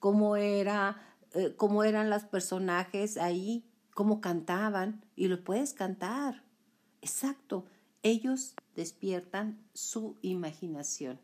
cómo, 0.01 0.35
era, 0.35 0.99
eh, 1.35 1.53
cómo 1.55 1.83
eran 1.83 2.09
los 2.09 2.23
personajes 2.23 3.17
ahí, 3.17 3.63
cómo 3.93 4.19
cantaban, 4.19 5.05
y 5.15 5.27
lo 5.27 5.43
puedes 5.43 5.73
cantar. 5.73 6.43
Exacto, 7.03 7.65
ellos 8.01 8.55
despiertan 8.75 9.63
su 9.73 10.17
imaginación. 10.23 11.21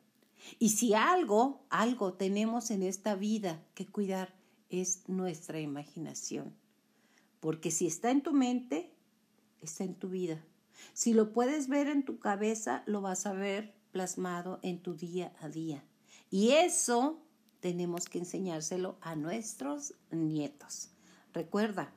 Y 0.59 0.69
si 0.69 0.93
algo, 0.93 1.65
algo 1.71 2.13
tenemos 2.13 2.69
en 2.69 2.83
esta 2.83 3.15
vida 3.15 3.65
que 3.73 3.87
cuidar, 3.87 4.35
es 4.69 5.09
nuestra 5.09 5.59
imaginación. 5.59 6.53
Porque 7.39 7.71
si 7.71 7.87
está 7.87 8.11
en 8.11 8.21
tu 8.21 8.31
mente, 8.31 8.93
está 9.59 9.85
en 9.85 9.95
tu 9.95 10.09
vida. 10.09 10.39
Si 10.93 11.13
lo 11.13 11.33
puedes 11.33 11.67
ver 11.67 11.87
en 11.87 12.05
tu 12.05 12.19
cabeza, 12.19 12.83
lo 12.85 13.01
vas 13.01 13.25
a 13.25 13.33
ver 13.33 13.73
plasmado 13.91 14.59
en 14.61 14.83
tu 14.83 14.93
día 14.93 15.33
a 15.41 15.49
día. 15.49 15.83
Y 16.29 16.51
eso 16.51 17.23
tenemos 17.59 18.05
que 18.05 18.19
enseñárselo 18.19 18.97
a 19.01 19.15
nuestros 19.15 19.93
nietos. 20.11 20.89
Recuerda, 21.33 21.93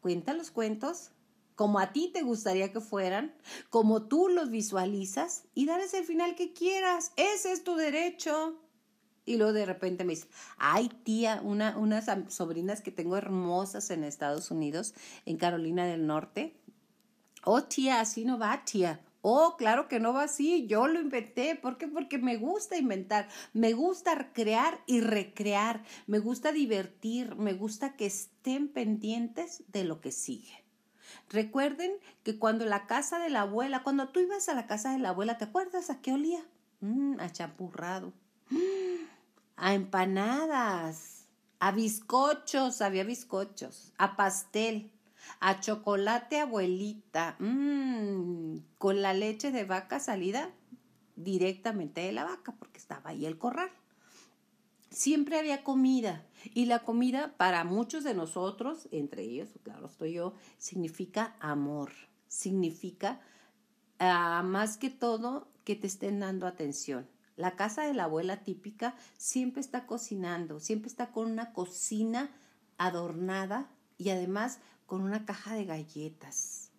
cuenta 0.00 0.34
los 0.34 0.50
cuentos 0.50 1.12
como 1.54 1.78
a 1.78 1.92
ti 1.92 2.10
te 2.12 2.22
gustaría 2.22 2.72
que 2.72 2.80
fueran, 2.80 3.34
como 3.70 4.02
tú 4.02 4.28
los 4.28 4.50
visualizas 4.50 5.44
y 5.54 5.66
darles 5.66 5.94
el 5.94 6.04
final 6.04 6.34
que 6.34 6.52
quieras. 6.52 7.12
Ese 7.16 7.52
es 7.52 7.62
tu 7.62 7.74
derecho. 7.76 8.58
Y 9.24 9.36
luego 9.36 9.52
de 9.52 9.66
repente 9.66 10.04
me 10.04 10.14
dice, 10.14 10.26
ay 10.56 10.88
tía, 11.04 11.40
una, 11.44 11.78
unas 11.78 12.06
sobrinas 12.28 12.80
que 12.80 12.90
tengo 12.90 13.16
hermosas 13.16 13.90
en 13.90 14.02
Estados 14.02 14.50
Unidos, 14.50 14.94
en 15.26 15.36
Carolina 15.36 15.86
del 15.86 16.06
Norte. 16.06 16.56
Oh 17.44 17.62
tía, 17.62 18.00
así 18.00 18.24
no 18.24 18.38
va 18.38 18.64
tía. 18.64 19.00
Oh, 19.24 19.54
claro 19.56 19.86
que 19.86 20.00
no 20.00 20.12
va 20.12 20.24
así, 20.24 20.66
yo 20.66 20.88
lo 20.88 21.00
inventé. 21.00 21.54
¿Por 21.54 21.78
qué? 21.78 21.86
Porque 21.86 22.18
me 22.18 22.36
gusta 22.36 22.76
inventar, 22.76 23.28
me 23.52 23.72
gusta 23.72 24.32
crear 24.32 24.80
y 24.86 25.00
recrear, 25.00 25.84
me 26.08 26.18
gusta 26.18 26.50
divertir, 26.50 27.36
me 27.36 27.52
gusta 27.52 27.96
que 27.96 28.06
estén 28.06 28.66
pendientes 28.68 29.62
de 29.68 29.84
lo 29.84 30.00
que 30.00 30.10
sigue. 30.10 30.64
Recuerden 31.28 31.92
que 32.24 32.38
cuando 32.38 32.64
la 32.66 32.86
casa 32.86 33.20
de 33.20 33.30
la 33.30 33.42
abuela, 33.42 33.84
cuando 33.84 34.08
tú 34.08 34.20
ibas 34.20 34.48
a 34.48 34.54
la 34.54 34.66
casa 34.66 34.92
de 34.92 34.98
la 34.98 35.10
abuela, 35.10 35.38
¿te 35.38 35.44
acuerdas 35.44 35.88
a 35.88 36.00
qué 36.00 36.12
olía? 36.12 36.44
Mm, 36.80 37.20
a 37.20 37.30
champurrado, 37.30 38.12
a 39.56 39.74
empanadas, 39.74 41.28
a 41.60 41.70
bizcochos, 41.70 42.82
había 42.82 43.04
bizcochos, 43.04 43.92
a 43.98 44.16
pastel, 44.16 44.90
a 45.40 45.60
chocolate 45.60 46.40
abuelita, 46.40 47.36
mmm, 47.38 48.56
con 48.78 49.02
la 49.02 49.14
leche 49.14 49.50
de 49.50 49.64
vaca 49.64 50.00
salida 50.00 50.50
directamente 51.16 52.00
de 52.00 52.12
la 52.12 52.24
vaca, 52.24 52.54
porque 52.58 52.78
estaba 52.78 53.10
ahí 53.10 53.26
el 53.26 53.38
corral. 53.38 53.70
Siempre 54.90 55.38
había 55.38 55.64
comida 55.64 56.26
y 56.52 56.66
la 56.66 56.80
comida 56.80 57.34
para 57.36 57.64
muchos 57.64 58.04
de 58.04 58.14
nosotros, 58.14 58.88
entre 58.90 59.22
ellos, 59.22 59.48
claro, 59.62 59.86
estoy 59.86 60.14
yo, 60.14 60.34
significa 60.58 61.34
amor, 61.40 61.92
significa 62.28 63.20
ah, 63.98 64.42
más 64.44 64.76
que 64.76 64.90
todo 64.90 65.48
que 65.64 65.76
te 65.76 65.86
estén 65.86 66.20
dando 66.20 66.46
atención. 66.46 67.08
La 67.36 67.56
casa 67.56 67.82
de 67.86 67.94
la 67.94 68.04
abuela 68.04 68.44
típica 68.44 68.94
siempre 69.16 69.60
está 69.60 69.86
cocinando, 69.86 70.60
siempre 70.60 70.88
está 70.88 71.10
con 71.10 71.30
una 71.30 71.52
cocina 71.52 72.30
adornada 72.76 73.70
y 73.96 74.10
además 74.10 74.58
con 74.92 75.00
una 75.00 75.24
caja 75.24 75.54
de 75.54 75.64
galletas, 75.64 76.70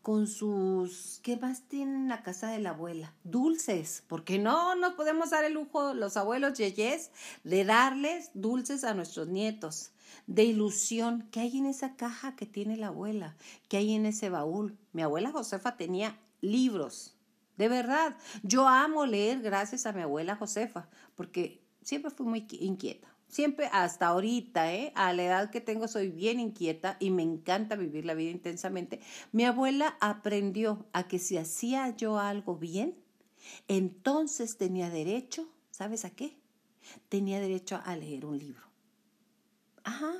con 0.00 0.28
sus... 0.28 1.18
¿Qué 1.24 1.36
más 1.36 1.62
tienen 1.62 2.08
la 2.08 2.22
casa 2.22 2.48
de 2.52 2.60
la 2.60 2.70
abuela? 2.70 3.12
Dulces, 3.24 4.04
porque 4.06 4.38
no 4.38 4.76
nos 4.76 4.94
podemos 4.94 5.30
dar 5.30 5.42
el 5.42 5.54
lujo 5.54 5.92
los 5.92 6.16
abuelos 6.16 6.56
yeyes 6.56 7.10
de 7.42 7.64
darles 7.64 8.30
dulces 8.34 8.84
a 8.84 8.94
nuestros 8.94 9.26
nietos, 9.26 9.90
de 10.28 10.44
ilusión 10.44 11.26
que 11.32 11.40
hay 11.40 11.58
en 11.58 11.66
esa 11.66 11.96
caja 11.96 12.36
que 12.36 12.46
tiene 12.46 12.76
la 12.76 12.86
abuela, 12.86 13.34
que 13.66 13.78
hay 13.78 13.96
en 13.96 14.06
ese 14.06 14.30
baúl. 14.30 14.78
Mi 14.92 15.02
abuela 15.02 15.32
Josefa 15.32 15.76
tenía 15.76 16.16
libros, 16.40 17.16
de 17.56 17.68
verdad. 17.68 18.16
Yo 18.44 18.68
amo 18.68 19.06
leer 19.06 19.42
gracias 19.42 19.86
a 19.86 19.92
mi 19.92 20.02
abuela 20.02 20.36
Josefa, 20.36 20.88
porque 21.16 21.64
siempre 21.82 22.12
fui 22.12 22.26
muy 22.26 22.46
inquieta. 22.60 23.15
Siempre 23.28 23.68
hasta 23.72 24.06
ahorita, 24.06 24.72
¿eh? 24.72 24.92
a 24.94 25.12
la 25.12 25.24
edad 25.24 25.50
que 25.50 25.60
tengo, 25.60 25.88
soy 25.88 26.10
bien 26.10 26.38
inquieta 26.38 26.96
y 27.00 27.10
me 27.10 27.22
encanta 27.22 27.76
vivir 27.76 28.04
la 28.04 28.14
vida 28.14 28.30
intensamente. 28.30 29.00
Mi 29.32 29.44
abuela 29.44 29.96
aprendió 30.00 30.86
a 30.92 31.08
que 31.08 31.18
si 31.18 31.36
hacía 31.36 31.94
yo 31.96 32.18
algo 32.18 32.56
bien, 32.56 32.96
entonces 33.68 34.56
tenía 34.56 34.90
derecho, 34.90 35.48
¿sabes 35.70 36.04
a 36.04 36.10
qué? 36.10 36.36
Tenía 37.08 37.40
derecho 37.40 37.80
a 37.84 37.96
leer 37.96 38.24
un 38.24 38.38
libro. 38.38 38.62
Ajá, 39.82 40.12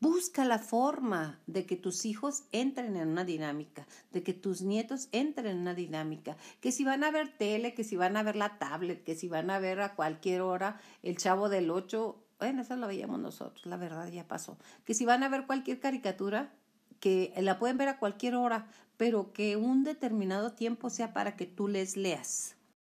Busca 0.00 0.44
la 0.44 0.60
forma 0.60 1.40
de 1.48 1.66
que 1.66 1.74
tus 1.74 2.04
hijos 2.04 2.44
entren 2.52 2.96
en 2.96 3.08
una 3.08 3.24
dinámica, 3.24 3.84
de 4.12 4.22
que 4.22 4.32
tus 4.32 4.62
nietos 4.62 5.08
entren 5.10 5.56
en 5.56 5.58
una 5.58 5.74
dinámica, 5.74 6.36
que 6.60 6.70
si 6.70 6.84
van 6.84 7.02
a 7.02 7.10
ver 7.10 7.36
tele, 7.36 7.74
que 7.74 7.82
si 7.82 7.96
van 7.96 8.16
a 8.16 8.22
ver 8.22 8.36
la 8.36 8.58
tablet, 8.58 9.02
que 9.02 9.16
si 9.16 9.26
van 9.26 9.50
a 9.50 9.58
ver 9.58 9.80
a 9.80 9.96
cualquier 9.96 10.42
hora 10.42 10.80
el 11.02 11.16
chavo 11.16 11.48
del 11.48 11.68
8, 11.68 12.16
bueno, 12.38 12.62
eso 12.62 12.76
lo 12.76 12.86
veíamos 12.86 13.18
nosotros, 13.18 13.66
la 13.66 13.76
verdad 13.76 14.06
ya 14.06 14.28
pasó, 14.28 14.56
que 14.84 14.94
si 14.94 15.04
van 15.04 15.24
a 15.24 15.28
ver 15.28 15.46
cualquier 15.46 15.80
caricatura, 15.80 16.52
que 17.00 17.32
la 17.36 17.58
pueden 17.58 17.76
ver 17.76 17.88
a 17.88 17.98
cualquier 17.98 18.36
hora, 18.36 18.68
pero 18.96 19.32
que 19.32 19.56
un 19.56 19.82
determinado 19.82 20.52
tiempo 20.52 20.90
sea 20.90 21.12
para 21.12 21.34
que 21.34 21.46
tú 21.46 21.66
les 21.66 21.96
leas 21.96 22.57